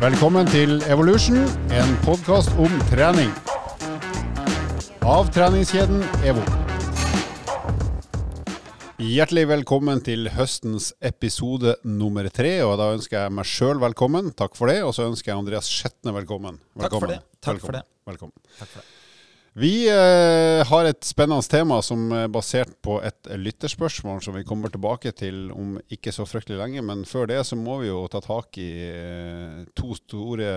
Velkommen 0.00 0.48
til 0.48 0.78
Evolution, 0.88 1.42
en 1.76 1.90
podkast 2.00 2.54
om 2.56 2.72
trening. 2.88 3.28
Av 5.04 5.28
treningskjeden 5.28 6.00
EVO. 6.24 6.40
Hjertelig 8.96 9.42
velkommen 9.50 10.00
til 10.06 10.30
høstens 10.32 10.94
episode 11.04 11.74
nummer 11.84 12.30
tre. 12.32 12.54
Og 12.64 12.78
da 12.80 12.88
ønsker 12.94 13.18
jeg 13.26 13.34
meg 13.42 13.50
sjøl 13.52 13.82
velkommen. 13.84 14.32
Takk 14.40 14.56
for 14.56 14.72
det. 14.72 14.78
Og 14.88 14.96
så 14.96 15.04
ønsker 15.10 15.34
jeg 15.34 15.42
Andreas 15.42 15.68
Skjetne 15.68 16.16
velkommen. 16.16 16.56
Takk 16.80 16.96
for 16.96 17.12
det. 17.12 17.20
Takk 17.36 17.60
velkommen. 17.60 17.66
for 17.66 17.76
det. 17.76 17.84
Velkommen. 18.08 18.34
Takk 18.56 18.72
for 18.72 18.80
det. 18.80 18.99
Vi 19.60 19.88
eh, 19.92 20.64
har 20.64 20.86
et 20.88 21.04
spennende 21.04 21.44
tema 21.44 21.82
som 21.84 22.06
er 22.16 22.30
basert 22.32 22.70
på 22.80 22.94
et 23.04 23.28
lytterspørsmål 23.36 24.22
som 24.24 24.32
vi 24.38 24.44
kommer 24.48 24.72
tilbake 24.72 25.12
til 25.12 25.50
om 25.52 25.74
ikke 25.92 26.14
så 26.16 26.24
fryktelig 26.24 26.56
lenge. 26.62 26.84
Men 26.86 27.02
før 27.04 27.28
det 27.28 27.42
så 27.44 27.58
må 27.60 27.76
vi 27.82 27.90
jo 27.90 28.06
ta 28.08 28.22
tak 28.24 28.56
i 28.56 28.70
eh, 28.86 29.58
to 29.76 29.92
store 29.98 30.54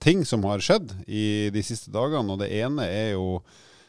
ting 0.00 0.24
som 0.24 0.46
har 0.48 0.64
skjedd 0.64 0.94
i 1.04 1.50
de 1.52 1.64
siste 1.66 1.92
dagene. 1.92 2.32
Og 2.32 2.40
det 2.40 2.48
ene 2.62 2.88
er 2.88 3.12
jo 3.18 3.42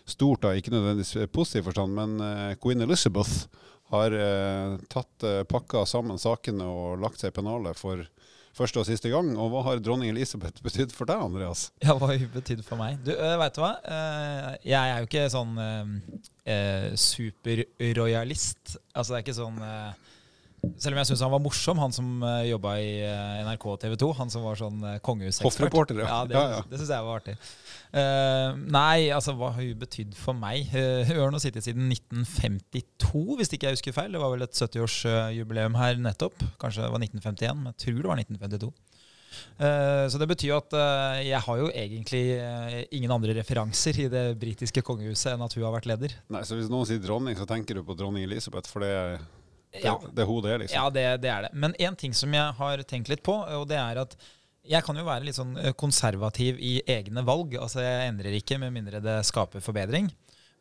stort, 0.09 0.43
da, 0.43 0.52
ikke 0.52 0.73
nødvendigvis 0.76 1.31
positiv 1.31 1.70
forstand, 1.70 1.95
men 1.95 2.20
eh, 2.26 2.57
queen 2.59 2.84
Elizabeth 2.84 3.48
har 3.91 4.12
eh, 4.15 4.76
tatt 4.91 5.27
eh, 5.27 5.45
pakka 5.48 5.85
sammen 5.88 6.20
sakene 6.20 6.68
og 6.68 6.99
lagt 6.99 7.23
seg 7.23 7.31
i 7.31 7.40
pennalet 7.40 7.79
for 7.79 8.04
første 8.58 8.82
og 8.82 8.88
siste 8.88 9.12
gang. 9.12 9.32
Og 9.40 9.52
hva 9.54 9.64
har 9.70 9.82
dronning 9.84 10.12
Elisabeth 10.14 10.64
betydd 10.64 10.94
for 10.96 11.10
deg, 11.10 11.22
Andreas? 11.23 11.70
Ja, 11.86 11.96
hva 11.98 12.12
har 12.12 12.22
hun 12.22 12.32
betydd 12.34 12.64
for 12.68 12.80
meg? 12.82 13.00
Du, 13.05 13.12
øh, 13.16 13.36
vet 13.41 13.58
du 13.58 13.64
hva? 13.64 13.74
Eh, 13.82 14.50
jeg 14.72 14.82
er 14.82 15.02
jo 15.02 15.10
ikke 15.10 15.26
sånn 15.34 15.58
uh, 15.62 16.88
superrojalist. 17.00 18.77
Altså, 18.94 19.14
det 19.14 19.20
er 19.20 19.26
ikke 19.26 19.38
sånn 19.38 19.62
eh, 19.66 20.10
Selv 20.61 20.93
om 20.93 20.99
jeg 21.01 21.09
syns 21.09 21.23
han 21.25 21.31
var 21.33 21.41
morsom, 21.41 21.79
han 21.81 21.93
som 21.95 22.09
uh, 22.21 22.43
jobba 22.45 22.75
i 22.77 22.89
eh, 23.01 23.40
NRK 23.48 23.63
og 23.71 23.79
TV 23.81 23.95
2. 23.98 24.09
Han 24.20 24.29
som 24.34 24.43
var 24.45 24.59
sånn 24.59 24.84
uh, 24.85 24.99
kongehusekspert. 25.01 25.93
Ja. 25.98 26.05
ja. 26.05 26.20
Det, 26.29 26.37
Ja, 26.37 26.43
ja. 26.53 26.59
det 26.70 26.77
syns 26.81 26.91
jeg 26.93 27.07
var 27.07 27.21
artig. 27.21 27.35
Uh, 27.91 28.59
nei, 28.70 29.09
altså 29.09 29.34
hva 29.40 29.49
har 29.55 29.65
hun 29.65 29.81
betydd 29.81 30.13
for 30.18 30.37
meg? 30.37 30.70
Eh, 30.77 31.01
hun 31.09 31.23
har 31.23 31.34
nå 31.34 31.41
sittet 31.41 31.65
siden 31.65 31.90
1952, 31.90 33.23
hvis 33.41 33.53
ikke 33.57 33.71
jeg 33.71 33.79
husker 33.79 33.98
feil. 33.98 34.13
Det 34.13 34.21
var 34.21 34.35
vel 34.35 34.45
et 34.45 34.53
70-årsjubileum 34.53 35.81
her 35.81 35.98
nettopp. 36.05 36.37
Kanskje 36.62 36.85
det 36.85 36.93
var 36.93 37.05
1951, 37.09 37.57
men 37.57 37.73
jeg 37.73 37.81
tror 37.87 37.99
det 37.99 38.13
var 38.13 38.25
1952. 38.25 38.73
Eh, 39.62 40.05
så 40.12 40.20
det 40.20 40.27
betyr 40.31 40.51
jo 40.51 40.57
at 40.59 40.73
eh, 40.75 41.21
jeg 41.29 41.41
har 41.46 41.59
jo 41.62 41.68
egentlig 41.70 42.23
eh, 42.35 42.79
ingen 42.98 43.13
andre 43.13 43.35
referanser 43.37 43.99
i 44.03 44.07
det 44.12 44.25
britiske 44.41 44.84
kongehuset 44.85 45.34
enn 45.34 45.46
at 45.46 45.55
hun 45.55 45.65
har 45.65 45.75
vært 45.75 45.90
leder. 45.90 46.15
Nei, 46.34 46.43
så 46.48 46.57
Hvis 46.59 46.71
noen 46.71 46.90
sier 46.90 47.01
dronning, 47.03 47.37
så 47.40 47.48
tenker 47.49 47.77
du 47.77 47.85
på 47.87 47.96
dronning 47.98 48.27
Elisabeth, 48.27 48.70
for 48.71 48.84
det, 48.84 49.21
det, 49.72 49.82
Ja, 49.86 49.96
det 50.04 50.24
er 50.24 50.30
hun 50.30 50.44
det 50.46 50.60
liksom. 50.66 50.77
ja 50.77 50.90
det, 50.94 51.08
det 51.24 51.32
er 51.32 51.48
det. 51.48 51.52
Men 51.54 51.76
én 51.80 51.98
ting 51.98 52.14
som 52.18 52.34
jeg 52.36 52.58
har 52.60 52.84
tenkt 52.90 53.12
litt 53.12 53.24
på, 53.26 53.36
og 53.36 53.68
det 53.72 53.80
er 53.80 54.04
at 54.04 54.16
jeg 54.68 54.86
kan 54.86 54.98
jo 54.98 55.08
være 55.08 55.26
litt 55.26 55.38
sånn 55.38 55.55
eh, 55.58 55.74
konservativ 55.77 56.60
i 56.62 56.76
egne 56.90 57.24
valg. 57.26 57.55
Altså 57.58 57.82
Jeg 57.82 58.12
endrer 58.12 58.38
ikke 58.38 58.60
med 58.62 58.76
mindre 58.76 59.02
det 59.02 59.18
skaper 59.26 59.64
forbedring. 59.64 60.12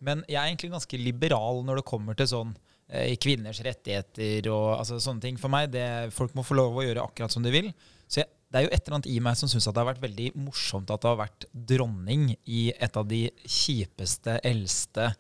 Men 0.00 0.25
jeg 0.25 0.41
er 0.41 0.48
egentlig 0.48 0.72
ganske 0.72 1.00
liberal 1.00 1.61
når 1.66 1.81
det 1.81 1.88
kommer 1.91 2.16
til 2.16 2.31
sånn 2.31 2.55
eh, 2.88 3.12
kvinners 3.20 3.61
rettigheter 3.66 4.48
og 4.53 4.78
altså, 4.78 5.00
sånne 5.03 5.27
ting. 5.27 5.41
For 5.41 5.53
meg, 5.53 5.69
det, 5.75 5.84
Folk 6.16 6.33
må 6.38 6.47
få 6.47 6.56
lov 6.56 6.81
å 6.81 6.86
gjøre 6.86 7.05
akkurat 7.05 7.34
som 7.34 7.44
de 7.44 7.53
vil. 7.53 7.69
Så 8.08 8.22
jeg, 8.22 8.31
det 8.50 8.58
er 8.58 8.66
jo 8.66 8.72
et 8.72 8.81
eller 8.81 8.97
annet 8.98 9.11
i 9.12 9.19
meg 9.22 9.36
som 9.38 9.50
syns 9.50 9.69
det 9.69 9.78
har 9.78 9.91
vært 9.92 10.03
veldig 10.03 10.31
morsomt 10.47 10.91
at 10.91 11.05
det 11.05 11.11
har 11.12 11.20
vært 11.20 11.47
dronning 11.53 12.31
i 12.50 12.62
et 12.72 12.97
av 12.98 13.06
de 13.06 13.27
kjipeste, 13.44 14.41
eldste, 14.48 15.12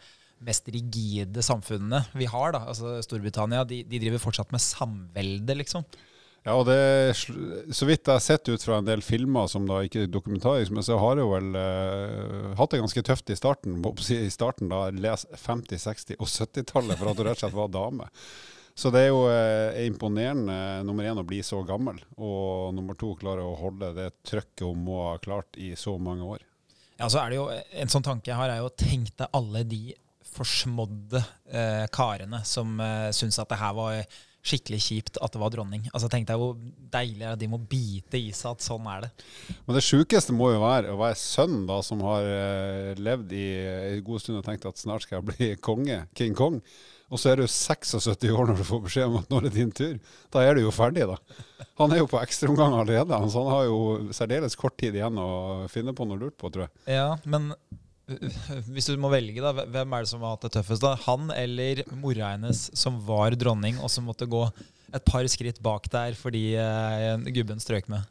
mest 0.44 0.68
rigide 0.72 1.42
samfunnene 1.44 2.04
vi 2.16 2.28
har. 2.30 2.54
da, 2.56 2.64
altså 2.72 2.98
Storbritannia 3.04 3.64
de, 3.68 3.82
de 3.88 4.00
driver 4.02 4.22
fortsatt 4.22 4.52
med 4.54 4.62
samvelde, 4.64 5.58
liksom. 5.60 5.84
Ja, 6.40 6.54
og 6.56 6.64
det, 6.70 7.12
Så 7.76 7.84
vidt 7.84 8.06
jeg 8.08 8.14
har 8.14 8.22
sett 8.24 8.48
ut 8.48 8.62
fra 8.64 8.78
en 8.80 8.86
del 8.86 9.02
filmer 9.04 9.48
som 9.52 9.66
da 9.68 9.82
ikke 9.84 10.06
er 10.06 10.12
dokumentarisk, 10.12 10.72
men 10.72 10.86
så 10.86 10.96
har 11.00 11.18
jeg 11.18 11.26
jo 11.26 11.34
vel 11.34 11.58
eh, 11.60 12.54
hatt 12.56 12.72
det 12.72 12.80
ganske 12.80 13.04
tøft 13.04 13.32
i 13.32 13.36
starten. 13.36 13.76
I 14.16 14.32
starten 14.32 14.72
da 14.72 14.86
les 14.94 15.26
50-, 15.34 15.76
60- 15.84 16.16
og 16.16 16.30
70-tallet 16.30 16.96
for 16.96 17.12
at 17.12 17.20
hun 17.20 17.28
rett 17.28 17.36
og 17.36 17.44
slett 17.44 17.58
var 17.60 17.74
dame. 17.76 18.08
Så 18.80 18.88
det 18.94 19.02
er 19.04 19.10
jo 19.10 19.24
eh, 19.28 19.82
imponerende 19.84 20.56
nummer 20.88 21.04
én 21.04 21.20
å 21.20 21.26
bli 21.26 21.42
så 21.44 21.60
gammel, 21.68 22.00
og 22.16 22.72
nummer 22.72 22.96
to 22.96 23.12
klare 23.20 23.44
å 23.44 23.58
holde 23.60 23.92
det 23.98 24.08
trøkket 24.24 24.64
hun 24.64 24.86
må 24.86 25.02
ha 25.10 25.18
klart 25.20 25.60
i 25.60 25.74
så 25.76 25.98
mange 26.00 26.24
år. 26.24 26.46
Ja, 27.00 27.08
så 27.08 27.20
er 27.22 27.32
det 27.32 27.36
jo 27.38 27.46
En 27.48 27.88
sånn 27.92 28.04
tanke 28.04 28.28
jeg 28.28 28.36
har, 28.36 28.52
er 28.52 28.60
jo 28.60 28.72
tenk 28.76 29.12
deg 29.16 29.36
alle 29.36 29.62
de 29.68 29.90
forsmådde 30.34 31.22
eh, 31.52 31.86
karene 31.94 32.42
som 32.48 32.76
eh, 32.82 33.08
syntes 33.16 33.40
at 33.42 33.50
det 33.50 33.60
her 33.60 33.76
var 33.76 34.02
skikkelig 34.40 34.78
kjipt 34.80 35.18
at 35.20 35.34
det 35.34 35.40
var 35.40 35.52
dronning. 35.52 35.82
Altså 35.92 36.08
Tenk 36.08 36.28
deg 36.28 36.40
hvor 36.40 36.54
deilig 36.92 37.26
er 37.26 37.34
at 37.34 37.40
de 37.40 37.48
må 37.50 37.58
bite 37.60 38.16
i 38.18 38.30
seg 38.36 38.54
at 38.54 38.64
sånn 38.64 38.86
er 38.88 39.04
det. 39.06 39.10
Men 39.66 39.76
det 39.76 39.84
sjukeste 39.84 40.34
må 40.36 40.52
jo 40.54 40.62
være 40.62 40.94
å 40.94 41.00
være 41.00 41.18
sønn 41.20 41.66
da, 41.68 41.80
som 41.84 42.00
har 42.06 42.24
eh, 42.28 42.94
levd 43.00 43.34
i 43.36 43.44
en 43.98 44.06
god 44.06 44.24
stund 44.24 44.40
og 44.40 44.46
tenkt 44.48 44.64
at 44.70 44.80
snart 44.80 45.04
skal 45.04 45.20
jeg 45.20 45.28
bli 45.32 45.50
konge, 45.68 46.04
King 46.16 46.36
Kong. 46.38 46.62
Og 47.10 47.18
så 47.18 47.32
er 47.32 47.40
du 47.40 47.46
76 47.50 48.06
år 48.30 48.48
når 48.52 48.60
du 48.60 48.66
får 48.68 48.82
beskjed 48.84 49.08
om 49.10 49.18
at 49.18 49.32
nå 49.32 49.40
er 49.40 49.48
det 49.48 49.56
din 49.56 49.72
tur. 49.74 49.96
Da 50.30 50.44
er 50.46 50.54
du 50.54 50.62
jo 50.62 50.72
ferdig, 50.74 51.08
da. 51.10 51.16
Han 51.80 51.90
er 51.90 52.04
jo 52.04 52.08
på 52.10 52.20
ekstraomgang 52.22 52.76
allerede, 52.78 53.18
så 53.32 53.42
han 53.42 53.50
har 53.50 53.64
jo 53.66 53.78
særdeles 54.14 54.54
kort 54.58 54.76
tid 54.78 54.94
igjen 54.94 55.18
å 55.18 55.66
finne 55.72 55.94
på 55.96 56.06
noe 56.06 56.20
lurt 56.20 56.38
på, 56.38 56.52
tror 56.54 56.68
jeg. 56.68 56.74
Ja, 56.94 57.16
men 57.26 57.50
hvis 58.74 58.90
du 58.90 58.96
må 59.00 59.10
velge, 59.12 59.42
da, 59.42 59.52
hvem 59.54 59.96
er 59.96 60.04
det 60.04 60.10
som 60.12 60.24
har 60.24 60.36
hatt 60.36 60.46
det 60.48 60.54
tøffest? 60.56 60.84
da? 60.84 60.96
Han 61.06 61.32
eller 61.34 61.84
mora 61.94 62.34
hennes 62.34 62.68
som 62.76 63.00
var 63.06 63.36
dronning, 63.38 63.80
og 63.80 63.92
som 63.92 64.08
måtte 64.08 64.28
gå 64.30 64.44
et 64.90 65.04
par 65.06 65.26
skritt 65.30 65.60
bak 65.62 65.86
der 65.92 66.16
fordi 66.18 66.50
eh, 66.58 67.30
gubben 67.30 67.62
strøk 67.62 67.90
med? 67.92 68.08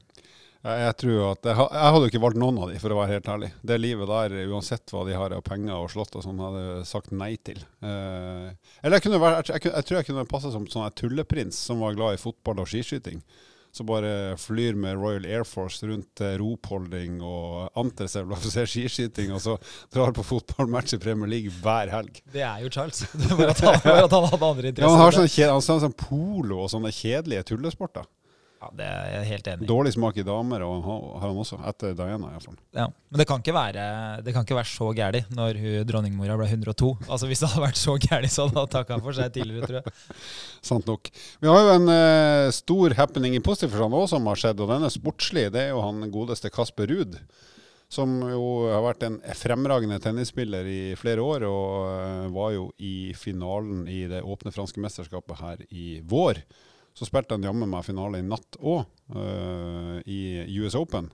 Jeg, 0.59 0.95
tror 0.99 1.21
at 1.29 1.47
jeg, 1.47 1.55
jeg 1.55 1.91
hadde 1.95 2.01
jo 2.03 2.09
ikke 2.11 2.19
valgt 2.19 2.39
noen 2.41 2.57
av 2.59 2.71
de, 2.71 2.79
for 2.83 2.91
å 2.91 2.97
være 2.97 3.15
helt 3.15 3.27
ærlig. 3.31 3.49
Det 3.63 3.77
livet 3.79 4.09
der, 4.11 4.33
uansett 4.51 4.91
hva 4.91 5.05
de 5.07 5.15
har 5.15 5.31
av 5.31 5.43
penger 5.45 5.77
og 5.77 5.88
slott 5.93 6.17
og 6.19 6.25
sånn, 6.25 6.41
hadde 6.43 6.63
jeg 6.65 6.89
sagt 6.89 7.13
nei 7.15 7.31
til. 7.39 7.61
Eh, 7.79 8.49
eller 8.83 8.99
jeg, 8.99 9.21
vært, 9.23 9.53
jeg, 9.53 9.63
jeg 9.69 9.88
tror 9.88 9.99
jeg 9.99 10.09
kunne 10.09 10.27
passa 10.27 10.51
som 10.51 10.67
sånn 10.67 10.97
tulleprins 10.99 11.61
som 11.69 11.79
var 11.83 11.95
glad 11.95 12.17
i 12.17 12.19
fotball 12.19 12.59
og 12.65 12.67
skiskyting. 12.67 13.23
Som 13.72 13.85
bare 13.90 14.35
flyr 14.41 14.78
med 14.80 14.97
Royal 14.97 15.25
Air 15.30 15.46
Force 15.47 15.85
rundt 15.85 16.22
eh, 16.25 16.35
ropholding 16.41 17.19
og 17.22 17.69
anterseil 17.78 18.31
og 18.34 18.41
ser 18.44 18.69
skiskyting, 18.69 19.34
og 19.35 19.44
så 19.44 19.57
drar 19.94 20.13
på 20.16 20.25
fotballmatch 20.25 20.97
i 20.97 21.02
Premier 21.02 21.30
League 21.30 21.53
hver 21.62 21.91
helg. 21.94 22.22
Det 22.34 22.41
er 22.41 22.63
jo 22.66 22.72
Charles. 22.74 23.03
Det 23.22 23.38
var 23.38 23.53
at 23.53 23.62
han, 23.66 23.81
bare 23.85 24.07
at 24.07 24.16
han 24.18 24.30
hadde 24.31 24.53
andre 24.53 24.74
Ja, 24.74 24.90
han 24.90 25.03
har 25.03 25.13
interesser. 25.13 25.52
sånn, 25.53 25.75
har 25.78 25.84
sånn 25.85 25.97
polo 26.00 26.63
og 26.66 26.72
sånne 26.74 26.94
kjedelige 26.96 27.46
tullesporter. 27.53 28.09
Ja, 28.59 28.67
det 28.75 28.85
er 28.85 29.11
jeg 29.13 29.27
helt 29.29 29.47
enig 29.47 29.63
i. 29.63 29.67
Dårlig 29.69 29.91
smak 29.95 30.17
i 30.19 30.23
damer 30.27 30.63
og 30.65 30.73
han 30.83 31.03
har 31.21 31.29
han 31.29 31.37
også, 31.39 31.59
etter 31.69 31.93
Diana 31.95 32.33
iallfall. 32.33 32.57
Ja. 32.75 32.89
Men 33.09 33.21
det 33.21 33.25
kan 33.29 33.39
ikke 33.39 33.55
være, 33.55 33.83
det 34.25 34.33
kan 34.35 34.43
ikke 34.43 34.57
være 34.57 34.69
så 34.69 34.89
gæli 34.97 35.21
når 35.31 35.59
hun, 35.61 35.77
dronningmora 35.87 36.35
ble 36.41 36.49
102. 36.49 36.89
Altså 37.07 37.29
Hvis 37.29 37.39
det 37.39 37.49
hadde 37.53 37.63
vært 37.63 37.79
så 37.79 37.95
gæli, 38.03 38.31
så 38.31 38.45
hadde 38.45 38.59
hun 38.59 38.73
takka 38.73 38.99
for 38.99 39.15
seg 39.15 39.31
tidligere, 39.37 39.69
tror 39.69 39.79
jeg. 39.79 39.95
Sant 40.71 40.91
nok. 40.91 41.11
Vi 41.39 41.47
har 41.47 41.61
jo 41.63 41.77
en 41.77 41.93
uh, 41.93 42.51
stor 42.55 42.97
happening 42.99 43.37
i 43.37 43.43
positiv 43.43 43.71
forstand 43.71 43.95
også 43.95 44.17
som 44.17 44.27
har 44.27 44.43
skjedd, 44.43 44.65
og 44.65 44.73
den 44.73 44.89
er 44.89 44.95
sportslig. 44.97 45.45
Det 45.55 45.63
er 45.63 45.71
jo 45.71 45.85
han 45.85 46.09
godeste 46.11 46.51
Kasper 46.51 46.91
Ruud. 46.91 47.15
Som 47.89 48.19
jo 48.21 48.67
har 48.69 48.83
vært 48.85 49.07
en 49.07 49.15
fremragende 49.33 49.97
tennisspiller 50.03 50.67
i 50.69 50.81
flere 50.99 51.23
år, 51.23 51.47
og 51.47 51.87
uh, 51.87 52.27
var 52.35 52.51
jo 52.57 52.67
i 52.75 53.13
finalen 53.17 53.87
i 53.87 54.03
det 54.11 54.19
åpne 54.19 54.51
franske 54.53 54.83
mesterskapet 54.83 55.39
her 55.39 55.63
i 55.71 55.93
vår. 56.03 56.43
Så 56.99 57.07
spilte 57.07 57.37
han 57.37 57.45
jammen 57.47 57.71
meg 57.71 57.85
finale 57.87 58.19
i 58.19 58.25
natt 58.27 58.57
òg, 58.59 58.83
i 60.03 60.19
US 60.59 60.75
Open. 60.75 61.07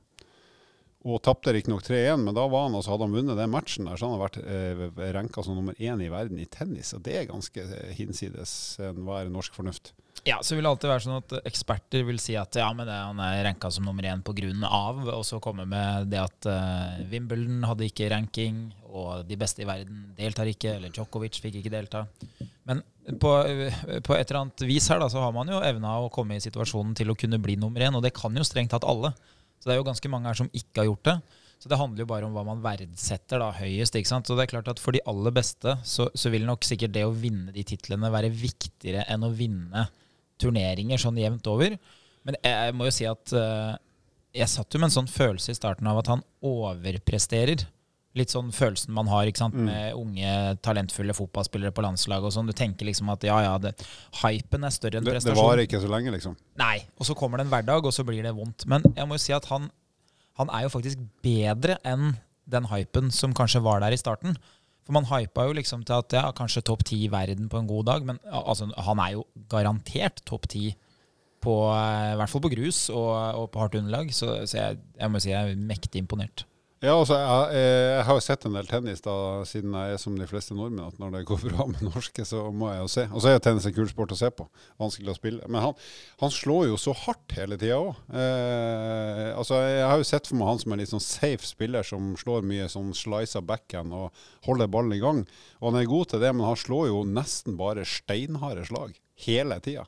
Og 1.06 1.20
tapte 1.22 1.52
riktignok 1.54 1.84
3-1, 1.86 2.24
men 2.26 2.34
da 2.34 2.48
var 2.50 2.64
han, 2.66 2.76
altså, 2.80 2.96
hadde 2.96 3.06
han 3.06 3.14
vunnet 3.14 3.38
den 3.38 3.52
matchen, 3.54 3.86
der, 3.86 4.00
så 4.00 4.08
han 4.08 4.16
har 4.16 4.24
vært 4.24 4.40
uh, 4.42 5.04
ranka 5.14 5.44
som 5.46 5.54
nummer 5.54 5.78
én 5.78 6.02
i 6.02 6.10
verden 6.10 6.40
i 6.42 6.48
tennis. 6.50 6.96
Og 6.98 7.04
det 7.06 7.20
er 7.20 7.28
ganske 7.30 7.62
eh, 7.62 7.92
hinsides 7.94 8.56
enhver 8.82 9.30
norsk 9.30 9.54
fornuft. 9.54 9.94
Ja, 10.26 10.40
så 10.42 10.56
vil 10.56 10.66
det 10.66 10.72
alltid 10.72 10.90
være 10.90 11.04
sånn 11.04 11.20
at 11.20 11.36
eksperter 11.46 12.08
vil 12.08 12.18
si 12.24 12.34
at 12.40 12.58
ja, 12.58 12.72
men 12.74 12.90
det, 12.90 12.96
han 12.98 13.22
er 13.22 13.44
ranka 13.46 13.70
som 13.70 13.86
nummer 13.86 14.08
én 14.10 14.24
pga. 14.26 14.50
og 15.14 15.22
så 15.30 15.38
komme 15.44 15.68
med 15.70 16.10
det 16.10 16.24
at 16.24 16.50
uh, 16.50 16.98
Wimbledon 17.12 17.62
hadde 17.70 17.86
ikke 17.86 18.10
ranking, 18.10 18.72
og 18.90 19.30
de 19.30 19.38
beste 19.38 19.62
i 19.62 19.70
verden 19.70 20.08
deltar 20.18 20.50
ikke, 20.50 20.80
eller 20.80 20.90
Djokovic 20.90 21.38
fikk 21.44 21.62
ikke 21.62 21.76
delta. 21.76 22.08
Men 22.66 22.82
på, 23.22 23.32
på 24.06 24.16
et 24.18 24.26
eller 24.26 24.42
annet 24.42 24.66
vis 24.66 24.90
her 24.90 25.02
da, 25.02 25.10
så 25.12 25.22
har 25.22 25.34
man 25.36 25.50
jo 25.52 25.62
evna 25.62 26.00
å 26.02 26.12
komme 26.14 26.38
i 26.38 26.44
situasjonen 26.44 26.96
til 26.98 27.12
å 27.14 27.18
kunne 27.18 27.40
bli 27.42 27.58
nummer 27.62 27.84
én, 27.86 27.96
og 27.96 28.02
det 28.06 28.16
kan 28.18 28.34
jo 28.36 28.46
strengt 28.48 28.74
tatt 28.74 28.88
alle. 28.88 29.14
Så 29.60 29.70
det 29.70 29.76
er 29.76 29.82
jo 29.82 29.88
ganske 29.88 30.12
mange 30.12 30.30
her 30.30 30.40
som 30.40 30.50
ikke 30.54 30.82
har 30.82 30.90
gjort 30.90 31.10
det. 31.10 31.18
Så 31.62 31.70
det 31.72 31.80
handler 31.80 32.04
jo 32.04 32.10
bare 32.10 32.28
om 32.28 32.34
hva 32.36 32.44
man 32.46 32.64
verdsetter 32.64 33.40
da 33.42 33.52
høyest. 33.56 33.96
ikke 33.96 34.12
sant? 34.12 34.28
Så 34.28 34.36
det 34.38 34.46
er 34.46 34.52
klart 34.52 34.68
at 34.70 34.82
For 34.82 34.94
de 34.94 35.04
aller 35.10 35.34
beste 35.34 35.78
så, 35.88 36.10
så 36.14 36.32
vil 36.34 36.46
nok 36.46 36.66
sikkert 36.68 36.94
det 36.94 37.06
å 37.08 37.14
vinne 37.16 37.54
de 37.56 37.64
titlene 37.66 38.12
være 38.14 38.34
viktigere 38.34 39.06
enn 39.10 39.26
å 39.26 39.32
vinne 39.34 39.88
turneringer 40.42 41.02
sånn 41.02 41.18
jevnt 41.22 41.48
over. 41.48 41.78
Men 42.28 42.38
jeg 42.44 42.76
må 42.76 42.90
jo 42.90 42.94
si 42.94 43.08
at 43.08 43.34
eh, 43.38 43.74
jeg 44.36 44.52
satt 44.52 44.76
jo 44.76 44.82
med 44.82 44.90
en 44.90 44.98
sånn 44.98 45.10
følelse 45.12 45.54
i 45.54 45.58
starten 45.58 45.88
av 45.88 46.02
at 46.02 46.12
han 46.12 46.26
overpresterer. 46.46 47.64
Litt 48.16 48.32
sånn 48.32 48.52
følelsen 48.56 48.94
man 48.96 49.10
har 49.12 49.28
Mm. 49.28 49.66
med 49.68 49.94
unge, 50.00 50.34
talentfulle 50.64 51.14
fotballspillere 51.14 51.74
på 51.76 51.84
landslaget 51.84 52.30
og 52.30 52.32
sånn. 52.34 52.48
Du 52.48 52.54
tenker 52.56 52.86
liksom 52.88 53.10
at 53.12 53.24
ja, 53.28 53.38
ja, 53.44 53.58
det, 53.60 53.74
hypen 54.24 54.64
er 54.64 54.72
større 54.72 54.98
enn 55.02 55.04
Det, 55.04 55.18
det 55.24 55.36
var 55.36 55.52
varer 55.52 55.66
ikke 55.68 55.82
så 55.84 55.90
lenge, 55.92 56.12
liksom. 56.16 56.36
Nei. 56.58 56.86
Og 56.98 57.06
så 57.10 57.16
kommer 57.16 57.38
det 57.38 57.48
en 57.48 57.52
hverdag, 57.52 57.86
og 57.86 57.94
så 57.94 58.06
blir 58.08 58.24
det 58.24 58.34
vondt. 58.36 58.66
Men 58.72 58.84
jeg 58.96 59.08
må 59.08 59.16
jo 59.20 59.24
si 59.26 59.34
at 59.36 59.46
han, 59.52 59.70
han 60.40 60.50
er 60.50 60.64
jo 60.68 60.70
faktisk 60.70 61.02
bedre 61.26 61.78
enn 61.84 62.16
den 62.48 62.66
hypen 62.72 63.12
som 63.12 63.34
kanskje 63.34 63.62
var 63.66 63.82
der 63.84 63.92
i 63.92 64.00
starten. 64.00 64.38
For 64.86 64.94
man 64.94 65.08
hypa 65.10 65.48
jo 65.48 65.54
liksom 65.58 65.84
til 65.84 65.98
at 65.98 66.14
ja, 66.14 66.26
kanskje 66.32 66.62
topp 66.64 66.84
ti 66.86 67.06
i 67.06 67.12
verden 67.12 67.50
på 67.50 67.58
en 67.58 67.68
god 67.68 67.86
dag, 67.90 68.06
men 68.06 68.20
altså, 68.30 68.68
han 68.78 69.00
er 69.02 69.16
jo 69.16 69.24
garantert 69.50 70.22
topp 70.30 70.48
ti 70.48 70.76
på 71.42 71.54
eh, 71.74 72.14
i 72.14 72.18
hvert 72.20 72.30
fall 72.32 72.42
på 72.42 72.52
grus 72.54 72.90
og, 72.94 73.12
og 73.42 73.48
på 73.54 73.60
hardt 73.64 73.76
underlag. 73.80 74.12
Så, 74.14 74.46
så 74.46 74.58
jeg, 74.62 74.78
jeg 75.00 75.12
må 75.12 75.20
si 75.22 75.32
jeg 75.34 75.52
er 75.56 75.58
mektig 75.58 76.04
imponert. 76.06 76.46
Ja, 76.86 76.94
altså, 77.00 77.16
jeg, 77.18 77.62
jeg 77.66 78.04
har 78.06 78.20
sett 78.22 78.44
en 78.46 78.56
del 78.58 78.68
tennis 78.70 79.02
da, 79.02 79.14
siden 79.50 79.74
jeg 79.74 79.96
er 79.96 80.02
som 80.02 80.18
de 80.20 80.28
fleste 80.30 80.54
nordmenn, 80.54 80.86
at 80.86 81.00
når 81.02 81.16
det 81.16 81.22
går 81.26 81.40
bra 81.48 81.66
med 81.72 81.82
norske, 81.88 82.26
så 82.28 82.44
må 82.54 82.70
jeg 82.70 82.84
jo 82.84 82.90
se. 82.94 83.06
Og 83.10 83.24
så 83.24 83.32
er 83.32 83.42
tennis 83.42 83.66
en 83.66 83.74
kul 83.74 83.88
sport 83.90 84.14
å 84.14 84.18
se 84.20 84.30
på. 84.30 84.46
Vanskelig 84.82 85.16
å 85.16 85.18
spille. 85.18 85.48
Men 85.50 85.64
han, 85.64 85.80
han 86.22 86.34
slår 86.36 86.68
jo 86.70 86.78
så 86.82 86.94
hardt 87.06 87.34
hele 87.40 87.58
tida 87.62 87.80
òg. 87.80 88.04
Eh, 88.14 89.32
altså, 89.34 89.64
jeg 89.66 89.88
har 89.90 90.04
jo 90.04 90.10
sett 90.12 90.30
for 90.30 90.38
meg 90.38 90.52
han 90.52 90.62
som 90.62 90.76
en 90.76 90.84
litt 90.84 90.94
sånn 90.94 91.04
safe 91.08 91.50
spiller, 91.50 91.88
som 91.88 92.14
slår 92.22 92.46
mye 92.46 92.70
sånn 92.70 92.94
slice 92.98 93.42
backhand 93.42 93.96
og 93.96 94.28
holder 94.46 94.70
ballen 94.78 94.94
i 94.94 95.02
gang. 95.02 95.24
Og 95.64 95.72
han 95.72 95.82
er 95.82 95.90
god 95.90 96.14
til 96.14 96.22
det, 96.22 96.36
men 96.38 96.46
han 96.52 96.60
slår 96.60 96.92
jo 96.92 97.02
nesten 97.10 97.58
bare 97.58 97.88
steinharde 97.90 98.68
slag 98.70 98.94
hele 99.26 99.58
tida. 99.66 99.88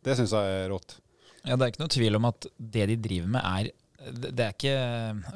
Det 0.00 0.16
syns 0.16 0.32
jeg 0.32 0.56
er 0.62 0.72
rått. 0.72 0.96
Ja, 1.44 1.56
Det 1.56 1.64
er 1.64 1.70
ikke 1.72 1.84
noe 1.84 1.92
tvil 1.92 2.16
om 2.16 2.26
at 2.28 2.48
det 2.56 2.88
de 2.90 2.96
driver 3.00 3.30
med, 3.36 3.44
er 3.44 3.72
det 4.00 4.44
er 4.44 4.54
ikke 4.54 4.76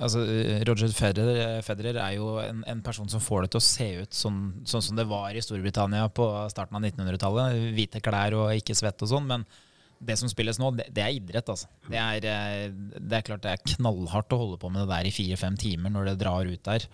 altså 0.00 0.22
Roger 0.64 0.93
Federer, 0.96 1.61
Federer 1.66 1.99
er 2.00 2.14
jo 2.16 2.31
en, 2.40 2.62
en 2.70 2.81
person 2.84 3.11
som 3.12 3.20
får 3.20 3.44
det 3.44 3.50
til 3.52 3.61
å 3.61 3.66
se 3.66 3.88
ut 4.00 4.16
sånn, 4.16 4.38
sånn 4.69 4.84
som 4.87 4.96
det 4.96 5.05
var 5.11 5.37
i 5.37 5.43
Storbritannia 5.44 6.06
på 6.16 6.28
starten 6.52 6.78
av 6.78 6.87
1900-tallet. 6.87 7.58
Hvite 7.76 8.00
klær 8.05 8.37
og 8.38 8.55
ikke 8.56 8.76
svett 8.78 9.05
og 9.05 9.11
sånn. 9.11 9.28
Men 9.28 9.44
det 10.05 10.16
som 10.20 10.31
spilles 10.32 10.58
nå, 10.61 10.70
det, 10.78 10.88
det 10.96 11.05
er 11.05 11.19
idrett, 11.19 11.52
altså. 11.52 11.69
Det 11.90 12.00
er, 12.00 12.26
eh, 12.31 12.66
det 12.96 13.19
er 13.19 13.26
klart 13.26 13.44
det 13.44 13.52
er 13.52 13.69
knallhardt 13.76 14.32
å 14.34 14.40
holde 14.40 14.58
på 14.62 14.72
med 14.72 14.84
det 14.84 14.90
der 14.94 15.08
i 15.08 15.14
fire-fem 15.14 15.60
timer 15.60 15.93
når 15.93 16.10
det 16.10 16.19
drar 16.25 16.49
ut 16.49 16.64
der. 16.70 16.88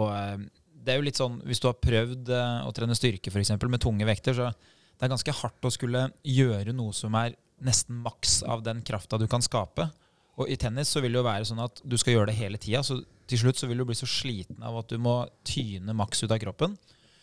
Og 0.00 0.08
eh, 0.16 0.48
det 0.82 0.94
er 0.94 1.00
jo 1.00 1.06
litt 1.06 1.20
sånn, 1.20 1.40
Hvis 1.46 1.60
du 1.62 1.68
har 1.68 1.80
prøvd 1.80 2.32
eh, 2.32 2.66
å 2.66 2.72
trene 2.74 2.96
styrke 2.98 3.32
for 3.32 3.68
med 3.68 3.84
tunge 3.84 4.08
vekter, 4.08 4.36
så 4.36 4.48
det 4.52 5.06
er 5.06 5.12
ganske 5.12 5.34
hardt 5.42 5.68
å 5.68 5.72
skulle 5.72 6.08
gjøre 6.24 6.74
noe 6.76 6.94
som 6.96 7.14
er 7.18 7.36
nesten 7.62 8.00
maks 8.02 8.40
av 8.48 8.64
den 8.64 8.80
krafta 8.86 9.18
du 9.20 9.28
kan 9.30 9.44
skape. 9.44 9.90
Og 10.40 10.48
i 10.48 10.56
tennis 10.56 10.92
så 10.92 11.02
vil 11.04 11.12
det 11.12 11.20
jo 11.20 11.26
være 11.26 11.48
sånn 11.48 11.60
at 11.64 11.82
du 11.84 11.98
skal 12.00 12.16
gjøre 12.16 12.30
det 12.30 12.38
hele 12.38 12.60
tida. 12.60 12.80
Så 12.86 13.02
til 13.28 13.42
slutt 13.42 13.60
så 13.60 13.68
vil 13.68 13.82
du 13.82 13.86
bli 13.88 13.96
så 13.96 14.08
sliten 14.08 14.62
av 14.64 14.78
at 14.80 14.92
du 14.92 15.00
må 15.02 15.22
tyne 15.46 15.96
maks 15.96 16.24
ut 16.24 16.32
av 16.32 16.40
kroppen. 16.42 16.76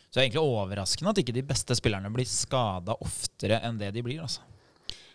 Så 0.09 0.17
det 0.17 0.21
er 0.21 0.27
egentlig 0.27 0.45
overraskende 0.45 1.13
at 1.13 1.21
ikke 1.21 1.35
de 1.35 1.45
beste 1.45 1.75
spillerne 1.77 2.09
blir 2.13 2.29
skada 2.29 2.95
oftere 3.06 3.61
enn 3.65 3.81
det 3.81 3.91
de 3.94 4.06
blir. 4.06 4.21
altså. 4.25 4.45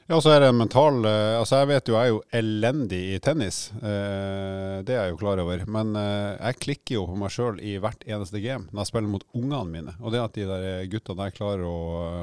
Ja, 0.04 0.18
så 0.20 0.34
er 0.34 0.42
det 0.42 0.50
en 0.52 0.58
mental 0.60 0.98
eh, 1.08 1.34
Altså, 1.38 1.62
jeg 1.62 1.68
vet 1.70 1.86
jo 1.88 1.94
jeg 1.96 2.10
er 2.10 2.12
jo 2.12 2.18
elendig 2.36 2.98
i 3.14 3.20
tennis. 3.24 3.70
Eh, 3.78 4.82
det 4.84 4.92
er 4.92 5.06
jeg 5.06 5.14
jo 5.14 5.20
klar 5.22 5.40
over. 5.40 5.62
Men 5.64 5.94
eh, 5.96 6.34
jeg 6.34 6.58
klikker 6.60 6.98
jo 6.98 7.04
på 7.08 7.16
meg 7.22 7.32
sjøl 7.32 7.60
i 7.64 7.78
hvert 7.80 8.04
eneste 8.04 8.42
game 8.44 8.68
når 8.68 8.82
jeg 8.82 8.90
spiller 8.90 9.12
mot 9.14 9.24
ungene 9.32 9.62
mine. 9.70 9.94
Og 10.02 10.12
det 10.12 10.20
at 10.20 10.36
de 10.36 10.44
der 10.50 10.84
gutta 10.92 11.16
der 11.16 11.32
klarer 11.32 11.64
å 11.64 11.78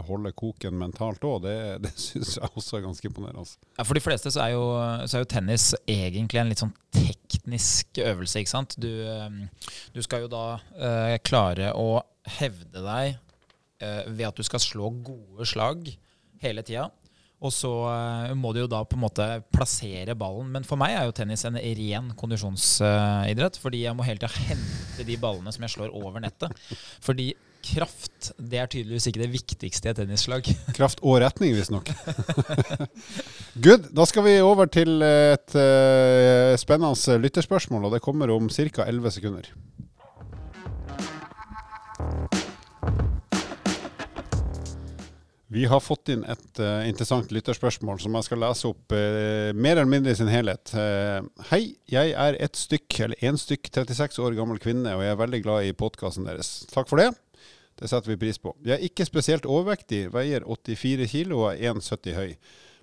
holde 0.05 0.33
koken 0.37 0.77
mentalt 0.77 1.25
òg, 1.25 1.39
det, 1.47 1.55
det 1.87 1.95
syns 1.97 2.35
jeg 2.37 2.53
også 2.53 2.77
er 2.77 2.85
ganske 2.85 3.09
imponerende. 3.09 3.47
altså. 3.47 3.57
For 3.81 3.97
de 3.97 4.05
fleste 4.05 4.35
så 4.37 4.45
er, 4.45 4.53
jo, 4.53 4.69
så 5.09 5.17
er 5.17 5.25
jo 5.25 5.31
tennis 5.33 5.71
egentlig 5.89 6.43
en 6.43 6.53
litt 6.53 6.61
sånn 6.61 6.77
teknisk 6.93 7.97
øvelse, 8.05 8.45
ikke 8.45 8.53
sant. 8.53 8.77
Du, 8.77 8.91
du 9.95 10.01
skal 10.05 10.27
jo 10.27 10.29
da 10.29 10.45
uh, 10.59 11.17
klare 11.25 11.73
å 11.73 12.03
hevde 12.37 12.85
deg 12.85 13.17
uh, 13.17 14.03
ved 14.05 14.25
at 14.29 14.37
du 14.37 14.45
skal 14.45 14.61
slå 14.61 14.93
gode 15.01 15.49
slag 15.49 15.95
hele 16.45 16.61
tida. 16.67 16.91
Og 17.41 17.53
så 17.53 17.71
eh, 17.89 18.33
må 18.37 18.53
du 18.53 18.61
jo 18.61 18.69
da 18.69 18.83
på 18.85 18.97
en 18.97 19.05
måte 19.05 19.27
plassere 19.53 20.15
ballen. 20.17 20.51
Men 20.53 20.65
for 20.67 20.79
meg 20.81 20.93
er 20.95 21.07
jo 21.07 21.15
tennis 21.17 21.45
en 21.49 21.57
ren 21.57 22.11
kondisjonsidrett. 22.17 23.57
fordi 23.61 23.85
jeg 23.85 23.97
må 23.97 24.05
hele 24.05 24.21
tida 24.21 24.33
hente 24.49 25.07
de 25.07 25.17
ballene 25.21 25.53
som 25.53 25.65
jeg 25.65 25.73
slår 25.75 25.95
over 25.97 26.21
nettet. 26.21 26.53
Fordi 27.01 27.31
kraft 27.61 28.31
det 28.37 28.57
er 28.57 28.69
tydeligvis 28.69 29.07
ikke 29.09 29.21
det 29.21 29.31
viktigste 29.33 29.89
i 29.89 29.91
et 29.91 29.99
tennisslag. 30.01 30.47
Kraft 30.77 31.01
og 31.01 31.21
retning, 31.23 31.53
visstnok. 31.57 31.89
Good. 33.65 33.89
Da 33.95 34.05
skal 34.09 34.25
vi 34.27 34.37
over 34.45 34.69
til 34.69 35.01
et 35.05 35.57
eh, 35.57 36.57
spennende 36.61 37.21
lytterspørsmål, 37.25 37.89
og 37.89 37.97
det 37.97 38.05
kommer 38.05 38.33
om 38.33 38.49
ca. 38.49 38.85
11 38.85 39.17
sekunder. 39.17 39.53
Vi 45.51 45.65
har 45.67 45.81
fått 45.83 46.07
inn 46.13 46.21
et 46.31 46.59
uh, 46.63 46.85
interessant 46.87 47.31
lytterspørsmål 47.35 47.97
som 47.99 48.13
jeg 48.15 48.23
skal 48.23 48.39
lese 48.39 48.69
opp 48.69 48.93
uh, 48.95 49.51
mer 49.51 49.81
eller 49.81 49.89
mindre 49.91 50.13
i 50.13 50.15
sin 50.15 50.31
helhet. 50.31 50.71
Uh, 50.71 51.25
hei, 51.49 51.73
jeg 51.91 52.13
er 52.15 52.37
et 52.39 52.55
stykk, 52.55 53.01
eller 53.03 53.25
én 53.27 53.35
stykk, 53.35 53.67
36 53.67 54.21
år 54.23 54.37
gammel 54.37 54.61
kvinne, 54.63 54.93
og 54.95 55.03
jeg 55.03 55.11
er 55.11 55.19
veldig 55.19 55.41
glad 55.43 55.67
i 55.67 55.73
podkasten 55.75 56.29
deres. 56.29 56.53
Takk 56.71 56.87
for 56.87 57.03
det. 57.03 57.09
Det 57.81 57.89
setter 57.91 58.13
vi 58.13 58.19
pris 58.21 58.39
på. 58.39 58.53
Jeg 58.63 58.77
er 58.77 58.87
ikke 58.87 59.09
spesielt 59.09 59.49
overvektig, 59.49 60.05
veier 60.15 60.47
84 60.47 61.09
kilo 61.11 61.43
og 61.43 61.49
er 61.57 61.75
1,70 61.75 62.15
høy. 62.15 62.31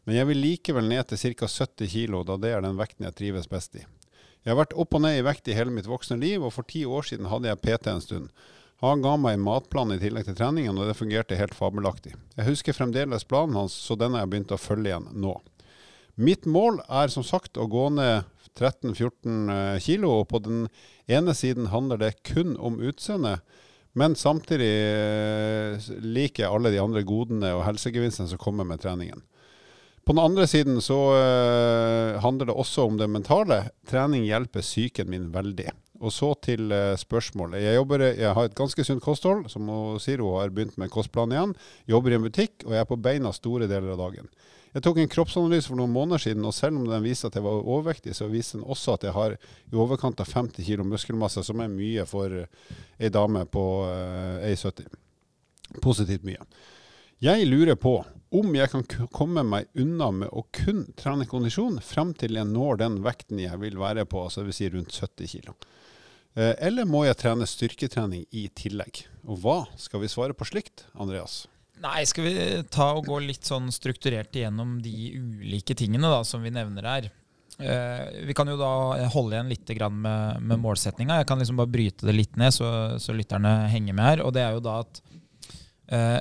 Men 0.05 0.21
jeg 0.21 0.29
vil 0.29 0.44
likevel 0.44 0.93
ned 0.93 1.09
til 1.09 1.38
ca. 1.38 1.49
70 1.49 1.93
kilo, 1.94 2.21
da 2.29 2.37
det 2.37 2.53
er 2.53 2.69
den 2.69 2.76
vekten 2.76 3.09
jeg 3.09 3.17
trives 3.17 3.49
best 3.49 3.81
i. 3.81 3.87
Jeg 4.44 4.53
har 4.53 4.61
vært 4.61 4.76
opp 4.76 4.93
og 4.93 5.06
ned 5.06 5.17
i 5.17 5.25
vekt 5.25 5.49
i 5.49 5.56
hele 5.56 5.73
mitt 5.73 5.88
voksne 5.88 6.21
liv, 6.21 6.44
og 6.44 6.53
for 6.53 6.69
ti 6.69 6.85
år 6.85 7.09
siden 7.09 7.32
hadde 7.32 7.49
jeg 7.49 7.62
PT 7.64 7.94
en 7.94 8.05
stund. 8.05 8.29
Han 8.83 9.03
ga 9.03 9.17
meg 9.19 9.35
en 9.35 9.43
matplan 9.43 9.91
i 9.95 9.99
tillegg 9.99 10.29
til 10.29 10.37
treningen, 10.39 10.77
og 10.79 10.87
det 10.87 10.99
fungerte 10.99 11.39
helt 11.39 11.57
fabelaktig. 11.59 12.13
Jeg 12.37 12.47
husker 12.47 12.77
fremdeles 12.77 13.27
planen 13.27 13.59
hans, 13.59 13.75
så 13.75 13.97
den 13.99 14.15
har 14.15 14.23
jeg 14.23 14.33
begynt 14.35 14.55
å 14.55 14.61
følge 14.61 14.93
igjen 14.93 15.09
nå. 15.19 15.35
Mitt 16.19 16.47
mål 16.51 16.81
er 16.87 17.11
som 17.11 17.27
sagt 17.27 17.59
å 17.59 17.67
gå 17.71 17.89
ned 17.95 18.27
13-14 18.59 19.79
kilo, 19.83 20.21
og 20.21 20.29
på 20.31 20.43
den 20.43 20.69
ene 21.11 21.35
siden 21.35 21.73
handler 21.75 21.99
det 22.03 22.17
kun 22.27 22.55
om 22.59 22.79
utseende, 22.83 23.39
men 23.99 24.15
samtidig 24.19 24.69
eh, 24.69 25.91
liker 26.05 26.45
jeg 26.45 26.53
alle 26.53 26.71
de 26.71 26.79
andre 26.83 27.03
godene 27.07 27.51
og 27.57 27.65
helsegevinstene 27.67 28.31
som 28.31 28.39
kommer 28.39 28.67
med 28.69 28.83
treningen. 28.83 29.25
På 30.07 30.15
den 30.15 30.23
andre 30.23 30.47
siden 30.47 30.79
så 30.85 30.99
eh, 31.17 32.19
handler 32.23 32.51
det 32.51 32.55
også 32.57 32.87
om 32.87 32.99
det 33.01 33.11
mentale. 33.11 33.59
Trening 33.91 34.23
hjelper 34.29 34.63
psyken 34.63 35.11
min 35.11 35.27
veldig. 35.35 35.73
Og 35.99 36.12
så 36.15 36.31
til 36.45 36.71
eh, 36.75 36.95
spørsmålet. 36.99 37.62
Jeg, 37.65 37.79
jobber, 37.81 38.05
jeg 38.12 38.35
har 38.37 38.47
et 38.47 38.59
ganske 38.59 38.85
sunt 38.87 39.03
kosthold, 39.03 39.49
som 39.50 39.67
hun 39.67 39.99
sier 40.03 40.23
hun 40.23 40.39
har 40.39 40.53
begynt 40.55 40.79
med 40.79 40.93
kostplan 40.95 41.35
igjen. 41.35 41.56
Jobber 41.91 42.15
i 42.15 42.19
en 42.19 42.27
butikk, 42.27 42.62
og 42.67 42.77
jeg 42.77 42.85
er 42.85 42.89
på 42.89 43.00
beina 43.03 43.33
store 43.35 43.67
deler 43.71 43.97
av 43.97 44.03
dagen. 44.05 44.31
Jeg 44.75 44.85
tok 44.85 45.00
en 45.00 45.11
kroppsanalyse 45.11 45.71
for 45.71 45.81
noen 45.81 45.95
måneder 45.95 46.23
siden, 46.23 46.45
og 46.47 46.55
selv 46.55 46.78
om 46.78 46.87
den 46.87 47.02
viste 47.02 47.31
at 47.31 47.38
jeg 47.38 47.47
var 47.47 47.64
overvektig, 47.64 48.14
så 48.14 48.28
viste 48.31 48.59
den 48.59 48.67
også 48.69 48.99
at 48.99 49.09
jeg 49.09 49.17
har 49.17 49.35
i 49.38 49.78
overkant 49.81 50.21
av 50.23 50.28
50 50.31 50.67
kg 50.67 50.85
muskelmasse, 50.87 51.43
som 51.47 51.62
er 51.64 51.73
mye 51.73 52.05
for 52.07 52.37
ei 52.37 53.11
dame 53.12 53.47
på 53.50 53.64
eh, 53.88 54.52
1,70. 54.52 54.87
Positivt 55.83 56.26
mye. 56.28 56.45
Jeg 57.19 57.49
lurer 57.49 57.75
på 57.75 57.97
om 58.38 58.52
jeg 58.55 58.71
kan 58.71 58.85
komme 59.11 59.43
meg 59.43 59.67
unna 59.81 60.11
med 60.14 60.31
å 60.31 60.45
kun 60.55 60.85
trene 60.99 61.26
kondisjon 61.26 61.81
frem 61.83 62.12
til 62.14 62.37
jeg 62.38 62.47
når 62.47 62.78
den 62.85 63.00
vekten 63.02 63.40
jeg 63.43 63.59
vil 63.59 63.81
være 63.81 64.05
på, 64.07 64.26
altså 64.28 64.45
dvs. 64.45 64.61
si 64.61 64.69
rundt 64.71 64.95
70 64.95 65.33
kg. 65.33 65.55
Eh, 66.38 66.54
Eller 66.68 66.87
må 66.87 67.02
jeg 67.07 67.18
trene 67.18 67.47
styrketrening 67.49 68.26
i 68.30 68.47
tillegg? 68.54 69.02
Og 69.26 69.40
hva 69.42 69.61
skal 69.80 70.04
vi 70.04 70.11
svare 70.12 70.37
på 70.37 70.47
slikt, 70.47 70.87
Andreas? 70.95 71.47
Nei, 71.83 72.02
skal 72.11 72.26
vi 72.26 72.35
ta 72.75 72.92
og 72.97 73.07
gå 73.07 73.21
litt 73.23 73.47
sånn 73.47 73.71
strukturert 73.75 74.35
igjennom 74.35 74.78
de 74.83 74.92
ulike 75.18 75.76
tingene 75.78 76.11
da, 76.11 76.25
som 76.26 76.42
vi 76.42 76.54
nevner 76.54 76.87
her. 76.90 77.11
Eh, 77.59 78.25
vi 78.26 78.35
kan 78.38 78.50
jo 78.50 78.57
da 78.59 78.71
holde 79.14 79.35
igjen 79.35 79.50
litt 79.50 79.71
med, 79.90 80.42
med 80.42 80.62
målsetninga. 80.62 81.21
Jeg 81.21 81.28
kan 81.30 81.42
liksom 81.42 81.59
bare 81.59 81.75
bryte 81.75 82.07
det 82.07 82.14
litt 82.14 82.38
ned, 82.38 82.54
så, 82.54 82.99
så 83.02 83.14
lytterne 83.14 83.68
henger 83.71 83.95
med 83.99 84.11
her. 84.11 84.25
Og 84.26 84.35
det 84.35 84.45
er 84.45 84.54
jo 84.59 84.64
da 84.66 84.80
at 84.85 85.02
eh, 85.95 86.21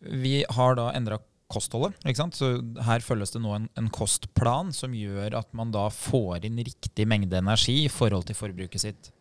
vi 0.00 0.40
har 0.48 0.76
da 0.80 0.90
endra 0.96 1.20
kostholdet. 1.48 1.96
ikke 2.04 2.20
sant? 2.20 2.36
Så 2.36 2.58
her 2.84 3.04
følges 3.04 3.32
det 3.32 3.40
nå 3.44 3.54
en, 3.56 3.68
en 3.80 3.92
kostplan 3.92 4.72
som 4.76 4.96
gjør 4.96 5.36
at 5.40 5.52
man 5.56 5.72
da 5.72 5.86
får 5.92 6.44
inn 6.48 6.60
riktig 6.60 7.08
mengde 7.08 7.40
energi 7.40 7.82
i 7.86 7.92
forhold 7.92 8.28
til 8.28 8.36
forbruket 8.36 8.84
sitt. 8.84 9.12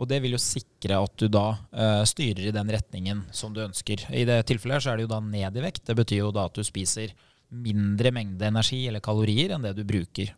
Og 0.00 0.08
det 0.08 0.22
vil 0.24 0.32
jo 0.32 0.40
sikre 0.40 0.96
at 1.04 1.16
du 1.20 1.26
da 1.28 1.46
uh, 1.52 2.02
styrer 2.08 2.48
i 2.48 2.54
den 2.56 2.72
retningen 2.72 3.26
som 3.36 3.52
du 3.52 3.60
ønsker. 3.60 4.06
I 4.16 4.24
det 4.28 4.38
tilfellet 4.48 4.78
her 4.78 4.84
så 4.84 4.92
er 4.92 5.00
det 5.00 5.04
jo 5.04 5.12
da 5.12 5.20
ned 5.20 5.58
i 5.60 5.64
vekt. 5.64 5.84
Det 5.90 5.96
betyr 5.98 6.22
jo 6.22 6.32
da 6.34 6.46
at 6.48 6.56
du 6.56 6.64
spiser 6.64 7.12
mindre 7.50 8.12
mengde 8.14 8.46
energi 8.48 8.84
eller 8.88 9.04
kalorier 9.04 9.52
enn 9.52 9.66
det 9.66 9.74
du 9.76 9.84
bruker. 9.84 10.32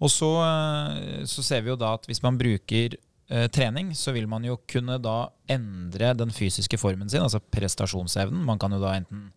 Og 0.00 0.10
så, 0.10 0.30
uh, 0.40 1.24
så 1.28 1.44
ser 1.44 1.66
vi 1.66 1.74
jo 1.74 1.78
da 1.80 1.92
at 1.98 2.08
hvis 2.08 2.22
man 2.24 2.40
bruker 2.40 2.96
eh, 2.96 3.46
trening, 3.52 3.92
så 3.94 4.14
vil 4.16 4.26
man 4.30 4.44
jo 4.46 4.56
kunne 4.68 4.96
da 5.02 5.18
endre 5.52 6.14
den 6.16 6.32
fysiske 6.34 6.80
formen 6.80 7.12
sin, 7.12 7.22
altså 7.22 7.42
prestasjonsevnen. 7.52 8.40
Man 8.48 8.60
kan 8.62 8.72
jo 8.74 8.80
da 8.82 8.96
enten 8.98 9.28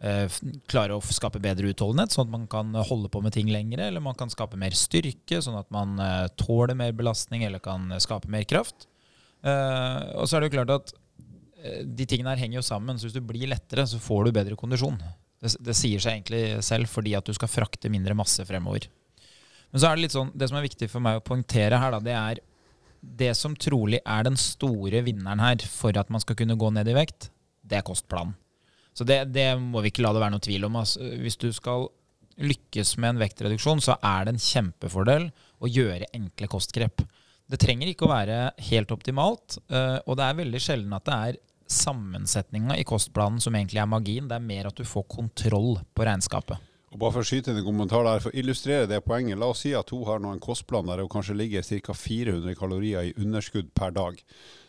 klare 0.00 0.96
å 0.96 1.02
skape 1.04 1.42
bedre 1.44 1.68
utholdenhet, 1.74 2.14
sånn 2.14 2.28
at 2.28 2.32
man 2.32 2.46
kan 2.48 2.72
holde 2.88 3.10
på 3.12 3.20
med 3.20 3.34
ting 3.36 3.50
lengre, 3.52 3.90
eller 3.90 4.00
man 4.00 4.16
kan 4.16 4.32
skape 4.32 4.56
mer 4.56 4.72
styrke, 4.76 5.42
sånn 5.44 5.58
at 5.60 5.68
man 5.74 5.98
eh, 6.00 6.28
tåler 6.40 6.78
mer 6.78 6.94
belastning 6.96 7.44
eller 7.44 7.60
kan 7.60 7.90
eh, 7.92 8.00
skape 8.00 8.30
mer 8.32 8.46
kraft. 8.48 8.88
Eh, 9.44 10.00
og 10.16 10.24
så 10.24 10.36
er 10.36 10.40
det 10.40 10.50
jo 10.50 10.56
klart 10.56 10.72
at 10.72 10.94
eh, 11.60 11.82
de 11.84 12.06
tingene 12.08 12.32
her 12.32 12.40
henger 12.40 12.60
jo 12.60 12.64
sammen. 12.64 12.96
Så 12.96 13.08
hvis 13.08 13.18
du 13.18 13.24
blir 13.24 13.50
lettere, 13.52 13.84
så 13.88 14.00
får 14.00 14.24
du 14.24 14.38
bedre 14.40 14.56
kondisjon. 14.60 14.96
Det, 15.40 15.52
det 15.68 15.76
sier 15.76 16.00
seg 16.00 16.18
egentlig 16.18 16.64
selv 16.64 16.88
fordi 16.92 17.16
at 17.18 17.28
du 17.28 17.36
skal 17.36 17.52
frakte 17.52 17.92
mindre 17.92 18.16
masse 18.16 18.44
fremover. 18.48 18.88
Men 19.70 19.82
så 19.82 19.90
er 19.90 19.96
det 19.98 20.08
litt 20.08 20.16
sånn, 20.16 20.32
det 20.34 20.48
som 20.50 20.58
er 20.58 20.66
viktig 20.66 20.88
for 20.90 21.04
meg 21.04 21.20
å 21.20 21.24
poengtere 21.24 21.78
her, 21.78 21.94
da, 21.94 22.00
det 22.02 22.16
er 22.16 22.44
det 23.00 23.32
som 23.38 23.54
trolig 23.56 24.00
er 24.04 24.26
den 24.26 24.36
store 24.36 25.00
vinneren 25.06 25.40
her 25.40 25.62
for 25.72 25.96
at 25.96 26.10
man 26.12 26.20
skal 26.24 26.36
kunne 26.36 26.58
gå 26.60 26.72
ned 26.74 26.88
i 26.90 26.96
vekt, 26.96 27.30
det 27.64 27.78
er 27.78 27.86
kostplanen. 27.86 28.34
Så 29.00 29.06
det, 29.08 29.22
det 29.32 29.54
må 29.56 29.80
vi 29.80 29.88
ikke 29.88 30.02
la 30.04 30.12
det 30.12 30.20
være 30.20 30.34
noe 30.34 30.44
tvil 30.44 30.66
om. 30.68 30.74
Altså, 30.76 31.00
hvis 31.22 31.38
du 31.40 31.48
skal 31.56 31.86
lykkes 32.40 32.98
med 33.00 33.14
en 33.14 33.22
vektreduksjon, 33.22 33.80
så 33.80 33.96
er 34.04 34.26
det 34.26 34.34
en 34.34 34.42
kjempefordel 34.44 35.30
å 35.60 35.70
gjøre 35.70 36.10
enkle 36.16 36.48
kostgrep. 36.52 37.00
Det 37.50 37.58
trenger 37.62 37.88
ikke 37.88 38.04
å 38.04 38.12
være 38.12 38.42
helt 38.68 38.92
optimalt, 38.92 39.56
eh, 39.72 39.96
og 40.04 40.20
det 40.20 40.26
er 40.26 40.36
veldig 40.42 40.60
sjelden 40.60 40.92
at 40.96 41.08
det 41.08 41.16
er 41.16 41.40
sammensetninga 41.70 42.76
i 42.76 42.84
kostplanen 42.84 43.40
som 43.40 43.56
egentlig 43.56 43.80
er 43.80 43.88
magien. 43.88 44.28
Det 44.28 44.36
er 44.36 44.44
mer 44.52 44.68
at 44.68 44.76
du 44.76 44.84
får 44.84 45.08
kontroll 45.16 45.78
på 45.96 46.04
regnskapet. 46.04 46.69
Og 46.90 46.98
bare 46.98 47.14
For 47.14 47.22
å 47.22 47.28
skyte 47.28 47.52
inn 47.52 47.60
en 47.60 47.66
kommentar 47.66 48.02
der, 48.02 48.22
for 48.22 48.32
å 48.32 48.38
illustrere 48.40 48.88
det 48.90 48.98
poenget. 49.06 49.38
La 49.38 49.46
oss 49.52 49.62
si 49.62 49.70
at 49.78 49.92
hun 49.94 50.02
har 50.08 50.18
nå 50.22 50.32
en 50.34 50.42
kostplan 50.42 50.88
der 50.90 51.04
hun 51.04 51.10
kanskje 51.12 51.36
ligger 51.38 51.62
ca. 51.86 51.94
400 51.94 52.56
kalorier 52.58 53.06
i 53.06 53.12
underskudd 53.14 53.70
per 53.78 53.94
dag. 53.94 54.18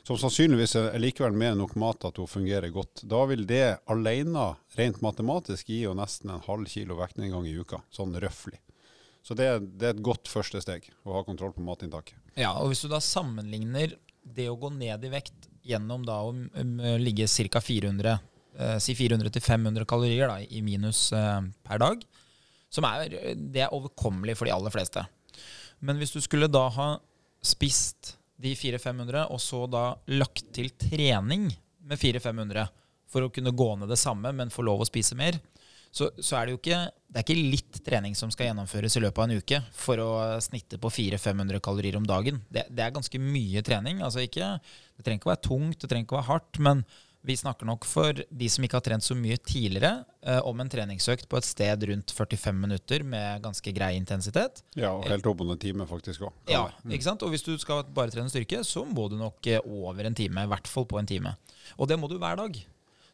Som 0.05 0.19
sannsynligvis 0.21 0.75
er 0.77 1.01
likevel 1.01 1.33
mer 1.33 1.55
nok 1.57 1.73
mat 1.81 2.05
at 2.05 2.21
hun 2.21 2.29
fungerer 2.29 2.69
godt. 2.73 3.01
Da 3.09 3.23
vil 3.29 3.47
det 3.49 3.79
alene, 3.89 4.51
rent 4.77 5.01
matematisk, 5.01 5.73
gi 5.73 5.81
henne 5.87 6.03
nesten 6.03 6.29
en 6.33 6.45
halv 6.45 6.69
kilo 6.69 6.99
vektnedgang 7.01 7.49
i 7.49 7.57
uka. 7.57 7.81
Sånn 7.89 8.13
røftlig. 8.13 8.61
Så 9.25 9.33
det, 9.37 9.49
det, 9.77 9.87
er 9.87 9.95
et 9.95 10.05
godt 10.05 10.29
første 10.29 10.61
steg, 10.61 10.87
å 11.05 11.17
ha 11.17 11.25
kontroll 11.25 11.53
på 11.57 11.65
matinntaket. 11.65 12.17
Ja, 12.37 12.53
og 12.61 12.69
hvis 12.69 12.85
du 12.85 12.89
da 12.89 13.01
sammenligner 13.01 13.97
det 14.21 14.49
å 14.49 14.57
gå 14.61 14.69
ned 14.73 15.05
i 15.05 15.13
vekt 15.13 15.49
gjennom 15.65 16.05
da 16.05 16.21
å 16.25 16.33
ligge 17.01 17.25
ca. 17.49 17.61
400 17.61 18.17
eh, 18.57 18.77
si 18.83 18.95
400-500 18.97 19.87
kalorier 19.89 20.31
da, 20.31 20.39
i 20.41 20.63
minus 20.65 21.09
eh, 21.15 21.39
per 21.67 21.81
dag, 21.83 22.03
som 22.71 22.87
er, 22.87 23.15
det 23.35 23.65
er 23.65 23.75
overkommelig 23.75 24.37
for 24.39 24.47
de 24.47 24.55
aller 24.55 24.73
fleste. 24.73 25.03
Men 25.83 25.99
hvis 25.99 26.13
du 26.15 26.21
skulle 26.23 26.51
da 26.51 26.67
ha 26.71 26.89
spist 27.43 28.15
de 28.41 28.53
400-500, 28.57 29.27
og 29.33 29.41
så 29.41 29.65
da 29.69 29.85
lagt 30.13 30.47
til 30.55 30.71
trening 30.79 31.49
med 31.85 31.99
400-500 31.99 32.69
for 33.11 33.25
å 33.25 33.31
kunne 33.33 33.53
gå 33.53 33.69
ned 33.77 33.91
det 33.91 33.99
samme, 33.99 34.31
men 34.33 34.53
få 34.53 34.63
lov 34.65 34.83
å 34.83 34.87
spise 34.87 35.17
mer, 35.19 35.37
så, 35.91 36.07
så, 36.23 36.37
er 36.37 36.47
det 36.47 36.53
jo 36.53 36.59
ikke, 36.61 36.77
det 37.11 37.19
er 37.19 37.25
ikke 37.25 37.51
litt 37.51 37.79
trening 37.83 38.13
som 38.15 38.31
skal 38.31 38.47
gjennomføres 38.47 38.93
i 38.95 39.01
løpet 39.03 39.19
av 39.19 39.25
en 39.27 39.41
uke 39.41 39.57
for 39.75 39.99
å 39.99 40.11
snitte 40.43 40.79
på 40.79 40.91
400-500 40.95 41.59
kalorier 41.63 41.97
om 41.99 42.05
dagen. 42.07 42.39
Det, 42.47 42.63
det, 42.71 42.85
er 42.85 42.93
ganske 42.95 43.19
mye 43.19 43.63
trening. 43.67 43.99
Altså 43.99 44.23
ikke, 44.23 44.53
det 44.95 45.03
trenger 45.03 45.19
ikke 45.19 45.27
å 45.27 45.33
være 45.33 45.47
tungt, 45.49 45.81
det 45.81 45.91
trenger 45.91 46.07
ikke 46.07 46.15
å 46.15 46.21
være 46.21 46.29
hardt. 46.29 46.61
men 46.63 46.85
vi 47.21 47.35
snakker 47.37 47.67
nok 47.69 47.85
for 47.85 48.17
de 48.17 48.49
som 48.49 48.65
ikke 48.65 48.79
har 48.79 48.85
trent 48.85 49.05
så 49.05 49.15
mye 49.17 49.37
tidligere, 49.37 50.05
eh, 50.25 50.39
om 50.47 50.59
en 50.59 50.69
treningsøkt 50.69 51.27
på 51.29 51.37
et 51.37 51.45
sted 51.45 51.85
rundt 51.89 52.13
45 52.17 52.57
minutter 52.57 53.05
med 53.05 53.43
ganske 53.45 53.73
grei 53.75 53.93
intensitet. 53.99 54.63
Ja, 54.75 54.93
og 54.95 55.05
helt 55.09 55.27
opp 55.29 55.43
under 55.45 55.57
en 55.57 55.61
time 55.61 55.87
faktisk 55.89 56.25
òg. 56.25 56.33
Ja, 56.49 56.65
ikke 56.89 57.05
sant? 57.05 57.23
Og 57.23 57.33
hvis 57.33 57.45
du 57.45 57.53
skal 57.61 57.83
bare 57.93 58.13
trene 58.13 58.31
styrke, 58.33 58.63
så 58.65 58.85
må 58.87 59.07
du 59.11 59.17
nok 59.21 59.47
eh, 59.47 59.61
over 59.65 60.09
en 60.09 60.17
time. 60.17 60.45
I 60.45 60.51
hvert 60.51 60.69
fall 60.69 60.89
på 60.89 60.99
en 61.01 61.09
time. 61.09 61.35
Og 61.77 61.87
det 61.91 61.99
må 61.99 62.09
du 62.09 62.17
hver 62.17 62.41
dag. 62.41 62.61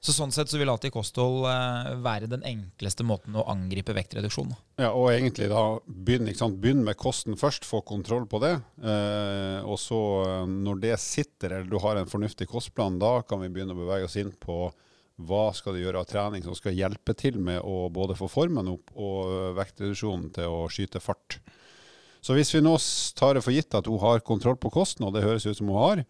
Så 0.08 0.14
Sånn 0.16 0.32
sett 0.32 0.48
så 0.48 0.56
vil 0.56 0.70
alltid 0.72 0.94
kosthold 0.96 1.42
eh, 1.52 1.88
være 2.00 2.30
den 2.32 2.46
enkleste 2.48 3.04
måten 3.04 3.36
å 3.36 3.44
angripe 3.52 3.92
vektreduksjon. 3.92 4.54
Ja, 4.80 4.94
og 4.96 5.10
egentlig 5.12 5.50
da 5.52 5.82
begynn, 5.84 6.30
begynn 6.62 6.86
med 6.86 6.96
kosten 6.96 7.36
først, 7.36 7.68
få 7.68 7.82
kontroll 7.84 8.24
på 8.32 8.40
det. 8.40 8.54
Eh, 8.80 9.68
og 9.68 9.76
så 9.84 10.00
eh, 10.24 10.46
når 10.48 10.80
det 10.86 10.94
sitter, 11.04 11.58
eller 11.58 11.68
du 11.68 11.76
har 11.84 12.00
en 12.00 12.08
fornuftig 12.08 12.48
kostplan, 12.48 13.02
da 13.04 13.18
kan 13.28 13.44
vi 13.44 13.52
begynne 13.52 13.76
å 13.76 13.82
bevege 13.82 14.08
oss 14.08 14.16
inn 14.22 14.32
på 14.32 14.70
hva 15.28 15.44
skal 15.58 15.76
du 15.76 15.84
gjøre 15.84 16.00
av 16.00 16.08
trening 16.08 16.46
som 16.46 16.56
skal 16.56 16.78
hjelpe 16.78 17.12
til 17.18 17.42
med 17.44 17.60
å 17.68 17.90
både 17.92 18.16
få 18.16 18.32
formen 18.32 18.72
opp 18.78 18.96
og 18.96 19.58
vektreduksjonen 19.60 20.32
til 20.40 20.56
å 20.56 20.66
skyte 20.72 21.04
fart. 21.04 21.42
Så 22.24 22.38
hvis 22.38 22.54
vi 22.56 22.64
nå 22.64 22.78
tar 23.20 23.36
det 23.36 23.44
for 23.44 23.52
gitt 23.52 23.76
at 23.76 23.92
hun 23.92 24.00
har 24.00 24.24
kontroll 24.24 24.56
på 24.56 24.72
kosten, 24.72 25.04
og 25.04 25.18
det 25.18 25.28
høres 25.28 25.50
ut 25.50 25.60
som 25.60 25.68
hun 25.74 25.82
har, 25.84 26.06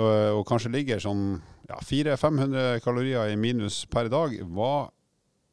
og, 0.00 0.42
kanskje 0.48 0.72
ligger 0.72 1.02
sånn 1.02 1.26
ja, 1.68 1.78
400-500 1.84 2.82
kalorier 2.84 3.32
i 3.32 3.38
minus 3.40 3.82
per 3.90 4.08
dag. 4.12 4.34
Hva 4.48 4.90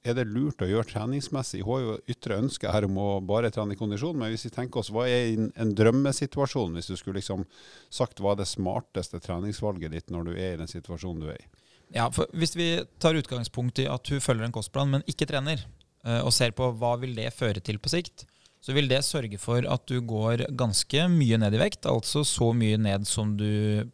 er 0.07 0.15
det 0.15 0.29
lurt 0.31 0.63
å 0.63 0.69
gjøre 0.69 0.87
treningsmessig? 0.87 1.61
Hun 1.65 1.73
har 1.73 1.81
jo 1.83 1.95
ytre 2.15 2.37
ønske 2.39 2.71
her 2.71 2.87
om 2.87 2.99
å 3.01 3.09
bare 3.19 3.51
trene 3.51 3.75
i 3.75 3.79
kondisjon, 3.79 4.15
men 4.19 4.31
hvis 4.31 4.47
vi 4.47 4.53
tenker 4.55 4.81
oss, 4.81 4.91
hva 4.95 5.07
er 5.11 5.49
en 5.59 5.73
drømmesituasjon, 5.75 6.77
hvis 6.77 6.91
du 6.91 6.95
skulle 6.95 7.19
liksom 7.19 7.43
sagt 7.91 8.23
hva 8.23 8.33
er 8.33 8.43
det 8.43 8.51
smarteste 8.51 9.19
treningsvalget 9.23 9.95
ditt 9.95 10.13
når 10.13 10.31
du 10.31 10.33
er 10.37 10.53
i 10.53 10.61
den 10.63 10.71
situasjonen 10.71 11.25
du 11.25 11.33
er 11.33 11.41
i? 11.41 11.49
Ja, 11.95 12.07
for 12.13 12.29
Hvis 12.37 12.55
vi 12.55 12.71
tar 13.01 13.17
utgangspunkt 13.17 13.81
i 13.81 13.89
at 13.89 14.07
hun 14.13 14.21
følger 14.21 14.45
en 14.45 14.55
kostplan, 14.55 14.91
men 14.93 15.05
ikke 15.09 15.27
trener, 15.29 15.65
eh, 16.05 16.21
og 16.21 16.31
ser 16.33 16.53
på 16.55 16.69
hva 16.77 16.95
vil 17.01 17.15
det 17.17 17.33
føre 17.33 17.59
til 17.65 17.81
på 17.81 17.91
sikt, 17.91 18.27
så 18.61 18.75
vil 18.75 18.89
det 18.91 19.05
sørge 19.07 19.39
for 19.39 19.65
at 19.65 19.87
du 19.87 19.99
går 20.03 20.49
ganske 20.59 21.07
mye 21.11 21.39
ned 21.39 21.55
i 21.55 21.61
vekt. 21.61 21.87
Altså 21.89 22.25
så 22.27 22.51
mye 22.53 22.77
ned 22.77 23.07
som 23.07 23.37
du 23.39 23.87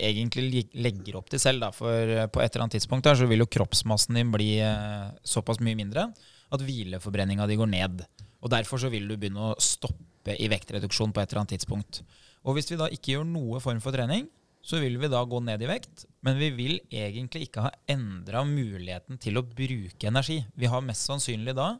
egentlig 0.00 0.66
legger 0.74 1.18
opp 1.20 1.30
til 1.32 1.42
selv. 1.42 1.64
Da. 1.64 1.70
For 1.74 2.14
eh, 2.16 2.28
på 2.32 2.42
et 2.42 2.50
eller 2.50 2.66
annet 2.66 2.78
tidspunkt 2.78 3.06
der, 3.06 3.18
så 3.18 3.28
vil 3.30 3.44
jo 3.44 3.50
kroppsmassen 3.50 4.18
din 4.18 4.32
bli 4.34 4.54
eh, 4.64 5.10
såpass 5.26 5.62
mye 5.64 5.78
mindre 5.78 6.08
at 6.50 6.64
hvileforbrenninga 6.66 7.46
di 7.46 7.58
går 7.60 7.70
ned. 7.70 8.04
Og 8.40 8.50
Derfor 8.52 8.80
så 8.82 8.90
vil 8.92 9.06
du 9.08 9.16
begynne 9.16 9.52
å 9.52 9.58
stoppe 9.60 10.34
i 10.36 10.48
vektreduksjon 10.50 11.12
på 11.14 11.22
et 11.22 11.30
eller 11.30 11.44
annet 11.44 11.56
tidspunkt. 11.58 12.02
Og 12.44 12.56
Hvis 12.56 12.70
vi 12.72 12.80
da 12.80 12.88
ikke 12.90 13.16
gjør 13.16 13.28
noe 13.28 13.60
form 13.62 13.82
for 13.84 13.94
trening, 13.94 14.26
så 14.60 14.80
vil 14.80 14.98
vi 15.00 15.08
da 15.08 15.20
gå 15.24 15.40
ned 15.44 15.62
i 15.64 15.68
vekt. 15.68 16.06
Men 16.24 16.36
vi 16.40 16.50
vil 16.52 16.80
egentlig 16.92 17.46
ikke 17.46 17.64
ha 17.68 17.70
endra 17.88 18.42
muligheten 18.44 19.20
til 19.20 19.40
å 19.40 19.44
bruke 19.46 20.08
energi. 20.08 20.42
Vi 20.56 20.68
har 20.68 20.84
mest 20.84 21.08
sannsynlig 21.08 21.56
da 21.56 21.74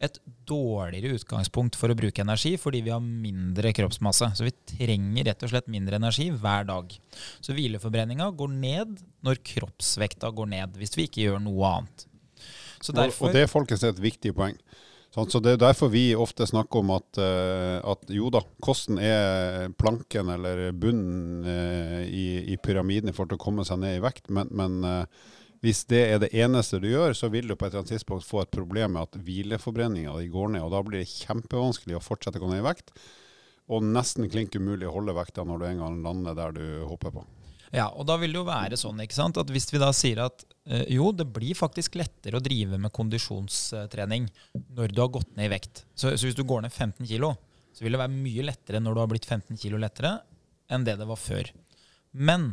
et 0.00 0.16
dårligere 0.48 1.18
utgangspunkt 1.18 1.76
for 1.76 1.92
å 1.92 1.96
bruke 1.98 2.22
energi 2.24 2.54
fordi 2.60 2.80
vi 2.86 2.92
har 2.94 3.02
mindre 3.04 3.72
kroppsmasse. 3.76 4.30
Så 4.36 4.46
vi 4.46 4.54
trenger 4.72 5.28
rett 5.28 5.44
og 5.44 5.52
slett 5.52 5.68
mindre 5.72 6.00
energi 6.00 6.30
hver 6.32 6.64
dag. 6.70 6.94
Så 7.44 7.56
hvileforbrenninga 7.56 8.30
går 8.36 8.54
ned 8.54 9.02
når 9.26 9.42
kroppsvekta 9.52 10.32
går 10.32 10.54
ned, 10.54 10.78
hvis 10.80 10.96
vi 10.96 11.08
ikke 11.08 11.26
gjør 11.26 11.42
noe 11.44 11.74
annet. 11.74 12.06
Derfor, 12.80 13.28
og, 13.28 13.36
det 13.36 13.50
folkens 13.52 13.84
er 13.84 13.92
et 13.92 14.00
viktig 14.00 14.32
poeng. 14.36 14.56
Sånn, 15.10 15.26
så 15.26 15.40
Det 15.42 15.56
er 15.56 15.60
derfor 15.60 15.90
vi 15.90 16.14
ofte 16.14 16.46
snakker 16.46 16.84
om 16.84 16.92
at, 16.94 17.18
eh, 17.18 17.80
at 17.82 18.12
jo 18.14 18.30
da, 18.30 18.40
kosten 18.62 19.00
er 19.02 19.68
planken 19.74 20.30
eller 20.30 20.70
bunnen 20.70 21.44
eh, 21.50 22.04
i, 22.06 22.26
i 22.54 22.56
pyramiden 22.62 23.12
for 23.12 23.26
å 23.26 23.40
komme 23.40 23.66
seg 23.66 23.82
ned 23.82 23.98
i 23.98 24.04
vekt, 24.04 24.30
men, 24.30 24.48
men 24.54 24.80
eh, 24.86 25.26
hvis 25.60 25.82
det 25.92 26.00
er 26.08 26.20
det 26.22 26.30
eneste 26.32 26.80
du 26.80 26.88
gjør, 26.88 27.12
så 27.16 27.28
vil 27.32 27.50
du 27.50 27.54
på 27.54 27.66
et 27.66 27.74
eller 27.74 27.82
annet 27.82 27.92
tidspunkt 27.92 28.24
få 28.24 28.44
et 28.44 28.52
problem 28.54 28.94
med 28.96 29.08
at 29.08 29.18
hvileforbrenninga 29.26 30.14
di 30.16 30.30
går 30.32 30.54
ned. 30.54 30.64
og 30.64 30.72
Da 30.72 30.80
blir 30.86 31.02
det 31.02 31.10
kjempevanskelig 31.12 31.98
å 31.98 32.04
fortsette 32.04 32.40
å 32.40 32.44
gå 32.46 32.48
ned 32.52 32.62
i 32.62 32.68
vekt. 32.70 32.94
Og 33.70 33.84
nesten 33.84 34.30
klink 34.32 34.56
umulig 34.56 34.88
å 34.88 34.94
holde 34.94 35.14
vekta 35.14 35.44
når 35.46 35.60
du 35.60 35.66
en 35.68 35.82
gang 35.84 36.00
lander 36.06 36.38
der 36.38 36.56
du 36.56 36.64
hopper 36.88 37.12
på. 37.18 37.26
Ja, 37.70 37.86
og 37.92 38.08
da 38.08 38.16
vil 38.18 38.32
det 38.32 38.40
jo 38.40 38.48
være 38.48 38.78
sånn 38.80 38.98
ikke 39.04 39.14
sant, 39.14 39.38
at 39.38 39.50
hvis 39.52 39.68
vi 39.70 39.78
da 39.78 39.92
sier 39.94 40.24
at 40.24 40.42
øh, 40.42 40.88
jo, 40.90 41.12
det 41.14 41.28
blir 41.30 41.54
faktisk 41.54 42.00
lettere 42.00 42.40
å 42.40 42.42
drive 42.42 42.80
med 42.82 42.90
kondisjonstrening 42.96 44.26
når 44.74 44.96
du 44.96 45.04
har 45.04 45.12
gått 45.14 45.30
ned 45.36 45.46
i 45.46 45.52
vekt. 45.52 45.84
Så, 45.94 46.16
så 46.16 46.26
hvis 46.26 46.38
du 46.38 46.42
går 46.42 46.64
ned 46.64 46.74
15 46.74 47.06
kg, 47.06 47.30
så 47.76 47.84
vil 47.84 47.94
det 47.94 48.02
være 48.02 48.16
mye 48.16 48.48
lettere 48.48 48.82
når 48.82 48.96
du 48.96 49.02
har 49.04 49.12
blitt 49.12 49.28
15 49.28 49.60
kg 49.60 49.78
lettere 49.84 50.16
enn 50.70 50.88
det 50.88 50.96
det 50.98 51.06
var 51.06 51.20
før. 51.20 51.52
Men 52.10 52.50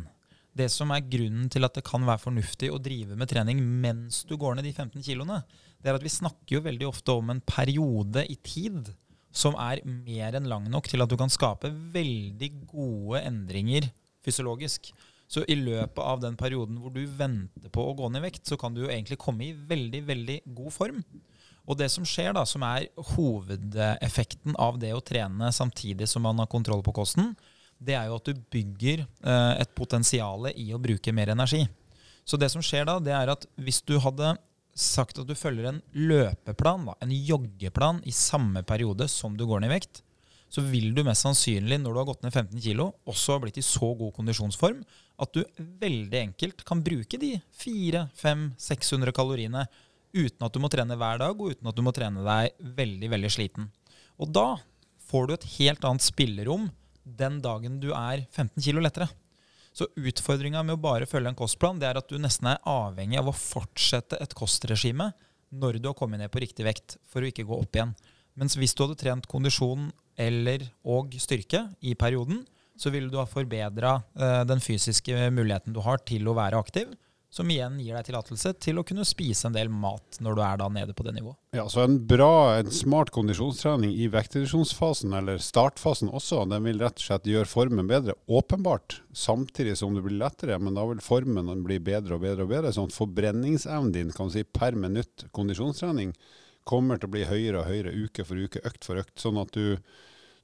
det 0.58 0.68
som 0.74 0.90
er 0.94 1.06
grunnen 1.06 1.48
til 1.52 1.66
at 1.66 1.76
det 1.78 1.86
kan 1.86 2.04
være 2.06 2.22
fornuftig 2.22 2.70
å 2.74 2.80
drive 2.82 3.16
med 3.18 3.30
trening 3.30 3.60
mens 3.82 4.24
du 4.28 4.36
går 4.40 4.58
ned 4.58 4.66
de 4.68 4.74
15 4.74 5.04
kiloene, 5.06 5.42
det 5.78 5.90
er 5.90 5.98
at 5.98 6.04
vi 6.04 6.12
snakker 6.12 6.58
jo 6.58 6.64
veldig 6.64 6.88
ofte 6.88 7.14
om 7.14 7.30
en 7.32 7.44
periode 7.46 8.24
i 8.26 8.36
tid 8.42 8.90
som 9.34 9.54
er 9.60 9.84
mer 9.86 10.34
enn 10.38 10.48
lang 10.50 10.66
nok 10.72 10.88
til 10.90 11.04
at 11.04 11.10
du 11.10 11.16
kan 11.20 11.30
skape 11.30 11.70
veldig 11.94 12.50
gode 12.70 13.22
endringer 13.22 13.86
fysiologisk. 14.24 14.90
Så 15.28 15.44
i 15.44 15.58
løpet 15.60 16.00
av 16.00 16.22
den 16.22 16.38
perioden 16.40 16.78
hvor 16.80 16.92
du 16.94 17.02
venter 17.04 17.68
på 17.72 17.84
å 17.84 17.94
gå 17.96 18.08
ned 18.08 18.22
i 18.22 18.28
vekt, 18.30 18.46
så 18.48 18.56
kan 18.60 18.74
du 18.74 18.86
jo 18.86 18.90
egentlig 18.90 19.20
komme 19.20 19.44
i 19.44 19.52
veldig, 19.52 20.00
veldig 20.08 20.38
god 20.56 20.72
form. 20.74 21.02
Og 21.68 21.76
det 21.76 21.90
som 21.92 22.06
skjer, 22.08 22.32
da, 22.32 22.46
som 22.48 22.64
er 22.64 22.88
hovedeffekten 23.12 24.56
av 24.56 24.78
det 24.80 24.94
å 24.96 25.04
trene 25.04 25.50
samtidig 25.52 26.08
som 26.08 26.24
man 26.24 26.40
har 26.40 26.48
kontroll 26.48 26.80
på 26.84 26.96
kosten, 26.96 27.34
det 27.78 27.94
er 27.94 28.08
jo 28.08 28.18
at 28.18 28.28
du 28.28 28.42
bygger 28.52 29.04
eh, 29.04 29.54
et 29.62 29.70
potensial 29.78 30.50
i 30.54 30.70
å 30.74 30.80
bruke 30.82 31.14
mer 31.14 31.32
energi. 31.34 31.62
Så 32.28 32.36
det 32.36 32.50
som 32.52 32.64
skjer 32.64 32.88
da, 32.88 32.98
det 33.00 33.14
er 33.14 33.32
at 33.32 33.46
hvis 33.56 33.80
du 33.86 33.96
hadde 34.02 34.34
sagt 34.78 35.18
at 35.18 35.26
du 35.26 35.34
følger 35.38 35.70
en 35.70 35.80
løpeplan, 35.96 36.90
en 37.00 37.14
joggeplan, 37.14 38.02
i 38.06 38.14
samme 38.14 38.62
periode 38.66 39.08
som 39.10 39.36
du 39.36 39.46
går 39.48 39.62
ned 39.62 39.72
i 39.72 39.78
vekt, 39.78 40.02
så 40.48 40.62
vil 40.64 40.94
du 40.96 41.02
mest 41.04 41.26
sannsynlig, 41.26 41.76
når 41.82 41.92
du 41.92 42.00
har 42.00 42.08
gått 42.08 42.22
ned 42.24 42.32
15 42.32 42.62
kg, 42.62 42.86
også 43.08 43.36
ha 43.36 43.42
blitt 43.42 43.60
i 43.60 43.64
så 43.64 43.90
god 43.98 44.14
kondisjonsform 44.16 44.80
at 45.20 45.34
du 45.34 45.42
veldig 45.82 46.20
enkelt 46.22 46.64
kan 46.66 46.80
bruke 46.84 47.20
de 47.20 47.34
400-500-600 47.60 49.12
kaloriene 49.16 49.66
uten 50.14 50.46
at 50.46 50.54
du 50.54 50.62
må 50.62 50.70
trene 50.72 50.96
hver 50.96 51.20
dag, 51.20 51.36
og 51.36 51.52
uten 51.52 51.68
at 51.68 51.76
du 51.76 51.84
må 51.84 51.92
trene 51.92 52.24
deg 52.24 52.68
veldig, 52.78 53.10
veldig 53.12 53.32
sliten. 53.32 53.68
Og 54.16 54.30
da 54.32 54.54
får 55.10 55.28
du 55.28 55.34
et 55.34 55.48
helt 55.58 55.84
annet 55.84 56.06
spillerom 56.06 56.68
den 57.18 57.40
dagen 57.44 57.78
du 57.82 57.90
er 57.94 58.24
15 58.26 58.60
kg 58.60 58.82
lettere. 58.82 59.08
Så 59.72 59.86
utfordringa 59.94 60.64
med 60.66 60.78
å 60.78 60.82
bare 60.82 61.06
følge 61.06 61.30
en 61.30 61.38
kostplan, 61.38 61.78
det 61.78 61.88
er 61.88 62.00
at 62.00 62.08
du 62.10 62.18
nesten 62.20 62.50
er 62.50 62.62
avhengig 62.66 63.20
av 63.20 63.30
å 63.30 63.36
fortsette 63.36 64.18
et 64.20 64.34
kostregime 64.36 65.12
når 65.48 65.78
du 65.78 65.88
har 65.88 65.96
kommet 65.96 66.20
ned 66.20 66.32
på 66.32 66.42
riktig 66.42 66.66
vekt, 66.66 66.98
for 67.08 67.22
å 67.22 67.30
ikke 67.30 67.46
gå 67.48 67.56
opp 67.56 67.76
igjen. 67.76 67.94
Mens 68.38 68.56
hvis 68.58 68.74
du 68.76 68.84
hadde 68.84 68.98
trent 69.00 69.28
kondisjon 69.30 69.88
eller 70.18 70.66
og 70.86 71.14
styrke 71.22 71.64
i 71.80 71.94
perioden, 71.98 72.42
så 72.78 72.92
ville 72.94 73.10
du 73.10 73.18
ha 73.18 73.26
forbedra 73.26 73.96
eh, 74.18 74.42
den 74.46 74.60
fysiske 74.62 75.30
muligheten 75.34 75.74
du 75.74 75.80
har 75.82 76.02
til 76.06 76.28
å 76.30 76.36
være 76.38 76.60
aktiv 76.60 76.92
som 77.30 77.50
igjen 77.52 77.76
gir 77.82 77.92
deg 77.92 78.06
tillatelse 78.06 78.54
til 78.62 78.80
å 78.80 78.84
kunne 78.88 79.04
spise 79.04 79.48
en 79.48 79.56
del 79.56 79.68
mat 79.68 80.16
når 80.24 80.38
du 80.38 80.42
er 80.44 80.60
da 80.60 80.68
nede 80.72 80.94
på 80.96 81.04
det 81.04 81.12
nivået. 81.18 81.36
Ja, 81.56 81.66
så 81.68 81.84
En 81.84 81.98
bra, 82.08 82.56
en 82.56 82.72
smart 82.72 83.12
kondisjonstrening 83.12 83.92
i 83.92 84.08
vektreduksjonsfasen, 84.12 85.12
eller 85.20 85.42
startfasen 85.42 86.08
også, 86.08 86.46
den 86.48 86.64
vil 86.64 86.80
rett 86.80 86.96
og 86.96 87.04
slett 87.04 87.28
gjøre 87.28 87.50
formen 87.50 87.90
bedre. 87.90 88.16
Åpenbart. 88.26 89.02
Samtidig 89.12 89.76
som 89.80 89.94
det 89.96 90.06
blir 90.06 90.18
lettere, 90.22 90.58
men 90.58 90.76
da 90.78 90.86
vil 90.88 91.04
formen 91.04 91.52
bli 91.64 91.78
bedre 91.84 92.16
og 92.16 92.24
bedre 92.24 92.48
og 92.48 92.52
bedre. 92.54 92.72
Sånn 92.72 92.88
at 92.88 92.96
forbrenningsevnen 92.96 93.94
din 93.94 94.12
kan 94.16 94.32
si 94.32 94.44
per 94.44 94.78
minutt 94.78 95.28
kondisjonstrening 95.36 96.14
kommer 96.68 97.00
til 97.00 97.08
å 97.08 97.14
bli 97.16 97.24
høyere 97.28 97.62
og 97.62 97.68
høyere 97.68 97.96
uke 97.96 98.24
for 98.28 98.40
uke, 98.40 98.64
økt 98.64 98.88
for 98.88 99.00
økt. 99.00 99.16
Sånn 99.20 99.40
at 99.40 99.52
du 99.56 99.76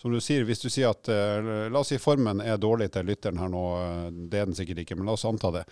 som 0.05 0.13
du 0.13 0.21
sier, 0.21 0.43
hvis 0.45 0.61
du 0.61 0.67
sier 0.69 0.91
at 0.93 1.09
uh, 1.09 1.71
La 1.73 1.81
oss 1.81 1.89
si 1.89 1.97
formen 1.97 2.43
er 2.45 2.59
dårlig 2.61 2.91
til 2.93 3.07
lytteren 3.09 3.39
her 3.41 3.49
nå, 3.49 3.63
uh, 3.73 4.11
det 4.13 4.43
er 4.43 4.51
den 4.51 4.57
sikkert 4.59 4.83
ikke, 4.83 4.99
men 4.99 5.09
la 5.09 5.15
oss 5.17 5.25
anta 5.25 5.49
det. 5.55 5.63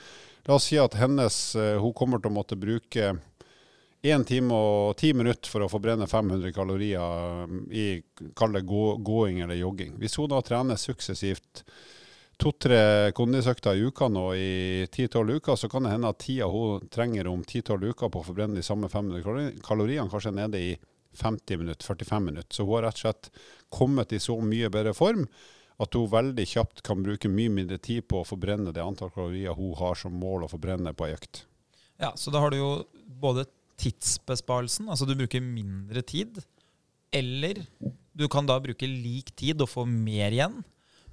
La 0.49 0.57
oss 0.57 0.71
si 0.71 0.79
at 0.81 0.97
hennes, 0.97 1.37
uh, 1.61 1.77
hun 1.83 1.93
kommer 1.93 2.23
til 2.23 2.33
å 2.33 2.37
måtte 2.39 2.57
bruke 2.57 3.11
1 4.01 4.25
time 4.25 4.57
og 4.57 4.95
10 4.97 5.19
minutter 5.21 5.53
for 5.53 5.67
å 5.67 5.69
forbrenne 5.69 6.09
500 6.09 6.55
kalorier 6.57 7.53
i 7.77 7.85
kall 8.33 8.57
det 8.57 8.63
gå, 8.71 8.87
gåing 9.05 9.43
eller 9.45 9.61
jogging. 9.61 9.99
Hvis 10.01 10.17
hun 10.17 10.33
da 10.33 10.41
trener 10.41 10.81
suksessivt 10.81 11.61
to-tre 12.41 13.13
kondisøkter 13.13 13.77
i 13.77 13.85
uka 13.85 14.09
nå 14.09 14.25
i 14.33 14.55
10-12 14.89 15.43
uker, 15.43 15.61
så 15.61 15.69
kan 15.69 15.85
det 15.85 15.93
hende 15.93 16.09
at 16.09 16.25
tida 16.25 16.49
hun 16.49 16.89
trenger 16.89 17.29
om 17.29 17.45
10-12 17.45 17.93
uker 17.93 18.09
på 18.09 18.25
å 18.25 18.27
forbrenne 18.31 18.57
de 18.57 18.65
samme 18.65 18.89
500 18.89 19.61
kaloriene, 19.61 20.09
kanskje 20.09 20.33
nede 20.41 20.65
i 20.73 20.73
50 21.19 21.61
minutter, 21.61 21.87
45 21.87 22.25
minutter. 22.25 22.55
Så 22.55 22.67
hun 22.67 22.77
har 22.77 22.89
rett 22.89 23.01
og 23.01 23.05
slett 23.07 23.31
kommet 23.73 24.13
i 24.13 24.21
så 24.23 24.39
mye 24.41 24.71
bedre 24.73 24.95
form 24.97 25.27
at 25.83 25.97
hun 25.97 26.11
veldig 26.13 26.45
kjapt 26.47 26.83
kan 26.87 27.03
bruke 27.03 27.31
mye 27.33 27.51
mindre 27.53 27.79
tid 27.83 28.07
på 28.11 28.21
å 28.21 28.29
forbrenne 28.29 28.75
det 28.75 28.85
antall 28.85 29.11
kalorier 29.15 29.57
hun 29.59 29.75
har 29.79 29.99
som 29.99 30.15
mål 30.15 30.47
å 30.47 30.53
forbrenne 30.53 30.93
på 30.95 31.09
ei 31.09 31.17
økt. 31.17 31.45
Ja, 32.03 32.13
så 32.19 32.33
da 32.35 32.43
har 32.43 32.53
du 32.53 32.59
jo 32.59 32.73
både 33.23 33.47
tidsbesparelsen, 33.83 34.91
altså 34.91 35.09
du 35.09 35.17
bruker 35.19 35.43
mindre 35.43 36.05
tid, 36.07 36.39
eller 37.13 37.63
du 38.13 38.29
kan 38.31 38.47
da 38.49 38.59
bruke 38.63 38.89
lik 38.89 39.33
tid 39.39 39.63
og 39.65 39.71
få 39.71 39.87
mer 39.89 40.33
igjen. 40.33 40.61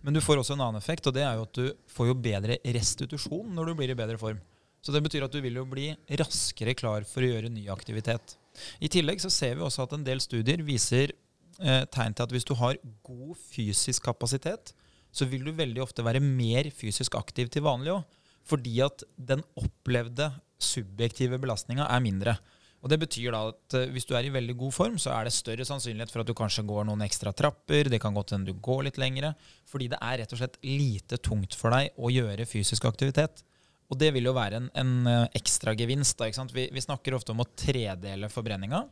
Men 0.02 0.16
du 0.16 0.22
får 0.24 0.40
også 0.40 0.56
en 0.56 0.64
annen 0.64 0.80
effekt, 0.80 1.08
og 1.10 1.16
det 1.16 1.26
er 1.26 1.36
jo 1.36 1.48
at 1.48 1.58
du 1.58 1.66
får 1.92 2.12
jo 2.12 2.20
bedre 2.24 2.60
restitusjon 2.64 3.50
når 3.56 3.72
du 3.72 3.80
blir 3.80 3.92
i 3.92 3.98
bedre 4.00 4.20
form. 4.22 4.40
Så 4.80 4.94
det 4.96 5.02
betyr 5.04 5.26
at 5.26 5.34
du 5.34 5.42
vil 5.44 5.60
jo 5.60 5.66
bli 5.68 5.90
raskere 6.22 6.76
klar 6.78 7.04
for 7.08 7.26
å 7.26 7.32
gjøre 7.34 7.52
ny 7.52 7.66
aktivitet. 7.72 8.38
I 8.80 8.92
tillegg 8.92 9.22
så 9.24 9.32
ser 9.34 9.58
vi 9.58 9.66
også 9.66 9.86
at 9.86 9.96
en 9.98 10.06
del 10.06 10.22
studier 10.24 10.64
viser 10.66 11.14
eh, 11.60 11.84
tegn 11.92 12.16
til 12.16 12.28
at 12.28 12.36
hvis 12.36 12.48
du 12.48 12.56
har 12.60 12.80
god 13.06 13.34
fysisk 13.50 14.08
kapasitet, 14.10 14.74
så 15.12 15.26
vil 15.26 15.46
du 15.46 15.56
veldig 15.58 15.82
ofte 15.84 16.06
være 16.06 16.22
mer 16.22 16.70
fysisk 16.76 17.18
aktiv 17.18 17.50
til 17.50 17.66
vanlig 17.66 17.96
òg. 17.98 18.06
Fordi 18.50 18.80
at 18.82 19.04
den 19.16 19.44
opplevde 19.60 20.32
subjektive 20.60 21.40
belastninga 21.42 21.88
er 21.90 22.02
mindre. 22.04 22.38
Og 22.80 22.90
Det 22.90 23.00
betyr 23.02 23.34
da 23.36 23.42
at 23.52 23.76
uh, 23.76 23.90
hvis 23.92 24.08
du 24.08 24.14
er 24.16 24.28
i 24.28 24.32
veldig 24.32 24.56
god 24.58 24.72
form, 24.72 24.98
så 25.02 25.12
er 25.12 25.28
det 25.28 25.36
større 25.36 25.66
sannsynlighet 25.68 26.14
for 26.14 26.24
at 26.24 26.30
du 26.30 26.36
kanskje 26.38 26.64
går 26.68 26.88
noen 26.88 27.04
ekstra 27.04 27.34
trapper. 27.36 27.90
Det 27.92 28.00
kan 28.02 28.16
godt 28.16 28.32
hende 28.36 28.54
du 28.54 28.62
går 28.64 28.86
litt 28.88 29.00
lengre. 29.02 29.34
Fordi 29.68 29.90
det 29.92 30.00
er 30.00 30.22
rett 30.22 30.36
og 30.36 30.40
slett 30.40 30.56
lite 30.64 31.20
tungt 31.20 31.58
for 31.60 31.76
deg 31.76 31.92
å 32.00 32.12
gjøre 32.14 32.48
fysisk 32.48 32.88
aktivitet. 32.88 33.44
Og 33.90 33.98
det 33.98 34.12
vil 34.14 34.30
jo 34.30 34.36
være 34.38 34.60
en, 34.62 34.70
en 34.78 34.94
ekstragevinst. 35.34 35.40
ekstra 35.40 35.74
gevinst. 35.74 36.20
Da, 36.20 36.46
vi, 36.54 36.68
vi, 36.74 36.82
snakker 36.84 37.16
ofte 37.18 37.34
om 37.34 37.42
å 37.42 37.50
tredele 37.58 38.30
forbrenninga. 38.30 38.84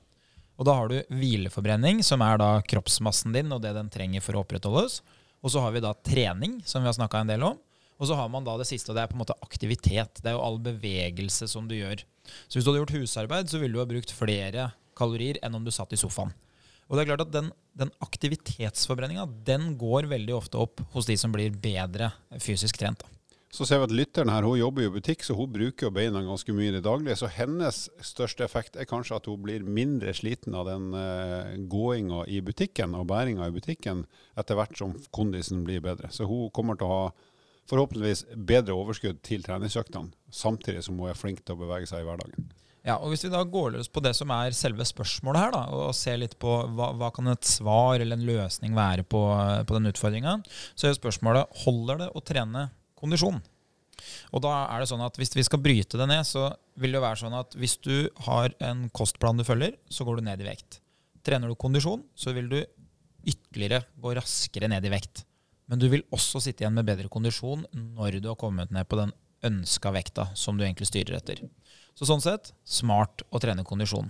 Og 0.58 0.66
da 0.66 0.74
har 0.74 0.90
du 0.90 0.98
hvileforbrenning, 1.14 2.02
som 2.04 2.24
er 2.26 2.40
da 2.42 2.50
kroppsmassen 2.66 3.36
din 3.36 3.54
og 3.54 3.62
det 3.62 3.76
den 3.78 3.92
trenger 3.94 4.26
for 4.26 4.38
å 4.38 4.42
opprettholdes. 4.42 5.04
Og 5.46 5.54
så 5.54 5.62
har 5.62 5.76
vi 5.76 5.84
da 5.86 5.94
trening, 5.94 6.58
som 6.66 6.82
vi 6.82 6.90
har 6.90 6.98
snakka 6.98 7.22
en 7.22 7.30
del 7.30 7.46
om. 7.46 7.60
Og 7.98 8.10
så 8.10 8.18
har 8.18 8.30
man 8.30 8.46
da 8.46 8.56
det 8.58 8.68
siste, 8.70 8.92
og 8.92 8.98
det 8.98 9.06
er 9.06 9.12
på 9.12 9.18
en 9.18 9.22
måte 9.22 9.38
aktivitet. 9.42 10.22
Det 10.22 10.32
er 10.32 10.38
jo 10.38 10.44
all 10.46 10.58
bevegelse 10.62 11.50
som 11.50 11.70
du 11.70 11.78
gjør. 11.78 12.02
Så 12.50 12.58
hvis 12.58 12.66
du 12.66 12.72
hadde 12.72 12.82
gjort 12.84 12.98
husarbeid, 12.98 13.50
så 13.50 13.62
ville 13.62 13.78
du 13.78 13.82
ha 13.82 13.90
brukt 13.90 14.14
flere 14.14 14.72
kalorier 14.98 15.38
enn 15.46 15.58
om 15.58 15.66
du 15.66 15.74
satt 15.74 15.94
i 15.94 16.00
sofaen. 16.00 16.34
Og 16.88 16.96
det 16.96 17.04
er 17.04 17.10
klart 17.10 17.26
at 17.26 17.34
Den, 17.34 17.50
den 17.78 17.92
aktivitetsforbrenninga 18.02 19.26
den 19.46 19.74
går 19.78 20.08
veldig 20.10 20.36
ofte 20.38 20.62
opp 20.62 20.82
hos 20.94 21.10
de 21.10 21.18
som 21.20 21.34
blir 21.34 21.54
bedre 21.54 22.14
fysisk 22.42 22.80
trent. 22.80 23.04
da. 23.04 23.17
Så 23.58 23.66
ser 23.66 23.80
vi 23.82 23.88
at 23.88 23.94
lytteren 23.96 24.30
her, 24.30 24.46
hun 24.46 24.60
jobber 24.60 24.84
jo 24.84 24.92
i 24.92 24.96
butikk, 25.00 25.24
så 25.26 25.34
hun 25.34 25.50
bruker 25.50 25.88
jo 25.88 25.94
beina 25.96 26.22
ganske 26.22 26.54
mye 26.54 26.70
i 26.70 26.76
det 26.76 26.84
daglige. 26.86 27.16
Så 27.18 27.30
hennes 27.34 27.80
største 28.06 28.46
effekt 28.46 28.78
er 28.78 28.86
kanskje 28.86 29.18
at 29.18 29.26
hun 29.26 29.40
blir 29.42 29.66
mindre 29.66 30.14
sliten 30.14 30.54
av 30.54 30.68
den 30.70 30.92
uh, 30.94 31.56
gåinga 31.66 32.28
i 32.30 32.38
butikken 32.46 32.94
og 32.94 33.08
bæringa 33.10 33.48
i 33.50 33.56
butikken 33.56 34.06
etter 34.38 34.60
hvert 34.60 34.78
som 34.78 34.94
kondisen 35.10 35.66
blir 35.66 35.82
bedre. 35.82 36.12
Så 36.14 36.30
hun 36.30 36.52
kommer 36.54 36.78
til 36.78 36.86
å 36.86 37.00
ha 37.00 37.10
forhåpentligvis 37.72 38.28
bedre 38.38 38.78
overskudd 38.78 39.26
til 39.26 39.42
treningsøktene, 39.44 40.14
samtidig 40.30 40.86
som 40.86 41.02
hun 41.02 41.10
er 41.10 41.18
flink 41.18 41.42
til 41.42 41.58
å 41.58 41.62
bevege 41.66 41.90
seg 41.90 42.06
i 42.06 42.08
hverdagen. 42.12 42.52
Ja, 42.86 43.02
og 43.02 43.10
Hvis 43.10 43.26
vi 43.26 43.34
da 43.34 43.42
går 43.44 43.74
løs 43.74 43.90
på 43.90 44.06
det 44.06 44.14
som 44.16 44.30
er 44.32 44.54
selve 44.56 44.86
spørsmålet 44.88 45.48
her, 45.48 45.56
da, 45.58 45.66
og 45.74 45.96
ser 45.98 46.22
litt 46.22 46.38
på 46.40 46.62
hva, 46.78 46.94
hva 46.96 47.10
kan 47.12 47.34
et 47.34 47.50
svar 47.50 47.98
eller 47.98 48.16
en 48.16 48.30
løsning 48.30 48.78
være 48.78 49.04
på, 49.04 49.26
på 49.66 49.76
den 49.76 49.90
utfordringa, 49.90 50.38
så 50.78 50.88
er 50.88 50.96
spørsmålet 50.96 51.64
holder 51.66 52.06
det 52.06 52.14
å 52.14 52.24
trene 52.24 52.70
kondisjon. 53.00 53.40
Og 54.36 54.44
da 54.46 54.54
er 54.70 54.82
det 54.82 54.90
sånn 54.92 55.02
at 55.02 55.16
Hvis 55.18 55.34
vi 55.34 55.46
skal 55.46 55.62
bryte 55.64 55.98
det 55.98 56.06
ned, 56.10 56.26
så 56.28 56.52
vil 56.78 56.94
det 56.94 57.02
være 57.02 57.22
sånn 57.24 57.38
at 57.38 57.56
hvis 57.58 57.78
du 57.82 58.10
har 58.28 58.54
en 58.62 58.88
kostplan 58.94 59.40
du 59.40 59.46
følger, 59.48 59.78
så 59.90 60.06
går 60.06 60.20
du 60.20 60.28
ned 60.28 60.44
i 60.44 60.50
vekt. 60.50 60.82
Trener 61.26 61.50
du 61.50 61.58
kondisjon, 61.60 62.04
så 62.16 62.34
vil 62.36 62.50
du 62.52 62.60
ytterligere 63.28 63.88
gå 64.00 64.14
raskere 64.16 64.70
ned 64.72 64.86
i 64.86 64.94
vekt. 64.94 65.26
Men 65.68 65.82
du 65.82 65.90
vil 65.92 66.06
også 66.16 66.40
sitte 66.44 66.64
igjen 66.64 66.78
med 66.78 66.88
bedre 66.88 67.10
kondisjon 67.12 67.66
når 67.74 68.22
du 68.22 68.30
har 68.30 68.40
kommet 68.40 68.72
ned 68.72 68.88
på 68.88 69.00
den 69.02 69.12
ønska 69.48 69.92
vekta 69.94 70.30
som 70.38 70.58
du 70.58 70.64
egentlig 70.64 70.88
styrer 70.90 71.18
etter. 71.20 71.42
Så 71.98 72.08
sånn 72.08 72.24
sett 72.24 72.54
smart 72.64 73.26
å 73.34 73.42
trene 73.42 73.66
kondisjon. 73.68 74.10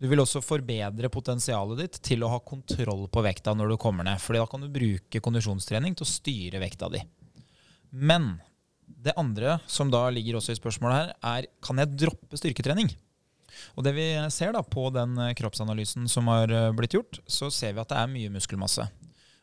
Du 0.00 0.08
vil 0.10 0.20
også 0.22 0.42
forbedre 0.42 1.10
potensialet 1.12 1.80
ditt 1.80 2.00
til 2.04 2.24
å 2.24 2.30
ha 2.32 2.40
kontroll 2.42 3.06
på 3.12 3.22
vekta 3.24 3.54
når 3.54 3.74
du 3.74 3.76
kommer 3.80 4.06
ned. 4.06 4.20
fordi 4.20 4.40
da 4.42 4.46
kan 4.50 4.64
du 4.64 4.68
bruke 4.68 5.20
kondisjonstrening 5.20 5.94
til 5.94 6.06
å 6.06 6.10
styre 6.10 6.62
vekta 6.62 6.90
di. 6.90 7.02
Men 7.94 8.34
det 8.84 9.14
andre 9.20 9.58
som 9.70 9.90
da 9.92 10.08
ligger 10.10 10.38
også 10.38 10.54
i 10.54 10.58
spørsmålet 10.58 10.96
her, 10.98 11.12
er 11.38 11.48
kan 11.62 11.78
jeg 11.78 11.94
droppe 12.04 12.38
styrketrening? 12.40 12.90
Og 13.78 13.86
det 13.86 13.94
vi 13.94 14.06
ser 14.34 14.54
da 14.54 14.64
på 14.66 14.88
den 14.94 15.14
eh, 15.22 15.34
kroppsanalysen 15.38 16.08
som 16.10 16.26
har 16.32 16.50
eh, 16.50 16.72
blitt 16.74 16.96
gjort, 16.96 17.20
så 17.30 17.52
ser 17.54 17.76
vi 17.76 17.82
at 17.84 17.92
det 17.92 18.00
er 18.00 18.10
mye 18.10 18.32
muskelmasse. 18.34 18.86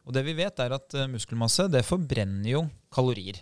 Og 0.03 0.15
det 0.15 0.25
vi 0.27 0.35
vet 0.35 0.59
er 0.59 0.75
at 0.75 0.97
eh, 0.97 1.07
muskelmasse 1.11 1.69
det 1.71 1.85
forbrenner 1.87 2.51
jo 2.51 2.65
kalorier. 2.93 3.39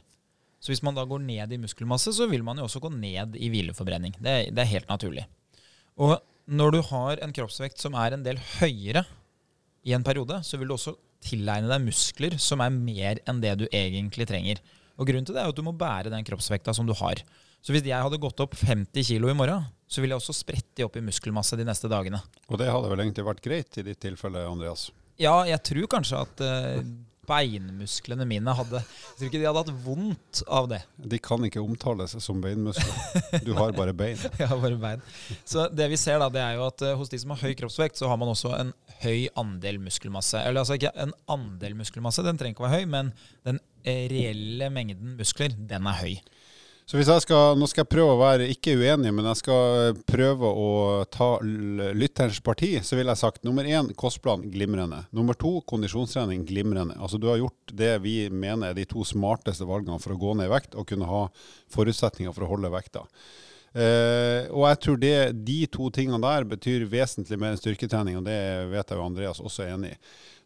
Så 0.61 0.73
hvis 0.73 0.83
man 0.85 0.97
da 0.97 1.05
går 1.07 1.23
ned 1.23 1.55
i 1.55 1.61
muskelmasse, 1.61 2.13
så 2.13 2.27
vil 2.29 2.45
man 2.45 2.59
jo 2.59 2.67
også 2.67 2.81
gå 2.83 2.91
ned 2.93 3.37
i 3.39 3.49
hvileforbrenning. 3.49 4.13
Det, 4.19 4.51
det 4.53 4.63
er 4.63 4.73
helt 4.75 4.91
naturlig. 4.91 5.25
Og 5.97 6.19
når 6.49 6.75
du 6.75 6.81
har 6.91 7.21
en 7.23 7.33
kroppsvekt 7.33 7.81
som 7.81 7.95
er 7.97 8.13
en 8.13 8.25
del 8.25 8.41
høyere 8.59 9.05
i 9.87 9.95
en 9.95 10.05
periode, 10.05 10.41
så 10.45 10.59
vil 10.59 10.69
du 10.69 10.75
også 10.75 10.97
tilegne 11.23 11.69
deg 11.71 11.83
muskler 11.83 12.35
som 12.41 12.61
er 12.63 12.75
mer 12.75 13.23
enn 13.27 13.41
det 13.43 13.55
du 13.61 13.65
egentlig 13.71 14.27
trenger. 14.29 14.59
Og 14.99 15.07
Grunnen 15.07 15.27
til 15.27 15.37
det 15.37 15.43
er 15.43 15.51
at 15.51 15.55
du 15.55 15.63
må 15.63 15.73
bære 15.75 16.11
den 16.11 16.25
kroppsvekta 16.27 16.75
som 16.75 16.87
du 16.87 16.93
har. 16.99 17.21
Så 17.63 17.73
hvis 17.75 17.87
jeg 17.87 17.95
hadde 17.95 18.19
gått 18.21 18.39
opp 18.43 18.55
50 18.59 18.91
kg 19.07 19.31
i 19.31 19.37
morgen, 19.37 19.67
så 19.89 20.03
ville 20.03 20.15
jeg 20.15 20.21
også 20.21 20.35
sprette 20.35 20.85
opp 20.85 20.95
i 20.99 21.03
muskelmasse 21.03 21.57
de 21.59 21.65
neste 21.67 21.89
dagene. 21.91 22.21
Og 22.47 22.59
det 22.61 22.69
hadde 22.71 22.91
vel 22.91 23.03
egentlig 23.03 23.27
vært 23.27 23.43
greit 23.43 23.79
i 23.79 23.85
ditt 23.87 23.99
tilfelle, 24.03 24.45
Andreas? 24.47 24.89
Ja, 25.19 25.41
jeg 25.47 25.59
tror 25.67 25.89
kanskje 25.91 26.21
at 26.23 26.43
uh, 26.43 26.83
beinmusklene 27.29 28.25
mine 28.27 28.53
hadde 28.57 28.81
Jeg 28.81 29.17
tror 29.19 29.29
ikke 29.29 29.41
de 29.41 29.47
hadde 29.47 29.63
hatt 29.63 29.83
vondt 29.85 30.41
av 30.59 30.69
det. 30.71 30.81
De 31.13 31.19
kan 31.21 31.45
ikke 31.45 31.61
omtales 31.63 32.15
som 32.23 32.41
beinmuskler. 32.43 33.39
Du 33.45 33.53
har 33.57 33.73
bare 33.77 33.93
bein. 33.97 34.19
har 34.39 34.57
bare 34.61 34.79
bein. 34.81 35.03
Så 35.43 35.67
det 35.73 35.89
vi 35.93 35.99
ser 35.99 36.19
da, 36.21 36.29
det 36.33 36.43
er 36.43 36.57
jo 36.57 36.65
at 36.67 36.85
uh, 36.85 36.95
hos 36.99 37.11
de 37.11 37.21
som 37.21 37.35
har 37.35 37.43
høy 37.43 37.55
kroppsvekt, 37.59 37.99
så 37.99 38.09
har 38.11 38.19
man 38.19 38.31
også 38.33 38.53
en 38.57 38.73
høy 39.03 39.29
andel 39.39 39.79
muskelmasse. 39.83 40.41
Eller 40.43 40.63
altså 40.63 40.79
ikke 40.79 40.93
en 40.99 41.13
andel 41.31 41.77
muskelmasse, 41.79 42.25
den 42.25 42.39
trenger 42.39 42.57
ikke 42.57 42.65
å 42.65 42.69
være 42.69 42.81
høy, 42.81 42.89
men 42.97 43.13
den 43.47 43.61
reelle 43.85 44.69
mengden 44.73 45.15
muskler, 45.19 45.55
den 45.69 45.87
er 45.89 46.01
høy. 46.03 46.19
Så 46.89 46.97
hvis 46.97 47.09
jeg 47.11 47.21
skal, 47.21 47.53
Nå 47.59 47.67
skal 47.69 47.83
jeg 47.83 47.91
prøve 47.91 48.13
å 48.15 48.17
være 48.17 48.47
ikke 48.49 48.73
uenig, 48.79 49.11
men 49.13 49.27
jeg 49.29 49.37
skal 49.43 49.97
prøve 50.09 50.49
å 50.49 50.69
ta 51.13 51.27
lytterens 51.45 52.39
parti. 52.41 52.71
Så 52.81 52.97
ville 52.97 53.13
jeg 53.13 53.21
sagt 53.21 53.45
nummer 53.45 53.67
én 53.69 53.91
kostplan 53.93 54.47
glimrende. 54.49 55.03
Nummer 55.13 55.37
to 55.37 55.59
kondisjonstrening 55.69 56.47
glimrende. 56.49 56.97
Altså 56.97 57.21
Du 57.21 57.27
har 57.29 57.37
gjort 57.37 57.75
det 57.77 57.91
vi 58.01 58.15
mener 58.33 58.71
er 58.71 58.79
de 58.79 58.87
to 58.89 59.05
smarteste 59.05 59.69
valgene 59.69 60.01
for 60.01 60.15
å 60.15 60.17
gå 60.23 60.33
ned 60.39 60.49
i 60.49 60.53
vekt 60.55 60.73
og 60.73 60.89
kunne 60.89 61.11
ha 61.11 61.21
forutsetninger 61.75 62.33
for 62.33 62.47
å 62.47 62.51
holde 62.55 62.73
vekta. 62.73 63.05
Eh, 63.73 64.49
og 64.49 64.65
jeg 64.65 64.79
tror 64.81 64.97
det, 65.01 65.15
de 65.45 65.59
to 65.69 65.91
tingene 65.93 66.21
der 66.23 66.47
betyr 66.49 66.87
vesentlig 66.89 67.37
mer 67.37 67.53
enn 67.53 67.61
styrketrening, 67.61 68.17
og 68.17 68.25
det 68.25 68.39
vet 68.71 68.89
jeg 68.89 68.97
jo 68.97 69.05
Andreas 69.05 69.41
også 69.43 69.65
er 69.65 69.75
enig 69.75 69.93
i. 69.93 69.99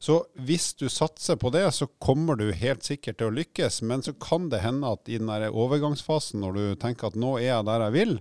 Så 0.04 0.18
hvis 0.44 0.74
du 0.76 0.90
satser 0.92 1.40
på 1.40 1.54
det, 1.56 1.64
så 1.72 1.88
kommer 2.04 2.36
du 2.36 2.50
helt 2.52 2.84
sikkert 2.84 3.22
til 3.22 3.32
å 3.32 3.36
lykkes. 3.38 3.80
Men 3.88 4.04
så 4.04 4.12
kan 4.20 4.50
det 4.52 4.60
hende 4.66 4.92
at 4.92 5.08
i 5.08 5.20
den 5.22 5.32
der 5.32 5.54
overgangsfasen, 5.54 6.44
når 6.44 6.58
du 6.58 6.66
tenker 6.82 7.08
at 7.08 7.20
nå 7.20 7.38
er 7.40 7.54
jeg 7.54 7.68
der 7.70 7.86
jeg 7.88 7.96
vil, 7.96 8.18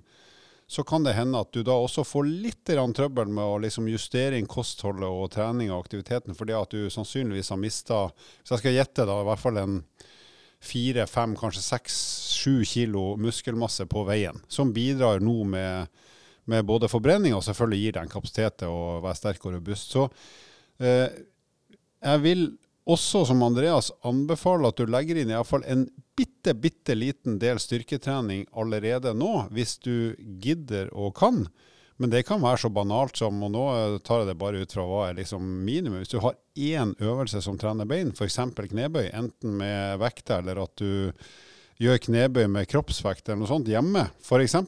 så 0.72 0.84
kan 0.88 1.04
det 1.04 1.16
hende 1.18 1.40
at 1.42 1.50
du 1.52 1.60
da 1.66 1.74
også 1.76 2.04
får 2.06 2.28
litt 2.30 2.70
trøbbel 2.70 3.28
med 3.28 3.44
å 3.44 3.58
liksom 3.60 3.90
justere 3.90 4.38
inn 4.38 4.48
kostholdet 4.48 5.04
og 5.04 5.26
trening 5.34 5.72
og 5.72 5.82
aktiviteten, 5.82 6.38
fordi 6.38 6.54
at 6.56 6.70
du 6.72 6.86
sannsynligvis 6.88 7.50
har 7.52 7.60
mista, 7.60 7.98
hvis 8.40 8.54
jeg 8.54 8.62
skal 8.62 8.78
gjette, 8.78 9.04
da 9.08 9.18
i 9.20 9.26
hvert 9.26 9.42
fall 9.42 9.58
en 9.60 9.80
fire, 10.62 11.06
fem, 11.10 11.34
kanskje 11.38 11.64
seks, 11.64 11.98
sju 12.38 12.62
kilo 12.68 13.12
muskelmasse 13.20 13.86
på 13.90 14.04
veien, 14.06 14.38
som 14.48 14.72
bidrar 14.74 15.22
nå 15.22 15.42
med, 15.50 15.90
med 16.50 16.66
både 16.68 16.90
forbrenning 16.90 17.34
og 17.36 17.44
selvfølgelig 17.46 17.82
gir 17.82 17.96
den 17.96 18.06
en 18.06 18.12
kapasitet 18.12 18.60
til 18.62 18.74
å 18.74 19.00
være 19.02 19.18
sterk 19.18 19.46
og 19.46 19.56
robust. 19.56 19.94
Så 19.94 20.06
eh, 20.82 21.08
jeg 22.02 22.22
vil 22.24 22.46
også, 22.82 23.24
som 23.28 23.42
Andreas, 23.46 23.92
anbefale 24.06 24.70
at 24.70 24.78
du 24.78 24.90
legger 24.90 25.20
inn 25.20 25.30
iallfall 25.30 25.62
en 25.70 25.84
bitte, 26.18 26.54
bitte 26.58 26.96
liten 26.98 27.38
del 27.42 27.60
styrketrening 27.62 28.48
allerede 28.58 29.14
nå, 29.14 29.46
hvis 29.54 29.76
du 29.82 30.14
gidder 30.42 30.90
og 30.90 31.14
kan. 31.18 31.44
Men 32.02 32.10
det 32.10 32.24
kan 32.26 32.42
være 32.42 32.58
så 32.64 32.68
banalt 32.74 33.20
som, 33.20 33.36
og 33.46 33.52
nå 33.54 33.64
tar 34.02 34.24
jeg 34.24 34.32
det 34.32 34.40
bare 34.40 34.64
ut 34.64 34.72
fra 34.74 34.82
hva 34.88 35.02
er 35.06 35.20
liksom 35.20 35.44
minimum. 35.62 36.00
Hvis 36.02 36.10
du 36.10 36.18
har 36.24 36.34
én 36.58 36.96
øvelse 36.98 37.38
som 37.44 37.54
trener 37.60 37.86
bein, 37.86 38.10
f.eks. 38.10 38.40
knebøy, 38.58 39.04
enten 39.14 39.54
med 39.60 40.00
vekter 40.02 40.42
eller 40.42 40.64
at 40.64 40.82
du 40.82 41.12
gjør 41.78 42.02
knebøy 42.08 42.48
med 42.50 42.66
kroppsvekt 42.72 43.28
eller 43.28 43.44
noe 43.44 43.52
sånt 43.52 43.70
hjemme, 43.70 44.08
f.eks. 44.18 44.58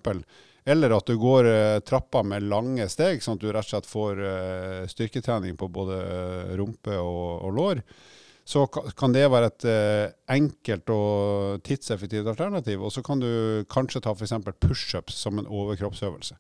Eller 0.71 0.95
at 0.95 1.11
du 1.11 1.19
går 1.19 1.51
uh, 1.51 1.81
trappa 1.83 2.23
med 2.23 2.47
lange 2.47 2.87
steg, 2.89 3.19
sånn 3.19 3.35
at 3.35 3.43
du 3.43 3.51
rett 3.51 3.67
og 3.67 3.73
slett 3.73 3.91
får 3.91 4.23
uh, 4.23 4.87
styrketrening 4.95 5.59
på 5.59 5.73
både 5.75 5.99
rumpe 6.55 6.95
og, 7.03 7.49
og 7.49 7.59
lår 7.59 7.83
så 8.45 8.67
kan 8.69 9.15
det 9.15 9.23
være 9.33 9.47
et 9.49 9.65
enkelt 10.35 10.91
og 10.93 11.63
tidseffektivt 11.65 12.27
alternativ. 12.29 12.83
Og 12.85 12.93
så 12.93 13.01
kan 13.01 13.17
du 13.17 13.65
kanskje 13.73 14.03
ta 14.05 14.13
f.eks. 14.13 14.35
pushups 14.61 15.17
som 15.17 15.41
en 15.41 15.49
overkroppsøvelse. 15.49 16.37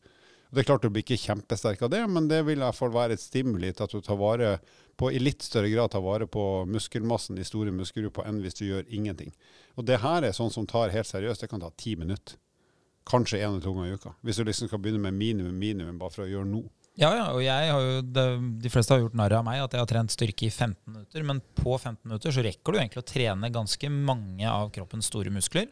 Det 0.54 0.62
er 0.62 0.68
klart 0.68 0.84
Du 0.86 0.90
blir 0.92 1.02
ikke 1.02 1.18
kjempesterk 1.18 1.82
av 1.82 1.90
det, 1.90 2.00
men 2.10 2.28
det 2.30 2.44
vil 2.46 2.60
i 2.60 2.64
hvert 2.64 2.78
fall 2.78 2.92
være 2.94 3.16
et 3.16 3.22
stimuli 3.22 3.72
til 3.74 3.86
at 3.86 3.94
du 3.94 4.04
tar 4.04 4.18
vare 4.20 4.56
på, 4.94 5.10
i 5.10 5.18
litt 5.18 5.42
større 5.42 5.70
grad 5.72 5.90
tar 5.90 6.04
vare 6.04 6.28
på 6.30 6.44
muskelmassen 6.70 7.38
i 7.42 7.46
store 7.46 7.74
muskelgrupper 7.74 8.28
enn 8.30 8.38
hvis 8.44 8.60
du 8.60 8.64
gjør 8.68 8.86
ingenting. 8.94 9.34
Og 9.74 9.88
Det 9.88 9.98
her 10.04 10.22
er 10.22 10.36
sånn 10.36 10.52
som 10.54 10.68
tar 10.70 10.94
helt 10.94 11.10
seriøst. 11.10 11.42
Det 11.42 11.50
kan 11.50 11.62
ta 11.62 11.72
ti 11.74 11.96
minutter. 11.98 12.38
Kanskje 13.04 13.42
én 13.42 13.50
eller 13.50 13.60
to 13.64 13.74
ganger 13.74 13.90
i 13.90 13.98
uka. 13.98 14.14
Hvis 14.24 14.38
du 14.38 14.46
liksom 14.46 14.70
skal 14.70 14.80
begynne 14.80 15.02
med 15.02 15.18
minimum 15.18 15.58
minimum 15.58 15.98
bare 16.00 16.14
for 16.14 16.24
å 16.24 16.30
gjøre 16.30 16.48
noe. 16.48 16.70
Ja, 16.94 17.10
ja, 17.10 17.24
og 17.34 17.42
jeg 17.42 17.70
har 17.74 17.82
jo, 17.82 18.02
det, 18.06 18.24
de 18.62 18.70
fleste 18.70 18.94
har 18.94 19.02
gjort 19.02 19.16
narr 19.18 19.34
av 19.34 19.42
meg 19.44 19.58
at 19.58 19.72
jeg 19.74 19.82
har 19.82 19.88
trent 19.90 20.14
styrke 20.14 20.46
i 20.46 20.52
15 20.52 20.78
minutter. 20.86 21.26
Men 21.26 21.42
på 21.58 21.74
15 21.74 21.98
minutter 22.06 22.32
så 22.32 22.44
rekker 22.46 22.70
du 22.70 22.78
egentlig 22.78 23.02
å 23.02 23.08
trene 23.10 23.50
ganske 23.52 23.90
mange 23.90 24.46
av 24.46 24.70
kroppens 24.72 25.10
store 25.10 25.34
muskler. 25.34 25.66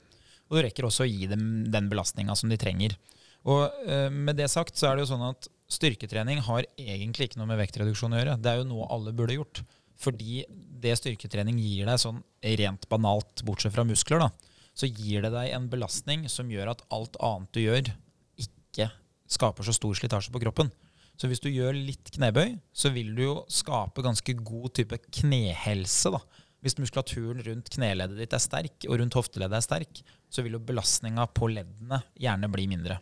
Og 0.51 0.59
du 0.59 0.65
rekker 0.67 0.89
også 0.89 1.07
å 1.07 1.09
gi 1.09 1.31
dem 1.31 1.71
den 1.73 1.87
belastninga 1.89 2.35
som 2.37 2.51
de 2.51 2.59
trenger. 2.61 2.99
Og 3.49 3.85
eh, 3.89 4.09
med 4.13 4.39
det 4.39 4.49
sagt 4.53 4.79
så 4.79 4.91
er 4.91 4.97
det 4.97 5.07
jo 5.07 5.13
sånn 5.15 5.25
at 5.33 5.49
styrketrening 5.73 6.43
har 6.47 6.67
egentlig 6.77 7.31
ikke 7.31 7.41
noe 7.41 7.51
med 7.51 7.61
vektreduksjon 7.63 8.15
å 8.15 8.21
gjøre. 8.21 8.39
Det 8.43 8.53
er 8.53 8.61
jo 8.61 8.69
noe 8.69 8.89
alle 8.93 9.15
burde 9.17 9.39
gjort. 9.39 9.63
Fordi 10.03 10.43
det 10.83 10.97
styrketrening 10.99 11.59
gir 11.63 11.89
deg 11.89 12.01
sånn 12.03 12.23
rent 12.61 12.89
banalt, 12.91 13.45
bortsett 13.47 13.75
fra 13.75 13.87
muskler, 13.87 14.25
da, 14.25 14.31
så 14.75 14.89
gir 14.89 15.25
det 15.25 15.33
deg 15.35 15.53
en 15.55 15.69
belastning 15.71 16.25
som 16.33 16.51
gjør 16.51 16.73
at 16.73 16.83
alt 16.95 17.19
annet 17.23 17.53
du 17.55 17.61
gjør, 17.63 17.93
ikke 18.41 18.89
skaper 19.33 19.67
så 19.67 19.75
stor 19.77 19.99
slitasje 19.99 20.33
på 20.35 20.43
kroppen. 20.43 20.73
Så 21.21 21.29
hvis 21.31 21.43
du 21.45 21.51
gjør 21.53 21.77
litt 21.77 22.09
knebøy, 22.17 22.57
så 22.75 22.91
vil 22.91 23.13
du 23.15 23.23
jo 23.27 23.35
skape 23.53 24.03
ganske 24.05 24.35
god 24.41 24.73
type 24.79 24.99
knehelse. 25.21 26.11
da. 26.11 26.23
Hvis 26.65 26.79
muskulaturen 26.81 27.43
rundt 27.47 27.71
kneleddet 27.75 28.19
ditt 28.19 28.35
er 28.35 28.43
sterk, 28.43 28.89
og 28.89 28.99
rundt 28.99 29.17
hofteleddet 29.19 29.61
er 29.61 29.67
sterk, 29.67 30.03
så 30.33 30.43
vil 30.43 30.57
jo 30.57 30.67
belastninga 30.67 31.29
på 31.37 31.51
leddene 31.53 32.01
gjerne 32.19 32.51
bli 32.51 32.67
mindre. 32.71 32.99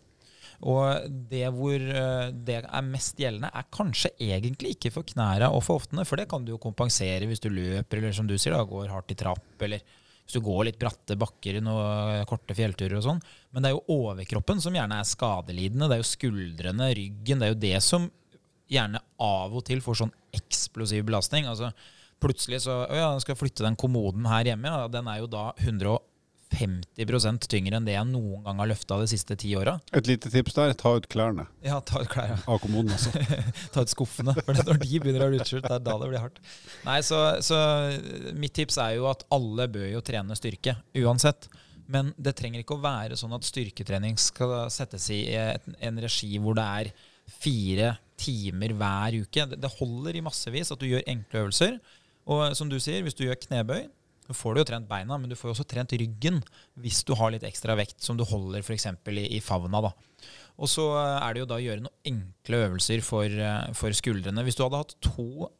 Og 0.69 1.07
det 1.31 1.47
hvor 1.57 1.81
eh, 1.81 2.27
det 2.37 2.59
er 2.61 2.85
mest 2.85 3.21
gjeldende, 3.21 3.49
er 3.49 3.71
kanskje 3.73 4.13
egentlig 4.21 4.75
ikke 4.75 4.93
for 4.93 5.09
knæra 5.09 5.49
og 5.55 5.63
for 5.65 5.81
hoftene, 5.81 6.05
for 6.09 6.21
det 6.21 6.29
kan 6.29 6.45
du 6.45 6.53
jo 6.53 6.61
kompensere 6.61 7.29
hvis 7.31 7.41
du 7.41 7.49
løper 7.53 8.01
eller 8.01 8.17
som 8.17 8.29
du 8.29 8.37
sier 8.37 8.53
da, 8.57 8.67
går 8.69 8.93
hardt 8.93 9.15
i 9.15 9.19
trapp, 9.19 9.47
eller 9.65 9.81
hvis 10.31 10.37
du 10.37 10.45
går 10.45 10.67
litt 10.69 10.81
bratte 10.81 11.17
bakker 11.19 11.59
i 11.59 11.63
noen 11.65 12.27
korte 12.29 12.55
fjellturer 12.55 12.99
og 13.01 13.07
sånn. 13.07 13.23
Men 13.51 13.65
det 13.65 13.71
er 13.71 13.79
jo 13.79 14.03
overkroppen 14.05 14.61
som 14.63 14.77
gjerne 14.77 15.01
er 15.01 15.09
skadelidende. 15.09 15.89
Det 15.91 15.97
er 15.97 16.03
jo 16.05 16.11
skuldrene, 16.11 16.91
ryggen. 16.95 17.41
Det 17.41 17.49
er 17.49 17.55
jo 17.55 17.63
det 17.65 17.81
som 17.83 18.05
gjerne 18.71 19.01
av 19.27 19.57
og 19.57 19.65
til 19.67 19.83
får 19.83 20.05
sånn 20.05 20.15
eksplosiv 20.39 21.09
belastning. 21.09 21.49
Altså 21.51 21.73
plutselig 22.23 22.61
så 22.67 22.83
Å 22.85 23.01
ja, 23.01 23.09
skal 23.25 23.39
flytte 23.41 23.65
den 23.67 23.79
kommoden 23.81 24.29
her 24.31 24.53
hjemme. 24.53 24.71
Ja, 24.71 24.87
den 24.93 25.09
er 25.11 25.23
jo 25.23 25.31
da 25.33 25.49
150% 26.51 27.47
tyngre 27.51 27.79
enn 27.79 27.87
det 27.87 27.95
jeg 27.95 28.09
noen 28.11 28.43
gang 28.45 28.61
har 28.63 28.71
løfta 28.73 28.99
de 29.01 29.09
siste 29.11 29.37
ti 29.39 29.53
åra. 29.59 29.77
Et 29.97 30.11
lite 30.11 30.33
tips 30.33 30.57
der, 30.57 30.75
ta 30.79 30.97
ut 30.99 31.07
klærne. 31.11 31.47
Ja, 31.65 31.79
ta 31.87 32.03
ut 32.03 32.11
klærne. 32.11 32.41
Av 32.51 32.61
kommoden 32.63 32.93
også. 32.97 33.13
ta 33.75 33.85
ut 33.85 33.93
skuffene. 33.93 34.35
For 34.43 34.59
når 34.59 34.83
de 34.83 35.01
begynner 35.03 35.27
å 35.27 35.31
utskjult, 35.39 35.69
det 35.69 35.77
er 35.79 35.85
da 35.87 35.97
det 36.03 36.11
blir 36.11 36.25
hardt. 36.25 36.41
Nei, 36.87 36.99
så, 37.07 37.21
så 37.45 37.61
mitt 38.37 38.55
tips 38.59 38.81
er 38.83 38.97
jo 38.99 39.09
at 39.11 39.25
alle 39.35 39.69
bør 39.71 39.89
jo 39.95 40.03
trene 40.05 40.39
styrke, 40.39 40.77
uansett. 41.05 41.49
Men 41.91 42.13
det 42.19 42.37
trenger 42.39 42.63
ikke 42.63 42.77
å 42.77 42.83
være 42.83 43.19
sånn 43.19 43.35
at 43.35 43.47
styrketrening 43.47 44.19
skal 44.21 44.69
settes 44.71 45.09
i 45.15 45.25
en 45.35 46.03
regi 46.03 46.37
hvor 46.43 46.59
det 46.59 46.67
er 46.67 46.93
fire 47.31 47.95
timer 48.21 48.75
hver 48.79 49.17
uke. 49.25 49.47
Det 49.55 49.73
holder 49.79 50.19
i 50.19 50.25
massevis 50.25 50.71
at 50.75 50.83
du 50.83 50.91
gjør 50.91 51.07
enkle 51.11 51.45
øvelser. 51.45 51.81
Og 52.31 52.55
som 52.59 52.71
du 52.71 52.79
sier, 52.83 53.03
hvis 53.03 53.17
du 53.19 53.25
gjør 53.25 53.41
knebøy, 53.47 53.89
så 54.31 54.37
får 54.39 54.55
du 54.55 54.61
jo 54.61 54.67
trent 54.69 54.87
beina, 54.87 55.17
men 55.19 55.31
du 55.31 55.35
får 55.35 55.51
jo 55.51 55.55
også 55.57 55.67
trent 55.67 55.91
ryggen 55.99 56.39
hvis 56.79 57.03
du 57.07 57.17
har 57.19 57.33
litt 57.35 57.47
ekstra 57.47 57.75
vekt 57.79 57.99
som 58.05 58.19
du 58.19 58.23
holder 58.23 58.63
f.eks. 58.63 58.87
I, 59.11 59.25
i 59.35 59.41
favna. 59.43 59.83
da. 59.83 59.91
Og 60.61 60.71
så 60.71 60.85
er 60.95 61.35
det 61.35 61.43
jo 61.43 61.49
da 61.51 61.59
å 61.59 61.65
gjøre 61.65 61.83
noen 61.83 62.13
enkle 62.13 62.63
øvelser 62.69 63.03
for, 63.03 63.27
eh, 63.27 63.73
for 63.75 63.97
skuldrene. 63.97 64.45
Hvis 64.47 64.59
du 64.59 64.63
hadde 64.63 64.83
hatt 64.85 64.95
to 65.03 65.51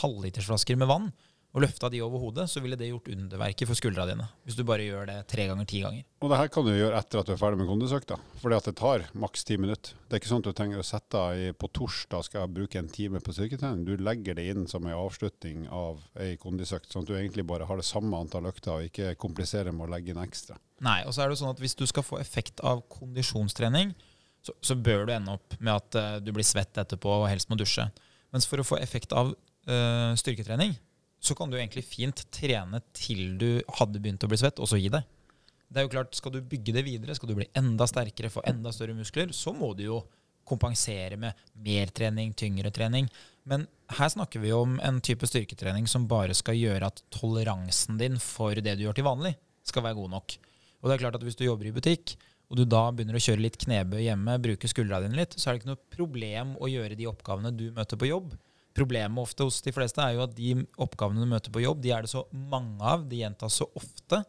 halvlitersflasker 0.00 0.78
med 0.80 0.90
vann, 0.90 1.12
og 1.56 1.62
løfta 1.64 1.88
de 1.88 2.02
over 2.04 2.20
hodet, 2.20 2.44
så 2.52 2.60
ville 2.60 2.76
det 2.76 2.90
gjort 2.90 3.08
underverket 3.08 3.68
for 3.68 3.78
skuldra 3.78 4.04
dine. 4.04 4.26
Hvis 4.44 4.58
du 4.58 4.62
bare 4.68 4.84
gjør 4.84 5.06
det 5.08 5.14
tre 5.30 5.46
ganger, 5.48 5.64
ti 5.68 5.80
ganger. 5.80 6.02
Og 6.20 6.28
det 6.28 6.40
her 6.42 6.50
kan 6.52 6.66
du 6.66 6.72
gjøre 6.74 6.98
etter 7.00 7.20
at 7.22 7.28
du 7.28 7.32
er 7.32 7.38
ferdig 7.40 7.60
med 7.62 7.68
kondisøkta, 7.70 8.18
fordi 8.42 8.58
at 8.58 8.68
det 8.68 8.74
tar 8.76 9.04
maks 9.16 9.46
ti 9.48 9.56
minutter. 9.60 9.94
Det 10.04 10.18
er 10.18 10.20
ikke 10.20 10.30
sånn 10.34 10.42
at 10.44 10.50
du 10.50 10.58
trenger 10.58 10.82
å 10.82 10.84
sette 10.84 11.22
deg 11.30 11.56
på 11.56 11.70
torsdag 11.78 12.26
skal 12.26 12.42
jeg 12.42 12.54
bruke 12.58 12.82
en 12.82 12.90
time 12.92 13.22
på 13.24 13.32
styrketrening. 13.32 13.86
Du 13.88 14.04
legger 14.04 14.36
det 14.36 14.44
inn 14.52 14.68
som 14.68 14.84
en 14.84 14.98
avslutning 14.98 15.64
av 15.72 16.04
ei 16.20 16.34
kondisøkt, 16.42 16.90
sånn 16.92 17.06
at 17.06 17.12
du 17.12 17.16
egentlig 17.16 17.46
bare 17.48 17.68
har 17.70 17.80
det 17.80 17.88
samme 17.88 18.20
antall 18.20 18.50
økter 18.52 18.74
og 18.76 18.90
ikke 18.90 19.14
kompliserer 19.22 19.72
med 19.72 19.88
å 19.88 19.94
legge 19.94 20.12
inn 20.12 20.20
ekstra. 20.20 20.58
Nei, 20.84 20.98
og 21.08 21.16
så 21.16 21.24
er 21.24 21.32
det 21.32 21.40
sånn 21.40 21.54
at 21.54 21.62
hvis 21.62 21.78
du 21.78 21.86
skal 21.88 22.04
få 22.04 22.20
effekt 22.20 22.60
av 22.60 22.84
kondisjonstrening, 22.92 23.94
så, 24.44 24.52
så 24.60 24.76
bør 24.76 25.08
du 25.08 25.16
ende 25.16 25.38
opp 25.38 25.56
med 25.56 25.72
at 25.72 25.96
uh, 25.96 26.16
du 26.20 26.34
blir 26.36 26.44
svett 26.44 26.76
etterpå 26.76 27.22
og 27.22 27.30
helst 27.30 27.48
må 27.48 27.56
dusje. 27.56 27.88
Mens 28.34 28.44
for 28.44 28.60
å 28.60 28.66
få 28.66 28.76
effekt 28.76 29.16
av 29.16 29.32
uh, 29.32 30.12
styrketrening, 30.20 30.76
så 31.26 31.34
kan 31.38 31.50
du 31.50 31.58
egentlig 31.58 31.84
fint 31.86 32.22
trene 32.34 32.80
til 32.96 33.36
du 33.40 33.48
hadde 33.78 34.02
begynt 34.02 34.24
å 34.24 34.30
bli 34.30 34.38
svett, 34.40 34.60
og 34.62 34.70
så 34.70 34.78
gi 34.80 34.92
deg. 34.92 35.06
Det 35.66 35.80
er 35.80 35.86
jo 35.86 35.94
klart, 35.96 36.14
Skal 36.14 36.36
du 36.36 36.40
bygge 36.40 36.74
det 36.76 36.84
videre, 36.86 37.14
skal 37.14 37.28
du 37.28 37.34
bli 37.38 37.48
enda 37.58 37.86
sterkere, 37.90 38.30
få 38.30 38.44
enda 38.46 38.70
større 38.72 38.94
muskler, 38.94 39.32
så 39.34 39.52
må 39.52 39.72
du 39.74 39.86
jo 39.88 40.04
kompensere 40.46 41.18
med 41.18 41.34
mer 41.66 41.90
trening, 41.90 42.30
tyngre 42.38 42.70
trening. 42.70 43.08
Men 43.50 43.66
her 43.98 44.08
snakker 44.12 44.42
vi 44.42 44.52
om 44.54 44.78
en 44.82 45.00
type 45.02 45.26
styrketrening 45.26 45.88
som 45.90 46.06
bare 46.10 46.34
skal 46.38 46.58
gjøre 46.58 46.86
at 46.86 47.02
toleransen 47.14 47.98
din 47.98 48.20
for 48.22 48.54
det 48.54 48.76
du 48.78 48.86
gjør 48.86 49.00
til 49.00 49.08
vanlig, 49.08 49.34
skal 49.66 49.82
være 49.82 49.98
god 49.98 50.14
nok. 50.14 50.38
Og 50.80 50.88
det 50.88 50.94
er 50.94 51.02
klart 51.02 51.18
at 51.18 51.26
Hvis 51.26 51.38
du 51.38 51.44
jobber 51.44 51.66
i 51.66 51.74
butikk, 51.74 52.14
og 52.46 52.60
du 52.60 52.64
da 52.64 52.92
begynner 52.94 53.18
å 53.18 53.22
kjøre 53.22 53.42
litt 53.42 53.58
knebøy 53.58 54.04
hjemme, 54.04 54.38
bruke 54.38 54.70
skuldra 54.70 55.00
dine 55.02 55.18
litt, 55.18 55.34
så 55.34 55.48
er 55.48 55.56
det 55.56 55.64
ikke 55.64 55.72
noe 55.72 55.86
problem 55.96 56.54
å 56.62 56.70
gjøre 56.70 56.98
de 56.98 57.08
oppgavene 57.10 57.50
du 57.50 57.72
møter 57.74 57.98
på 57.98 58.06
jobb. 58.06 58.36
Problemet 58.76 59.22
ofte 59.22 59.46
hos 59.46 59.62
de 59.64 59.72
fleste 59.72 60.02
er 60.04 60.16
jo 60.16 60.24
at 60.26 60.34
de 60.36 60.52
oppgavene 60.84 61.24
du 61.24 61.30
møter 61.30 61.52
på 61.54 61.64
jobb, 61.64 61.80
de 61.84 61.94
er 61.96 62.04
det 62.04 62.12
så 62.12 62.26
mange 62.36 62.82
av, 62.84 63.06
de 63.08 63.22
gjentas 63.22 63.56
så 63.62 63.68
ofte, 63.78 64.20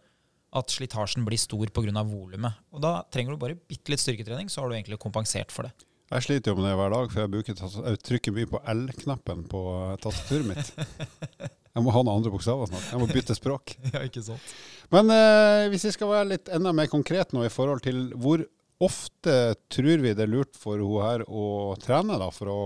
at 0.58 0.72
slitasjen 0.72 1.26
blir 1.28 1.40
stor 1.42 1.68
pga. 1.76 2.04
volumet. 2.08 2.64
Og 2.72 2.82
da 2.82 3.02
trenger 3.12 3.36
du 3.36 3.42
bare 3.42 3.60
bitte 3.60 3.92
litt 3.92 4.04
styrketrening, 4.04 4.50
så 4.50 4.64
har 4.64 4.72
du 4.72 4.78
egentlig 4.78 5.00
kompensert 5.04 5.52
for 5.52 5.68
det. 5.68 5.76
Jeg 6.08 6.24
sliter 6.24 6.54
jo 6.54 6.62
med 6.62 6.70
det 6.70 6.76
hver 6.80 6.94
dag, 6.94 7.10
for 7.12 7.20
jeg, 7.20 7.32
bruker, 7.34 7.58
jeg 7.60 8.02
trykker 8.08 8.36
mye 8.36 8.48
på 8.48 8.62
L-knappen 8.72 9.44
på 9.52 9.62
tastaturet 10.04 10.48
mitt. 10.48 10.70
Jeg 11.78 11.86
må 11.86 11.92
ha 11.94 12.02
noen 12.02 12.18
andre 12.18 12.32
bokstaver 12.34 12.66
snart. 12.72 12.86
Jeg 12.90 12.98
må 12.98 13.06
bytte 13.12 13.36
språk. 13.38 13.76
ja, 13.94 14.00
ikke 14.08 14.24
sant. 14.26 14.54
Men 14.90 15.12
eh, 15.14 15.68
hvis 15.70 15.84
vi 15.86 15.92
skal 15.94 16.10
være 16.10 16.30
litt 16.32 16.50
enda 16.50 16.72
mer 16.74 16.88
konkret 16.90 17.36
nå 17.38 17.44
i 17.46 17.52
forhold 17.54 17.84
til 17.86 18.00
hvor 18.18 18.42
ofte 18.82 19.36
tror 19.70 20.02
vi 20.02 20.16
det 20.18 20.26
er 20.26 20.32
lurt 20.32 20.58
for 20.58 20.82
hun 20.82 21.04
her 21.06 21.22
å 21.30 21.76
trene 21.78 22.18
da, 22.18 22.32
for 22.34 22.50
å 22.50 22.64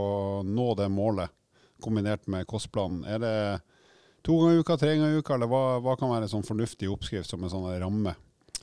nå 0.48 0.70
det 0.80 0.88
målet? 0.96 1.34
Kombinert 1.84 2.28
med 2.32 2.48
kostplanen. 2.50 3.04
Er 3.10 3.22
det 3.22 3.36
to 4.26 4.38
ganger 4.40 4.60
i 4.60 4.66
uka, 4.66 4.78
tre 4.80 4.96
ganger 4.96 5.16
i 5.16 5.22
uka, 5.22 5.36
eller 5.38 5.50
hva, 5.52 5.64
hva 5.84 5.96
kan 6.00 6.12
være 6.14 6.28
en 6.28 6.36
sånn 6.36 6.48
fornuftig 6.48 6.90
oppskrift 6.92 7.30
som 7.30 7.44
en 7.44 7.54
sånn 7.54 7.70
ramme? 7.82 8.16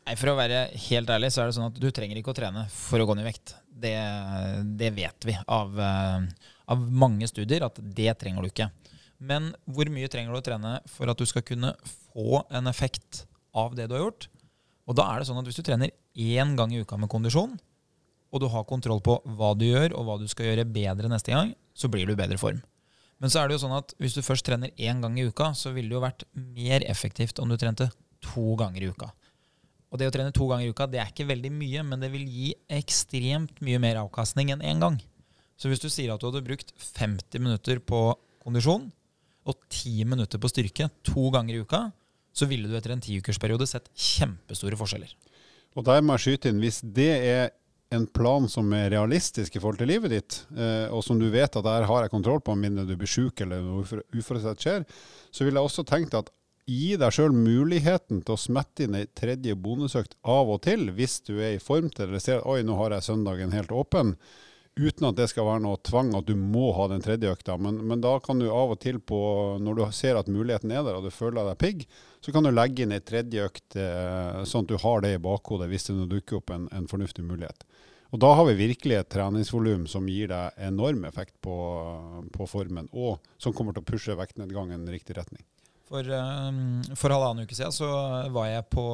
Nei, 0.09 0.17
For 0.17 0.33
å 0.33 0.39
være 0.39 0.69
helt 0.89 1.11
ærlig 1.13 1.29
så 1.35 1.43
er 1.43 1.51
det 1.51 1.57
sånn 1.59 1.69
at 1.69 1.81
du 1.81 1.89
trenger 1.93 2.17
ikke 2.17 2.33
å 2.33 2.39
trene 2.39 2.65
for 2.73 3.03
å 3.03 3.09
gå 3.09 3.17
ned 3.19 3.27
i 3.27 3.29
vekt. 3.29 3.53
Det, 3.69 3.95
det 4.81 4.89
vet 4.97 5.27
vi 5.29 5.35
av, 5.45 5.75
eh, 5.85 6.49
av, 6.73 6.87
mange 7.05 7.29
studier 7.29 7.67
at 7.67 7.77
det 7.77 8.15
trenger 8.21 8.43
du 8.43 8.49
ikke. 8.49 8.71
Men 9.19 9.51
hvor 9.69 9.91
mye 9.93 10.09
trenger 10.11 10.33
du 10.33 10.41
å 10.41 10.47
trene 10.47 10.79
for 10.89 11.11
at 11.11 11.21
du 11.21 11.27
skal 11.29 11.45
kunne 11.45 11.75
få 12.15 12.41
en 12.55 12.71
effekt 12.71 13.27
av 13.53 13.77
det 13.77 13.91
du 13.91 13.99
har 13.99 14.07
gjort? 14.07 14.31
Og 14.89 14.97
da 14.97 15.11
er 15.13 15.21
det 15.21 15.29
sånn 15.29 15.43
at 15.43 15.51
hvis 15.51 15.61
du 15.61 15.67
trener 15.67 15.93
én 16.17 16.57
gang 16.57 16.73
i 16.73 16.81
uka 16.81 16.97
med 16.97 17.13
kondisjon, 17.13 17.59
og 18.29 18.43
du 18.43 18.49
har 18.53 18.65
kontroll 18.69 19.01
på 19.05 19.19
hva 19.37 19.53
du 19.57 19.67
gjør, 19.69 19.93
og 19.97 20.09
hva 20.09 20.17
du 20.21 20.27
skal 20.29 20.51
gjøre 20.51 20.69
bedre 20.73 21.13
neste 21.13 21.33
gang, 21.33 21.53
så 21.77 21.89
blir 21.93 22.09
du 22.09 22.15
i 22.15 22.19
bedre 22.19 22.41
form. 22.41 22.61
Men 23.19 23.33
så 23.33 23.41
er 23.41 23.49
det 23.49 23.59
jo 23.59 23.65
sånn 23.65 23.77
at 23.79 23.95
hvis 23.99 24.15
du 24.15 24.23
først 24.23 24.47
trener 24.47 24.75
én 24.79 25.01
gang 25.03 25.17
i 25.19 25.27
uka, 25.27 25.51
så 25.59 25.73
ville 25.75 25.91
det 25.91 25.99
jo 25.99 26.05
vært 26.05 26.25
mer 26.35 26.85
effektivt 26.87 27.41
om 27.43 27.51
du 27.51 27.57
trente 27.59 27.89
to 28.25 28.53
ganger 28.59 28.85
i 28.85 28.91
uka. 28.93 29.11
Og 29.89 30.01
det 30.01 30.09
å 30.11 30.13
trene 30.15 30.35
to 30.37 30.47
ganger 30.51 30.69
i 30.69 30.73
uka 30.75 30.87
det 30.91 31.01
er 31.03 31.11
ikke 31.11 31.29
veldig 31.31 31.51
mye, 31.55 31.85
men 31.87 32.03
det 32.03 32.13
vil 32.13 32.27
gi 32.29 32.53
ekstremt 32.79 33.63
mye 33.65 33.81
mer 33.83 34.03
avkastning 34.05 34.53
enn 34.55 34.63
én 34.63 34.83
gang. 34.85 34.99
Så 35.59 35.71
hvis 35.71 35.83
du 35.83 35.89
sier 35.91 36.13
at 36.15 36.23
du 36.23 36.29
hadde 36.29 36.45
brukt 36.47 36.71
50 36.79 37.43
minutter 37.43 37.81
på 37.83 38.03
kondisjon 38.45 38.91
og 39.49 39.57
10 39.73 40.05
minutter 40.07 40.39
på 40.39 40.51
styrke 40.53 40.91
to 41.07 41.31
ganger 41.35 41.57
i 41.57 41.63
uka, 41.65 41.89
så 42.37 42.47
ville 42.47 42.69
du 42.71 42.77
etter 42.79 42.95
en 42.95 43.03
tiukersperiode 43.03 43.67
sett 43.67 43.89
kjempestore 43.97 44.79
forskjeller. 44.79 45.11
Og 45.75 45.87
der 45.89 46.05
må 46.05 46.15
jeg 46.15 46.27
skyte 46.27 46.53
inn, 46.53 46.61
hvis 46.63 46.83
det 46.85 47.11
er 47.17 47.51
en 47.91 48.07
plan 48.07 48.49
som 48.49 48.73
er 48.77 48.91
realistisk 48.93 49.57
i 49.57 49.61
forhold 49.63 49.81
til 49.81 49.89
livet 49.89 50.13
ditt, 50.13 50.41
eh, 50.57 50.89
og 50.93 51.01
som 51.05 51.21
du 51.21 51.29
vet 51.33 51.57
at 51.57 51.65
der 51.65 51.87
har 51.89 52.05
jeg 52.05 52.13
kontroll 52.13 52.43
på, 52.45 52.57
mindre 52.59 52.85
du 52.89 52.97
blir 53.01 53.09
syk 53.09 53.41
eller 53.45 53.65
noe 53.65 54.03
uforutsett 54.13 54.65
skjer, 54.65 54.85
så 55.33 55.47
vil 55.47 55.57
jeg 55.57 55.71
også 55.71 55.87
tenke 55.89 56.21
at 56.21 56.29
gi 56.69 56.99
deg 57.01 57.15
sjøl 57.15 57.33
muligheten 57.33 58.21
til 58.21 58.35
å 58.35 58.41
smette 58.41 58.85
inn 58.85 58.99
ei 58.99 59.07
tredje 59.17 59.57
bonusøkt 59.57 60.19
av 60.29 60.51
og 60.53 60.61
til, 60.67 60.91
hvis 60.93 61.23
du 61.25 61.39
er 61.39 61.57
i 61.57 61.63
form 61.63 61.89
til 61.89 62.05
det, 62.05 62.11
eller 62.11 62.25
ser 62.25 62.43
at 62.43 62.51
oi, 62.51 62.61
nå 62.67 62.77
har 62.77 62.93
jeg 62.97 63.09
søndagen 63.09 63.57
helt 63.57 63.73
åpen. 63.73 64.19
Uten 64.79 65.09
at 65.09 65.17
det 65.19 65.31
skal 65.33 65.49
være 65.49 65.65
noe 65.65 65.81
tvang 65.83 66.13
at 66.15 66.29
du 66.29 66.37
må 66.39 66.69
ha 66.77 66.87
den 66.93 67.03
tredje 67.03 67.33
økta. 67.33 67.57
Men, 67.59 67.81
men, 67.89 68.03
da 68.05 68.13
kan 68.23 68.39
du 68.39 68.47
av 68.53 68.77
og 68.77 68.83
til, 68.85 69.01
på, 69.01 69.19
når 69.65 69.81
du 69.81 69.83
ser 69.97 70.21
at 70.21 70.29
muligheten 70.31 70.71
er 70.71 70.85
der 70.87 71.01
og 71.01 71.09
du 71.09 71.11
føler 71.11 71.49
deg 71.49 71.59
pigg, 71.59 71.89
så 72.21 72.33
kan 72.35 72.47
du 72.47 72.51
legge 72.51 72.85
inn 72.85 72.95
ei 72.95 73.03
tredje 73.05 73.45
økt, 73.47 73.77
eh, 73.79 74.41
sånn 74.49 74.67
at 74.67 74.73
du 74.73 74.79
har 74.83 75.05
det 75.05 75.15
i 75.17 75.23
bakhodet 75.23 75.69
hvis 75.71 75.89
det 75.89 75.99
dukker 76.11 76.41
opp 76.41 76.51
en, 76.55 76.67
en 76.75 76.89
fornuftig 76.91 77.25
mulighet. 77.27 77.65
Og 78.11 78.21
Da 78.21 78.31
har 78.35 78.47
vi 78.49 78.57
virkelig 78.57 78.97
et 78.97 79.11
treningsvolum 79.13 79.85
som 79.87 80.07
gir 80.09 80.31
deg 80.33 80.63
enorm 80.65 81.05
effekt 81.05 81.35
på, 81.45 81.57
på 82.33 82.47
formen, 82.49 82.89
og 82.93 83.21
som 83.37 83.53
kommer 83.53 83.77
til 83.77 83.85
å 83.85 83.91
pushe 83.91 84.17
vektnedgangen 84.17 84.87
i 84.89 84.95
riktig 84.97 85.19
retning. 85.19 85.45
For, 85.89 86.05
um, 86.05 86.83
for, 86.93 87.13
halvannen 87.15 87.47
uke 87.49 87.57
siden 87.57 87.73
så 87.73 87.89
var 88.35 88.49
jeg 88.51 88.65
på, 88.69 88.85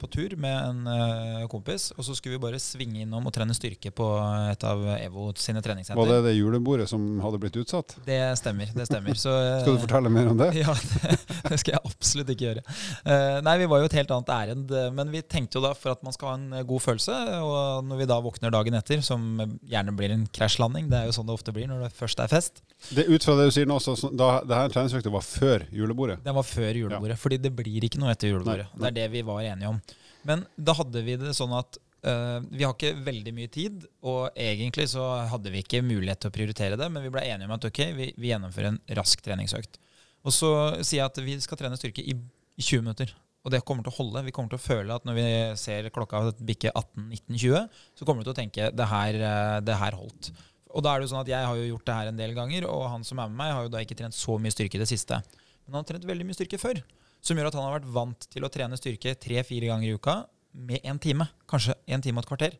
på 0.00 0.08
tur 0.12 0.34
med 0.40 0.52
en 0.52 0.82
uh, 0.84 1.46
kompis. 1.48 1.88
Og 1.96 2.04
så 2.04 2.16
skulle 2.16 2.36
vi 2.36 2.42
bare 2.42 2.60
svinge 2.60 3.00
innom 3.06 3.24
og 3.28 3.32
trene 3.32 3.56
styrke 3.56 3.92
på 3.94 4.08
et 4.50 4.66
av 4.68 4.84
EVO 4.98 5.30
sine 5.40 5.62
treningssenter. 5.64 5.96
Var 5.96 6.10
det 6.12 6.26
det 6.28 6.34
julebordet 6.36 6.90
som 6.92 7.06
hadde 7.24 7.40
blitt 7.40 7.56
utsatt? 7.62 7.96
Det 8.04 8.20
stemmer. 8.40 8.68
det 8.76 8.86
stemmer. 8.90 9.16
Så, 9.16 9.32
skal 9.64 9.78
du 9.78 9.84
fortelle 9.86 10.12
mer 10.12 10.32
om 10.34 10.40
det? 10.42 10.50
Ja, 10.62 10.76
det, 10.76 11.16
det 11.48 11.56
skal 11.58 11.74
jeg 11.74 11.80
absolutt 11.88 12.28
ikke 12.34 12.50
gjøre. 12.50 12.62
Uh, 13.02 13.40
nei, 13.42 13.56
vi 13.62 13.70
var 13.72 13.80
jo 13.80 13.88
et 13.88 13.96
helt 13.96 14.12
annet 14.14 14.34
ærend. 14.36 14.76
Men 14.94 15.10
vi 15.14 15.24
tenkte 15.24 15.58
jo 15.58 15.64
da 15.64 15.72
for 15.74 15.96
at 15.96 16.04
man 16.04 16.14
skal 16.14 16.34
ha 16.34 16.36
en 16.36 16.68
god 16.68 16.84
følelse, 16.84 17.16
og 17.42 17.88
når 17.88 18.02
vi 18.02 18.10
da 18.12 18.20
våkner 18.22 18.52
dagen 18.52 18.76
etter, 18.76 19.00
som 19.02 19.40
gjerne 19.64 19.96
blir 19.96 20.12
en 20.12 20.28
krasjlanding, 20.36 20.92
det 20.92 21.00
er 21.00 21.08
jo 21.08 21.16
sånn 21.16 21.26
det 21.30 21.34
ofte 21.34 21.56
blir 21.56 21.70
når 21.70 21.86
det 21.86 21.92
først 21.96 22.20
er 22.22 22.30
fest. 22.30 22.62
Det 22.92 23.08
Ut 23.08 23.24
fra 23.24 23.34
det 23.38 23.48
du 23.48 23.54
sier 23.54 23.68
nå, 23.68 23.78
så 23.82 23.94
da, 24.10 24.30
det 24.46 24.58
her 24.58 24.72
treningsøkta 24.72 25.12
var 25.12 25.24
før 25.24 25.66
julebordet? 25.74 26.20
Den 26.24 26.36
var 26.36 26.41
var 26.42 26.48
før 26.48 26.80
julebordet. 26.82 27.16
Ja. 27.16 27.22
Fordi 27.22 27.38
det 27.42 27.54
blir 27.56 27.86
ikke 27.88 28.02
noe 28.02 28.12
etter 28.14 28.32
julebordet. 28.32 28.68
Nei, 28.72 28.76
nei. 28.76 28.82
Det 28.82 28.90
er 28.90 28.98
det 29.00 29.08
vi 29.14 29.24
var 29.30 29.46
enige 29.46 29.72
om. 29.72 29.80
Men 30.28 30.44
da 30.56 30.76
hadde 30.78 31.02
vi 31.06 31.16
det 31.18 31.32
sånn 31.38 31.54
at 31.58 31.78
uh, 32.06 32.38
vi 32.50 32.66
har 32.66 32.74
ikke 32.74 32.92
veldig 33.06 33.34
mye 33.36 33.50
tid, 33.52 33.86
og 34.06 34.36
egentlig 34.38 34.88
så 34.92 35.06
hadde 35.32 35.54
vi 35.54 35.64
ikke 35.64 35.82
mulighet 35.86 36.22
til 36.22 36.30
å 36.30 36.36
prioritere 36.36 36.78
det, 36.78 36.90
men 36.92 37.04
vi 37.04 37.10
ble 37.14 37.24
enige 37.26 37.50
om 37.50 37.56
at 37.56 37.66
ok, 37.70 37.82
vi, 37.98 38.12
vi 38.14 38.30
gjennomfører 38.30 38.74
en 38.74 38.80
rask 38.98 39.24
treningsøkt. 39.24 39.80
Og 40.22 40.34
så 40.34 40.52
sier 40.84 41.00
jeg 41.00 41.10
at 41.10 41.20
vi 41.24 41.34
skal 41.42 41.58
trene 41.58 41.78
styrke 41.78 42.04
i, 42.04 42.14
i 42.14 42.62
20 42.62 42.84
minutter. 42.84 43.10
Og 43.42 43.50
det 43.50 43.64
kommer 43.66 43.82
til 43.82 43.90
å 43.90 43.96
holde. 43.96 44.22
Vi 44.28 44.34
kommer 44.34 44.52
til 44.52 44.60
å 44.60 44.62
føle 44.62 44.94
at 44.94 45.06
når 45.06 45.16
vi 45.18 45.26
ser 45.58 45.88
klokka 45.94 46.20
bikke 46.46 46.70
18-19-20, 46.78 47.80
så 47.98 48.06
kommer 48.06 48.22
vi 48.22 48.28
til 48.28 48.34
å 48.36 48.38
tenke 48.38 48.68
det 48.70 48.86
her, 48.86 49.18
eh, 49.18 49.56
det 49.66 49.78
her 49.80 49.98
holdt. 49.98 50.30
Og 50.72 50.84
da 50.84 50.92
er 50.92 51.00
det 51.00 51.08
jo 51.08 51.12
sånn 51.12 51.24
at 51.24 51.30
Jeg 51.32 51.48
har 51.48 51.58
jo 51.58 51.66
gjort 51.72 51.88
det 51.88 51.96
her 51.98 52.10
en 52.12 52.20
del 52.20 52.34
ganger, 52.36 52.66
og 52.70 52.86
han 52.88 53.02
som 53.04 53.18
er 53.18 53.32
med 53.32 53.40
meg, 53.42 53.52
har 53.52 53.66
jo 53.66 53.72
da 53.72 53.82
ikke 53.82 53.98
trent 53.98 54.16
så 54.16 54.38
mye 54.38 54.54
styrke 54.54 54.78
i 54.78 54.82
det 54.82 54.88
siste. 54.88 55.18
Men 55.64 55.78
han 55.78 55.84
har 55.84 55.90
trent 55.92 56.08
veldig 56.08 56.26
mye 56.28 56.38
styrke 56.38 56.60
før. 56.60 56.82
Som 57.22 57.38
gjør 57.38 57.50
at 57.50 57.56
han 57.58 57.66
har 57.68 57.78
vært 57.78 57.92
vant 57.94 58.26
til 58.32 58.44
å 58.44 58.50
trene 58.52 58.78
styrke 58.78 59.14
tre-fire 59.20 59.70
ganger 59.70 59.90
i 59.90 59.96
uka 59.96 60.22
med 60.52 60.82
én 60.84 60.98
time. 61.00 61.28
Kanskje 61.48 61.76
en 61.86 62.02
time 62.04 62.20
og 62.20 62.26
et 62.26 62.30
kvarter. 62.32 62.58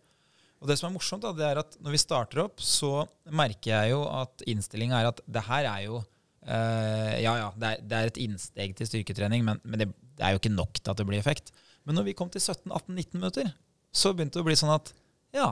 Og 0.63 0.71
det 0.71 0.77
som 0.79 0.89
er 0.89 0.95
morsomt, 0.95 1.25
da, 1.25 1.33
det 1.35 1.47
er 1.49 1.59
at 1.65 1.75
når 1.83 1.97
vi 1.97 2.01
starter 2.01 2.45
opp, 2.45 2.63
så 2.63 3.03
merker 3.35 3.73
jeg 3.73 3.93
jo 3.97 4.05
at 4.07 4.45
innstillinga 4.47 5.01
er 5.01 5.11
at 5.11 5.23
det 5.27 5.43
her 5.49 5.67
er 5.67 5.81
jo 5.89 5.99
uh, 5.99 7.13
Ja, 7.19 7.35
ja, 7.41 7.49
det 7.59 7.73
er, 7.73 7.83
det 7.83 7.99
er, 7.99 8.13
et 8.13 8.21
innsteg 8.23 8.77
til 8.79 8.89
styrketrening, 8.93 9.43
men, 9.49 9.59
men 9.67 9.83
det, 9.83 9.89
det, 10.15 10.23
er 10.23 10.37
jo 10.37 10.43
ikke 10.43 10.55
nok 10.55 10.79
til 10.79 10.95
at 10.95 11.03
det 11.03 11.09
blir 11.09 11.19
effekt. 11.19 11.51
Men 11.83 11.99
når 11.99 12.13
vi 12.13 12.17
kom 12.19 12.31
til 12.31 12.45
17-18-19 12.45 13.19
minutter, 13.19 13.51
så 13.91 14.15
begynte 14.15 14.39
det 14.39 14.45
å 14.45 14.47
bli 14.47 14.59
sånn 14.59 14.75
at 14.77 14.95
ja, 15.35 15.51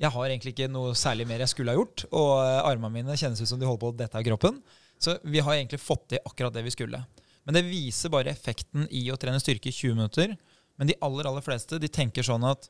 jeg 0.00 0.14
har 0.14 0.30
egentlig 0.30 0.54
ikke 0.54 0.70
noe 0.72 0.96
særlig 0.96 1.26
mer 1.28 1.44
jeg 1.44 1.52
skulle 1.52 1.74
ha 1.74 1.76
gjort, 1.76 2.06
og 2.08 2.30
uh, 2.40 2.62
armene 2.64 2.94
mine 2.96 3.20
kjennes 3.20 3.44
ut 3.44 3.50
som 3.50 3.60
de 3.60 3.68
holder 3.68 3.84
på 3.84 3.92
å 3.92 3.98
dette 4.00 4.16
av 4.16 4.24
kroppen. 4.24 4.62
Så 5.00 5.16
vi 5.24 5.40
har 5.40 5.56
egentlig 5.56 5.80
fått 5.80 6.10
til 6.12 6.22
akkurat 6.24 6.54
det 6.54 6.64
vi 6.66 6.74
skulle. 6.74 7.00
Men 7.48 7.56
det 7.56 7.64
viser 7.66 8.12
bare 8.12 8.32
effekten 8.32 8.84
i 8.92 9.06
å 9.12 9.18
trene 9.20 9.40
styrke 9.40 9.70
i 9.70 9.74
20 9.74 9.96
minutter. 9.96 10.36
Men 10.76 10.90
de 10.90 10.98
aller 11.04 11.28
aller 11.28 11.44
fleste 11.44 11.80
de 11.80 11.88
tenker 11.92 12.26
sånn 12.26 12.44
at 12.48 12.68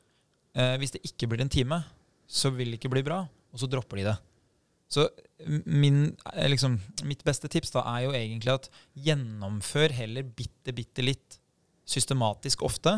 eh, 0.55 0.77
hvis 0.79 0.95
det 0.95 1.03
ikke 1.07 1.29
blir 1.31 1.43
en 1.43 1.51
time, 1.51 1.81
så 2.31 2.53
vil 2.55 2.71
det 2.71 2.79
ikke 2.79 2.93
bli 2.93 3.03
bra. 3.05 3.25
Og 3.51 3.59
så 3.59 3.67
dropper 3.67 3.99
de 3.99 4.07
det. 4.07 4.17
Så 4.91 5.05
min, 5.65 6.15
eh, 6.33 6.49
liksom, 6.51 6.79
mitt 7.07 7.23
beste 7.27 7.51
tips 7.51 7.71
da 7.75 7.83
er 7.93 8.07
jo 8.07 8.15
egentlig 8.15 8.55
at 8.55 8.71
gjennomfør 8.95 9.93
heller 9.95 10.27
bitte, 10.27 10.73
bitte 10.75 11.03
litt 11.03 11.39
systematisk 11.87 12.63
ofte 12.67 12.97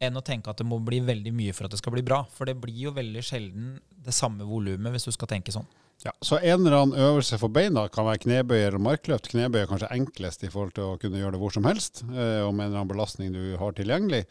enn 0.00 0.16
å 0.16 0.24
tenke 0.24 0.48
at 0.48 0.60
det 0.60 0.68
må 0.68 0.78
bli 0.84 1.02
veldig 1.04 1.32
mye 1.36 1.52
for 1.56 1.66
at 1.66 1.74
det 1.74 1.80
skal 1.80 1.94
bli 1.96 2.04
bra. 2.04 2.22
For 2.32 2.48
det 2.48 2.56
blir 2.60 2.86
jo 2.86 2.96
veldig 2.96 3.24
sjelden 3.24 3.74
det 3.90 4.16
samme 4.16 4.48
volumet 4.48 4.92
hvis 4.94 5.08
du 5.08 5.12
skal 5.16 5.28
tenke 5.32 5.52
sånn. 5.52 5.68
Ja, 6.02 6.12
Så 6.20 6.38
en 6.38 6.66
eller 6.66 6.76
annen 6.78 6.98
øvelse 6.98 7.36
for 7.40 7.52
beina 7.52 7.84
kan 7.92 8.06
være 8.08 8.22
knebøy 8.22 8.56
eller 8.56 8.80
markløft. 8.80 9.28
Knebøy 9.34 9.60
er 9.60 9.68
kanskje 9.68 9.92
enklest 9.92 10.46
i 10.46 10.48
forhold 10.48 10.72
til 10.78 10.86
å 10.88 10.96
kunne 11.00 11.20
gjøre 11.20 11.34
det 11.36 11.42
hvor 11.42 11.52
som 11.52 11.68
helst, 11.68 12.00
eh, 12.08 12.40
med 12.48 12.64
en 12.64 12.70
eller 12.70 12.80
annen 12.80 12.92
belastning 12.94 13.34
du 13.34 13.56
har 13.60 13.76
tilgjengelig. 13.76 14.24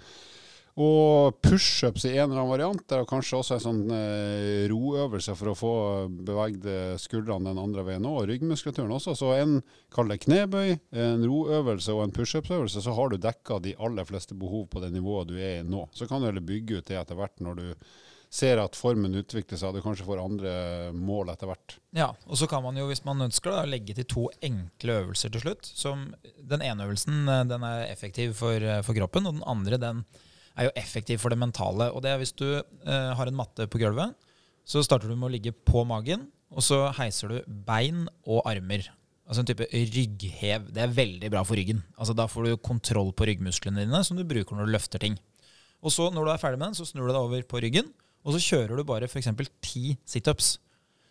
Og 0.80 1.36
pushups 1.44 2.06
i 2.08 2.16
en 2.16 2.32
eller 2.32 2.40
annen 2.40 2.54
variant. 2.54 2.92
Er 2.96 3.06
kanskje 3.06 3.38
også 3.38 3.58
en 3.58 3.64
sånn 3.68 3.94
eh, 3.94 4.66
roøvelse 4.72 5.36
for 5.38 5.52
å 5.52 5.58
få 5.60 5.74
beveget 6.10 7.02
skuldrene 7.04 7.52
den 7.52 7.62
andre 7.62 7.86
veien 7.86 8.08
òg, 8.08 8.24
og 8.24 8.30
ryggmuskulaturen 8.32 8.96
også. 8.96 9.14
Så 9.20 9.34
en 9.38 9.60
kall 9.94 10.10
det 10.10 10.22
knebøy, 10.26 10.78
en 11.06 11.26
roøvelse 11.28 11.94
og 11.94 12.08
en 12.08 12.16
pushupsøvelse, 12.16 12.82
så 12.82 12.98
har 12.98 13.14
du 13.14 13.22
dekka 13.22 13.60
de 13.62 13.76
aller 13.78 14.10
fleste 14.10 14.34
behov 14.40 14.70
på 14.72 14.82
det 14.82 14.94
nivået 14.96 15.30
du 15.30 15.38
er 15.38 15.60
i 15.60 15.68
nå. 15.68 15.86
Så 15.94 16.10
kan 16.10 16.24
du 16.24 16.32
heller 16.32 16.42
bygge 16.46 16.80
ut 16.80 16.90
det 16.90 16.98
etter 16.98 17.20
hvert 17.20 17.44
når 17.44 17.62
du 17.62 17.68
ser 18.30 18.62
at 18.62 18.78
formen 18.78 19.18
utvikler 19.18 19.58
seg, 19.58 19.72
og 19.72 19.80
du 19.80 19.84
kanskje 19.84 20.06
får 20.06 20.22
andre 20.22 20.54
mål 20.94 21.32
etter 21.34 21.50
hvert. 21.50 21.76
Ja, 21.98 22.12
og 22.30 22.38
så 22.38 22.46
kan 22.50 22.62
man 22.62 22.78
jo, 22.78 22.86
hvis 22.92 23.02
man 23.06 23.26
ønsker 23.26 23.56
det, 23.56 23.72
legge 23.72 23.96
til 23.98 24.06
to 24.10 24.26
enkle 24.46 25.00
øvelser 25.02 25.34
til 25.34 25.44
slutt. 25.44 25.70
Som 25.74 26.12
den 26.38 26.64
ene 26.66 26.86
øvelsen 26.86 27.24
eh, 27.26 27.46
den 27.50 27.66
er 27.66 27.88
effektiv 27.90 28.36
for, 28.38 28.62
eh, 28.62 28.84
for, 28.86 28.98
kroppen, 28.98 29.26
og 29.26 29.40
den 29.40 29.48
andre 29.50 29.82
den 29.82 30.04
er 30.60 30.70
jo 30.70 30.76
effektiv 30.78 31.24
for 31.24 31.34
det 31.34 31.40
mentale. 31.42 31.90
Og 31.90 32.06
det 32.06 32.14
er 32.14 32.22
hvis 32.22 32.36
du 32.38 32.48
eh, 32.54 33.12
har 33.18 33.32
en 33.32 33.40
matte 33.40 33.66
på 33.66 33.82
gulvet, 33.82 34.14
så 34.70 34.86
starter 34.86 35.10
du 35.10 35.18
med 35.18 35.32
å 35.32 35.34
ligge 35.34 35.56
på 35.66 35.82
magen, 35.90 36.28
og 36.54 36.62
så 36.66 36.84
heiser 37.00 37.34
du 37.34 37.56
bein 37.66 38.06
og 38.30 38.44
armer. 38.50 38.86
Altså 39.30 39.42
en 39.42 39.50
type 39.50 39.66
rygghev. 39.70 40.70
Det 40.74 40.82
er 40.82 40.94
veldig 40.94 41.30
bra 41.34 41.42
for 41.46 41.58
ryggen. 41.58 41.82
Altså 42.02 42.16
Da 42.18 42.26
får 42.30 42.46
du 42.46 42.62
kontroll 42.66 43.12
på 43.14 43.28
ryggmusklene 43.30 43.86
dine, 43.86 44.02
som 44.06 44.18
du 44.18 44.26
bruker 44.26 44.58
når 44.58 44.70
du 44.70 44.74
løfter 44.74 45.02
ting. 45.02 45.18
Og 45.86 45.94
så 45.94 46.10
Når 46.12 46.26
du 46.26 46.32
er 46.34 46.42
ferdig 46.42 46.60
med 46.60 46.72
den, 46.72 46.78
så 46.78 46.86
snur 46.86 47.08
du 47.08 47.14
deg 47.14 47.22
over 47.22 47.44
på 47.46 47.62
ryggen, 47.62 47.94
og 48.24 48.36
så 48.36 48.42
kjører 48.44 48.80
du 48.80 48.86
bare 48.88 49.08
f.eks. 49.10 49.32
ti 49.64 49.94
situps. 50.08 50.58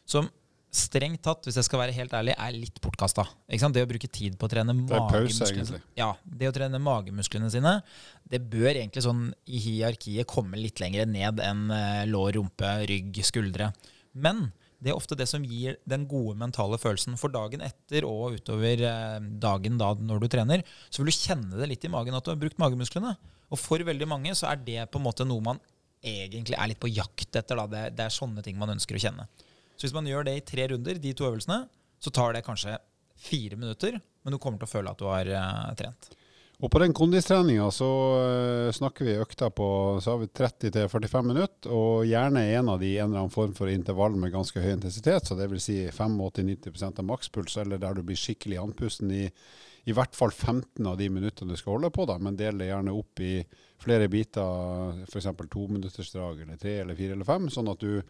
Som 0.09 0.29
strengt 0.75 1.23
tatt, 1.25 1.47
hvis 1.47 1.57
jeg 1.57 1.65
skal 1.67 1.81
være 1.81 1.95
helt 1.97 2.13
ærlig, 2.17 2.35
er 2.37 2.55
litt 2.57 2.79
bortkasta. 2.85 3.25
Det 3.49 3.83
å 3.83 3.89
bruke 3.89 4.11
tid 4.13 4.37
på 4.39 4.49
å 4.49 4.53
trene 4.53 4.75
magemusklene 4.77 5.81
ja, 5.97 6.11
det 6.23 6.51
å 6.51 6.55
trene 6.55 6.81
magemusklene 6.83 7.49
sine, 7.53 7.79
det 8.29 8.43
bør 8.53 8.71
egentlig 8.75 9.05
sånn 9.05 9.31
i 9.49 9.61
hierarkiet 9.65 10.29
komme 10.29 10.61
litt 10.61 10.83
lenger 10.83 11.09
ned 11.09 11.41
enn 11.45 11.69
eh, 11.73 12.05
lår, 12.11 12.35
rumpe, 12.37 12.73
rygg, 12.91 13.17
skuldre. 13.25 13.71
Men 14.13 14.51
det 14.79 14.93
er 14.93 14.99
ofte 14.99 15.17
det 15.19 15.27
som 15.31 15.43
gir 15.43 15.81
den 15.89 16.05
gode 16.11 16.37
mentale 16.39 16.79
følelsen. 16.79 17.17
For 17.19 17.33
dagen 17.35 17.65
etter 17.65 18.07
og 18.07 18.37
utover 18.37 18.85
eh, 18.85 19.17
dagen 19.41 19.81
da 19.81 19.95
når 19.97 20.23
du 20.23 20.29
trener, 20.37 20.63
så 20.89 21.03
vil 21.03 21.11
du 21.11 21.17
kjenne 21.17 21.59
det 21.59 21.73
litt 21.73 21.89
i 21.89 21.93
magen 21.93 22.15
at 22.15 22.29
du 22.29 22.31
har 22.35 22.41
brukt 22.41 22.61
magemusklene. 22.61 23.17
Og 23.49 23.59
for 23.59 23.83
veldig 23.83 24.07
mange 24.11 24.37
så 24.37 24.51
er 24.53 24.61
det 24.61 24.87
på 24.93 25.01
en 25.01 25.09
måte 25.09 25.27
noe 25.27 25.43
man 25.45 25.65
egentlig 26.03 26.59
er 26.59 26.71
litt 26.71 26.81
på 26.83 26.91
jakt 26.91 27.37
etter. 27.37 27.63
Det, 27.71 27.85
det, 27.97 28.07
er 28.07 28.15
sånne 28.15 28.45
ting 28.45 28.59
man 28.61 28.75
ønsker 28.75 28.99
å 28.99 29.03
kjenne. 29.03 29.27
Så 29.77 29.87
hvis 29.87 29.97
man 29.97 30.09
gjør 30.09 30.27
det 30.29 30.39
i 30.39 30.47
tre 30.47 30.69
runder, 30.73 30.99
de 30.99 31.15
to 31.17 31.27
øvelsene, 31.29 31.65
så 32.03 32.15
tar 32.15 32.35
det 32.35 32.47
kanskje 32.47 32.77
fire 33.19 33.59
minutter, 33.59 33.99
men 34.23 34.35
du 34.35 34.39
kommer 34.39 34.61
til 34.61 34.69
å 34.69 34.71
føle 34.71 34.95
at 34.95 35.01
du 35.01 35.07
har 35.11 35.31
uh, 35.35 35.75
trent. 35.79 36.11
Og 36.59 36.71
på 36.75 36.81
den 36.83 36.95
kondistreninga 36.95 37.69
så 37.75 37.89
uh, 38.19 38.71
snakker 38.75 39.07
vi 39.07 39.19
økta 39.23 39.51
på 39.55 39.69
så 40.03 40.15
har 40.15 40.23
vi 40.23 40.31
30-45 40.41 41.27
minutter, 41.27 41.71
og 41.75 42.07
gjerne 42.07 42.43
en 42.59 42.73
av 42.75 42.83
de 42.83 42.93
en 42.97 43.11
eller 43.11 43.25
annen 43.25 43.35
form 43.35 43.55
for 43.59 43.71
intervall 43.71 44.19
med 44.19 44.35
ganske 44.35 44.63
høy 44.63 44.73
intensitet, 44.75 45.27
så 45.27 45.39
vil 45.39 45.63
si 45.63 45.81
85-90% 45.91 47.03
av 47.03 47.09
makspuls, 47.11 47.59
eller 47.63 47.83
der 47.83 47.99
du 47.99 48.05
blir 48.07 48.19
skikkelig 48.19 48.63
andpusten 48.63 49.15
i 49.15 49.25
i 49.89 49.95
hvert 49.97 50.17
fall 50.17 50.33
15 50.35 50.85
av 50.87 50.99
de 51.01 51.07
minuttene 51.09 51.55
du 51.55 51.57
skal 51.57 51.79
holde 51.79 51.91
på, 51.95 52.05
da, 52.09 52.19
men 52.21 52.37
del 52.37 52.59
det 52.61 52.69
gjerne 52.69 52.93
opp 52.93 53.23
i 53.25 53.39
flere 53.79 54.09
biter, 54.11 55.05
f.eks. 55.07 55.29
tominuttersdrag 55.51 56.43
eller 56.45 56.59
tre 56.61 56.81
eller 56.83 56.99
fire 56.99 57.15
eller 57.17 57.29
fem, 57.29 57.49
sånn 57.53 57.71
at 57.71 57.83
du 57.83 58.03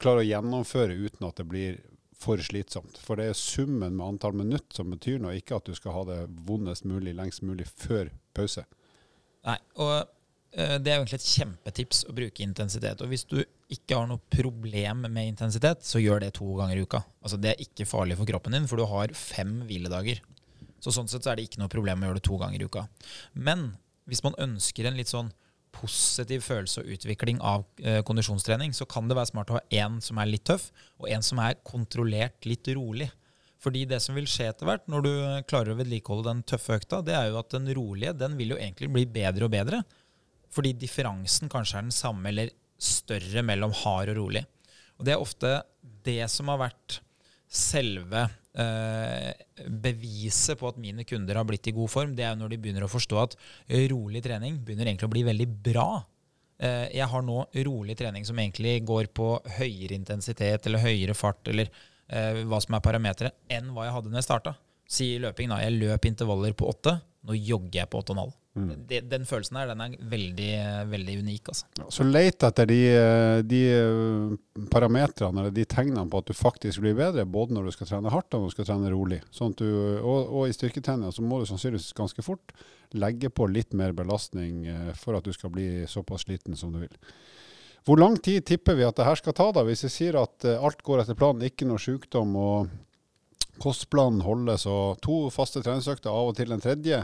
klarer 0.00 0.22
å 0.22 0.28
gjennomføre 0.28 0.96
uten 0.96 1.28
at 1.28 1.40
det 1.40 1.48
blir 1.48 1.78
for 2.24 2.40
slitsomt. 2.40 2.98
For 3.04 3.20
det 3.20 3.28
er 3.30 3.38
summen 3.38 3.98
med 3.98 4.06
antall 4.06 4.36
minutt 4.38 4.72
som 4.76 4.92
betyr 4.94 5.20
noe, 5.22 5.36
ikke 5.38 5.58
at 5.58 5.68
du 5.68 5.76
skal 5.76 5.96
ha 5.96 6.04
det 6.08 6.20
vondest 6.48 6.86
mulig 6.88 7.14
lengst 7.16 7.44
mulig 7.44 7.66
før 7.68 8.10
pause. 8.36 8.64
Nei, 9.44 9.58
og 9.76 9.94
uh, 10.00 10.76
det 10.80 10.92
er 10.92 10.96
egentlig 10.96 11.20
et 11.20 11.32
kjempetips 11.34 12.04
å 12.08 12.16
bruke 12.16 12.46
intensitet. 12.46 13.02
Og 13.04 13.12
hvis 13.12 13.26
du 13.28 13.42
ikke 13.74 13.98
har 13.98 14.08
noe 14.08 14.22
problem 14.32 15.04
med 15.08 15.34
intensitet, 15.34 15.84
så 15.84 16.00
gjør 16.00 16.24
det 16.24 16.34
to 16.38 16.48
ganger 16.56 16.78
i 16.78 16.86
uka. 16.86 17.02
Altså 17.24 17.40
Det 17.40 17.52
er 17.52 17.64
ikke 17.66 17.88
farlig 17.88 18.16
for 18.20 18.30
kroppen 18.30 18.56
din, 18.56 18.68
for 18.70 18.80
du 18.80 18.88
har 18.88 19.12
fem 19.18 19.58
hviledager. 19.68 20.22
Så 20.84 20.92
sånn 20.92 21.08
sett 21.08 21.24
så 21.24 21.32
er 21.32 21.40
det 21.40 21.48
ikke 21.48 21.62
noe 21.62 21.72
problem 21.72 22.02
å 22.02 22.10
gjøre 22.10 22.20
det 22.20 22.28
to 22.28 22.38
ganger 22.40 22.60
i 22.60 22.68
uka. 22.68 22.86
Men 23.32 23.72
hvis 24.10 24.22
man 24.24 24.36
ønsker 24.40 24.88
en 24.88 24.98
litt 24.98 25.12
sånn 25.12 25.32
positiv 25.74 26.44
følelse 26.46 26.82
og 26.82 26.94
utvikling 26.94 27.40
av 27.42 27.64
eh, 27.82 28.00
kondisjonstrening, 28.06 28.74
så 28.76 28.86
kan 28.86 29.08
det 29.10 29.16
være 29.18 29.32
smart 29.32 29.50
å 29.50 29.58
ha 29.58 29.64
én 29.74 29.98
som 30.04 30.20
er 30.22 30.30
litt 30.30 30.46
tøff, 30.46 30.68
og 31.02 31.10
en 31.10 31.24
som 31.24 31.40
er 31.42 31.58
kontrollert 31.66 32.46
litt 32.46 32.70
rolig. 32.76 33.10
Fordi 33.64 33.86
det 33.88 34.00
som 34.04 34.16
vil 34.16 34.28
skje 34.28 34.50
etter 34.52 34.68
hvert, 34.68 34.84
når 34.92 35.04
du 35.04 35.12
klarer 35.48 35.72
å 35.72 35.78
vedlikeholde 35.78 36.28
den 36.28 36.42
tøffe 36.46 36.76
økta, 36.78 37.00
det 37.04 37.14
er 37.16 37.30
jo 37.30 37.40
at 37.40 37.54
den 37.54 37.70
rolige 37.76 38.12
den 38.20 38.36
vil 38.38 38.54
jo 38.54 38.60
egentlig 38.60 38.90
bli 38.92 39.06
bedre 39.08 39.48
og 39.48 39.54
bedre. 39.54 39.80
Fordi 40.52 40.74
differansen 40.78 41.50
kanskje 41.50 41.80
er 41.80 41.86
den 41.88 41.96
samme 41.96 42.28
eller 42.30 42.52
større 42.78 43.42
mellom 43.46 43.72
hard 43.82 44.12
og 44.12 44.20
rolig. 44.20 44.44
Og 44.98 45.08
det 45.08 45.14
er 45.14 45.22
ofte 45.22 45.56
det 46.04 46.20
som 46.30 46.52
har 46.52 46.60
vært 46.66 47.00
selve 47.54 48.24
eh, 48.58 49.30
beviset 49.70 50.58
på 50.58 50.70
at 50.70 50.80
mine 50.80 51.06
kunder 51.06 51.38
har 51.38 51.46
blitt 51.48 51.70
i 51.70 51.74
god 51.76 51.92
form, 51.92 52.16
det 52.16 52.26
er 52.26 52.34
jo 52.34 52.42
når 52.42 52.54
de 52.54 52.58
begynner 52.64 52.86
å 52.86 52.90
forstå 52.90 53.20
at 53.22 53.38
rolig 53.92 54.24
trening 54.24 54.58
begynner 54.64 54.90
egentlig 54.90 55.08
å 55.08 55.14
bli 55.14 55.24
veldig 55.26 55.48
bra. 55.70 55.88
Eh, 56.58 56.86
jeg 56.98 57.10
har 57.10 57.24
nå 57.26 57.40
rolig 57.66 57.96
trening 57.98 58.26
som 58.26 58.38
egentlig 58.38 58.78
går 58.86 59.10
på 59.14 59.32
høyere 59.58 59.96
intensitet 59.96 60.66
eller 60.66 60.82
høyere 60.84 61.16
fart 61.18 61.50
eller 61.50 61.70
eh, 62.08 62.44
hva 62.46 62.60
som 62.62 62.76
er 62.76 62.84
parameteret, 62.84 63.42
enn 63.50 63.72
hva 63.74 63.88
jeg 63.88 63.96
hadde 63.98 64.12
når 64.12 64.22
jeg 64.22 64.28
starta. 64.30 64.54
Si 64.84 65.14
løping, 65.18 65.50
da. 65.50 65.62
Jeg 65.64 65.78
løp 65.78 66.06
intervaller 66.10 66.54
på 66.56 66.68
åtte. 66.68 66.98
Nå 67.24 67.36
jogger 67.38 67.80
jeg 67.80 67.90
på 67.90 68.02
åtte 68.02 68.12
og 68.12 68.18
en 68.18 68.26
halv. 68.26 68.40
Mm. 68.54 68.86
den 68.86 69.24
følelsen 69.26 69.56
her, 69.58 69.66
den 69.72 69.80
er 69.82 69.94
veldig, 70.10 70.50
veldig 70.86 71.14
unik. 71.24 71.48
Altså. 71.50 71.66
Ja, 71.80 71.88
så 71.90 72.04
let 72.06 72.44
etter 72.46 72.68
de, 72.70 72.78
de 73.50 73.62
eh, 73.66 74.62
parametrene 74.70 75.42
eller 75.42 75.54
de 75.54 75.64
tegnene 75.66 76.06
på 76.10 76.20
at 76.22 76.30
du 76.30 76.36
faktisk 76.38 76.84
blir 76.84 76.94
bedre, 76.94 77.26
både 77.26 77.56
når 77.56 77.66
du 77.66 77.74
skal 77.74 77.90
trene 77.90 78.12
hardt 78.14 78.30
og 78.30 78.44
når 78.44 78.52
du 78.52 78.54
skal 78.54 78.68
trene 78.68 78.92
rolig. 78.94 79.18
Sånn 79.34 79.56
du, 79.58 79.66
og, 79.98 80.20
og, 80.28 80.46
i 80.46 80.54
styrketrening 80.54 81.10
så 81.10 81.26
må 81.26 81.42
du 81.42 81.48
sannsynligvis 81.50 81.90
ganske 81.98 82.22
fort 82.22 82.54
legge 82.94 83.32
på 83.34 83.50
litt 83.50 83.74
mer 83.74 83.96
belastning 83.96 84.64
eh, 84.70 84.94
for 85.02 85.18
at 85.18 85.26
du 85.26 85.34
skal 85.34 85.50
bli 85.50 85.68
såpass 85.90 86.28
sliten 86.28 86.54
som 86.54 86.70
du 86.70 86.84
vil. 86.84 86.94
Hvor 87.84 87.98
lang 88.00 88.14
tid 88.22 88.46
tipper 88.46 88.78
vi 88.78 88.86
at 88.86 88.96
det 88.96 89.04
her 89.04 89.18
skal 89.18 89.34
ta, 89.36 89.50
da, 89.52 89.66
hvis 89.66 89.82
jeg 89.88 89.98
sier 89.98 90.22
at 90.22 90.46
eh, 90.46 90.62
alt 90.62 90.86
går 90.86 91.02
etter 91.02 91.18
planen, 91.18 91.42
ikke 91.42 91.66
noe 91.66 91.82
sykdom 91.82 92.38
og 92.38 92.70
kostplanen 93.58 94.22
holdes 94.22 94.64
og 94.70 95.02
to 95.02 95.24
faste 95.34 95.58
treningsøkter, 95.62 96.14
av 96.14 96.30
og 96.30 96.38
til 96.38 96.54
en 96.54 96.62
tredje? 96.62 97.02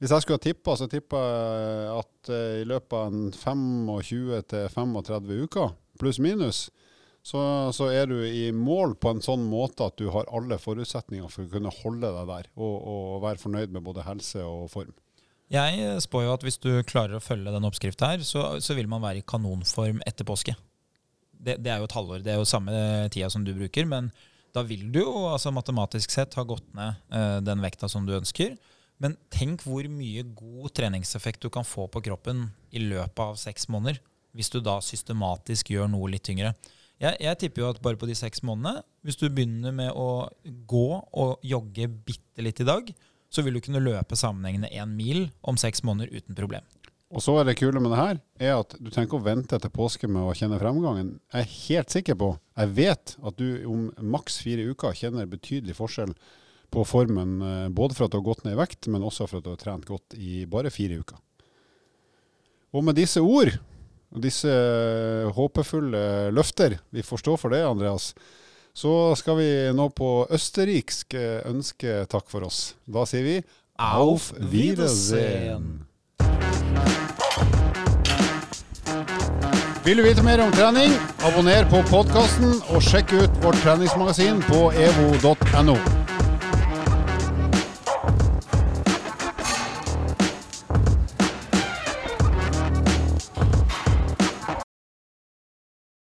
Hvis 0.00 0.12
jeg 0.14 0.24
skulle 0.24 0.38
ha 0.40 0.44
tippa, 0.46 0.74
så 0.80 0.86
tippa 0.88 1.18
jeg 1.20 1.96
at 2.00 2.30
uh, 2.32 2.60
i 2.62 2.68
løpet 2.68 2.94
av 2.96 3.10
en 3.12 3.32
25-35 3.36 5.34
uker, 5.44 5.74
pluss 6.00 6.18
minus, 6.24 6.70
så, 7.20 7.40
så, 7.76 7.90
er 7.92 8.08
du 8.08 8.16
i 8.24 8.48
mål 8.56 8.94
på 8.96 9.10
en 9.12 9.20
sånn 9.20 9.44
måte 9.44 9.84
at 9.84 9.98
du 10.00 10.06
har 10.14 10.24
alle 10.32 10.56
forutsetninger 10.56 11.28
for 11.28 11.44
å 11.44 11.52
kunne 11.52 11.72
holde 11.82 12.08
deg 12.16 12.30
der 12.30 12.48
og, 12.56 12.76
og 12.80 13.20
være 13.26 13.42
fornøyd 13.42 13.76
med 13.76 13.84
både 13.84 14.06
helse 14.06 14.40
og 14.40 14.70
form. 14.72 14.94
Jeg 15.52 16.00
spår 16.06 16.24
jo 16.24 16.32
at 16.32 16.44
hvis 16.46 16.60
du 16.62 16.70
klarer 16.86 17.18
å 17.18 17.22
følge 17.22 17.52
den 17.52 17.66
oppskrifta 17.66 18.12
her, 18.12 18.24
så, 18.24 18.46
så, 18.62 18.72
vil 18.78 18.88
man 18.88 19.02
være 19.02 19.20
i 19.20 19.26
kanonform 19.26 20.00
etter 20.06 20.24
påske. 20.24 20.54
Det, 21.30 21.58
det, 21.60 21.72
er 21.72 21.82
jo 21.82 21.88
et 21.90 21.96
halvår. 21.96 22.24
Det 22.24 22.32
er 22.32 22.40
jo 22.40 22.48
samme 22.48 22.72
tida 23.12 23.28
som 23.32 23.44
du 23.44 23.52
bruker, 23.56 23.88
men 23.90 24.08
da 24.54 24.62
vil 24.66 24.88
du 24.94 25.00
jo 25.02 25.26
altså 25.28 25.52
matematisk 25.54 26.14
sett 26.14 26.36
ha 26.38 26.46
gått 26.46 26.66
ned 26.78 27.02
eh, 27.12 27.38
den 27.44 27.60
vekta 27.64 27.90
som 27.90 28.06
du 28.06 28.14
ønsker. 28.16 28.56
Men 29.00 29.16
tenk 29.32 29.64
hvor 29.64 29.86
mye 29.88 30.24
god 30.36 30.74
treningseffekt 30.76 31.40
du 31.40 31.48
kan 31.52 31.64
få 31.64 31.86
på 31.88 32.02
kroppen 32.04 32.50
i 32.70 32.82
løpet 32.84 33.22
av 33.24 33.38
seks 33.40 33.68
måneder, 33.72 34.00
hvis 34.36 34.52
du 34.52 34.60
da 34.62 34.76
systematisk 34.84 35.72
gjør 35.72 35.88
noe 35.90 36.10
litt 36.12 36.26
tyngre. 36.28 36.52
Jeg, 37.00 37.16
jeg, 37.16 37.38
tipper 37.40 37.62
jo 37.62 37.70
at 37.72 37.80
bare 37.80 37.96
på 37.96 38.06
de 38.10 38.14
seks 38.18 38.42
månedene, 38.44 38.84
hvis 39.06 39.16
du 39.16 39.30
begynner 39.32 39.72
med 39.72 39.94
å 39.96 40.28
gå 40.68 40.88
og 41.00 41.46
jogge 41.46 41.88
bitte 41.88 42.44
litt 42.44 42.60
i 42.60 42.68
dag, 42.68 42.90
så 43.32 43.44
vil 43.46 43.56
du 43.56 43.62
kunne 43.64 43.80
løpe 43.80 44.18
sammenhengende 44.18 44.68
én 44.74 44.92
mil 44.92 45.30
om 45.40 45.56
seks 45.60 45.80
måneder 45.86 46.12
uten 46.12 46.36
problem. 46.36 46.66
Og 47.10 47.24
så 47.24 47.32
er 47.40 47.48
det 47.48 47.56
kule 47.58 47.80
med 47.82 47.90
det 47.90 47.98
her, 47.98 48.20
er 48.38 48.52
at 48.60 48.76
du 48.76 48.90
trenger 48.90 49.08
ikke 49.08 49.18
å 49.18 49.24
vente 49.24 49.58
til 49.58 49.72
påske 49.74 50.10
med 50.10 50.28
å 50.28 50.34
kjenne 50.36 50.60
fremgangen. 50.60 51.16
Jeg 51.32 51.42
er 51.46 51.56
helt 51.56 51.96
sikker 51.96 52.18
på, 52.20 52.28
jeg 52.60 52.74
vet 52.76 53.16
at 53.16 53.40
du 53.40 53.48
om 53.70 53.88
maks 54.12 54.38
fire 54.44 54.68
uker 54.68 54.94
kjenner 55.00 55.30
betydelig 55.30 55.74
forskjell 55.80 56.12
på 56.70 56.84
formen, 56.86 57.40
eh, 57.42 57.68
både 57.68 57.96
for 57.96 58.06
at 58.06 58.12
du 58.12 58.18
har 58.20 58.26
gått 58.26 58.44
ned 58.44 58.56
i 58.56 58.60
vekt, 58.60 58.88
men 58.90 59.04
også 59.06 59.26
for 59.28 59.40
at 59.40 59.46
du 59.46 59.52
har 59.52 59.60
trent 59.60 59.88
godt 59.88 60.16
i 60.18 60.44
bare 60.50 60.72
fire 60.72 61.00
uker. 61.02 61.18
Og 62.70 62.86
med 62.86 62.98
disse 62.98 63.22
ord, 63.22 63.50
og 64.10 64.22
disse 64.24 64.50
eh, 64.50 65.30
håpefulle 65.34 66.30
løfter, 66.34 66.78
vi 66.94 67.06
får 67.06 67.24
stå 67.24 67.36
for 67.40 67.54
det, 67.54 67.64
Andreas, 67.66 68.12
så 68.74 69.12
skal 69.18 69.38
vi 69.40 69.50
nå 69.74 69.88
på 69.94 70.10
østerriksk 70.30 71.14
eh, 71.18 71.40
ønske 71.50 72.04
takk 72.10 72.30
for 72.30 72.46
oss. 72.46 72.74
Da 72.86 73.06
sier 73.08 73.26
vi 73.26 73.38
Auf 73.80 74.30
Wiedersehen. 74.38 75.86
Vil 79.84 79.96
du 79.96 80.04
vite 80.04 80.22
mer 80.22 80.42
om 80.44 80.52
trening, 80.52 80.92
abonner 81.24 81.64
på 81.72 81.80
podkasten 81.88 82.52
og 82.68 82.84
sjekk 82.84 83.16
ut 83.16 83.40
vårt 83.42 83.58
treningsmagasin 83.64 84.44
på 84.50 84.68
evo.no. 84.76 85.78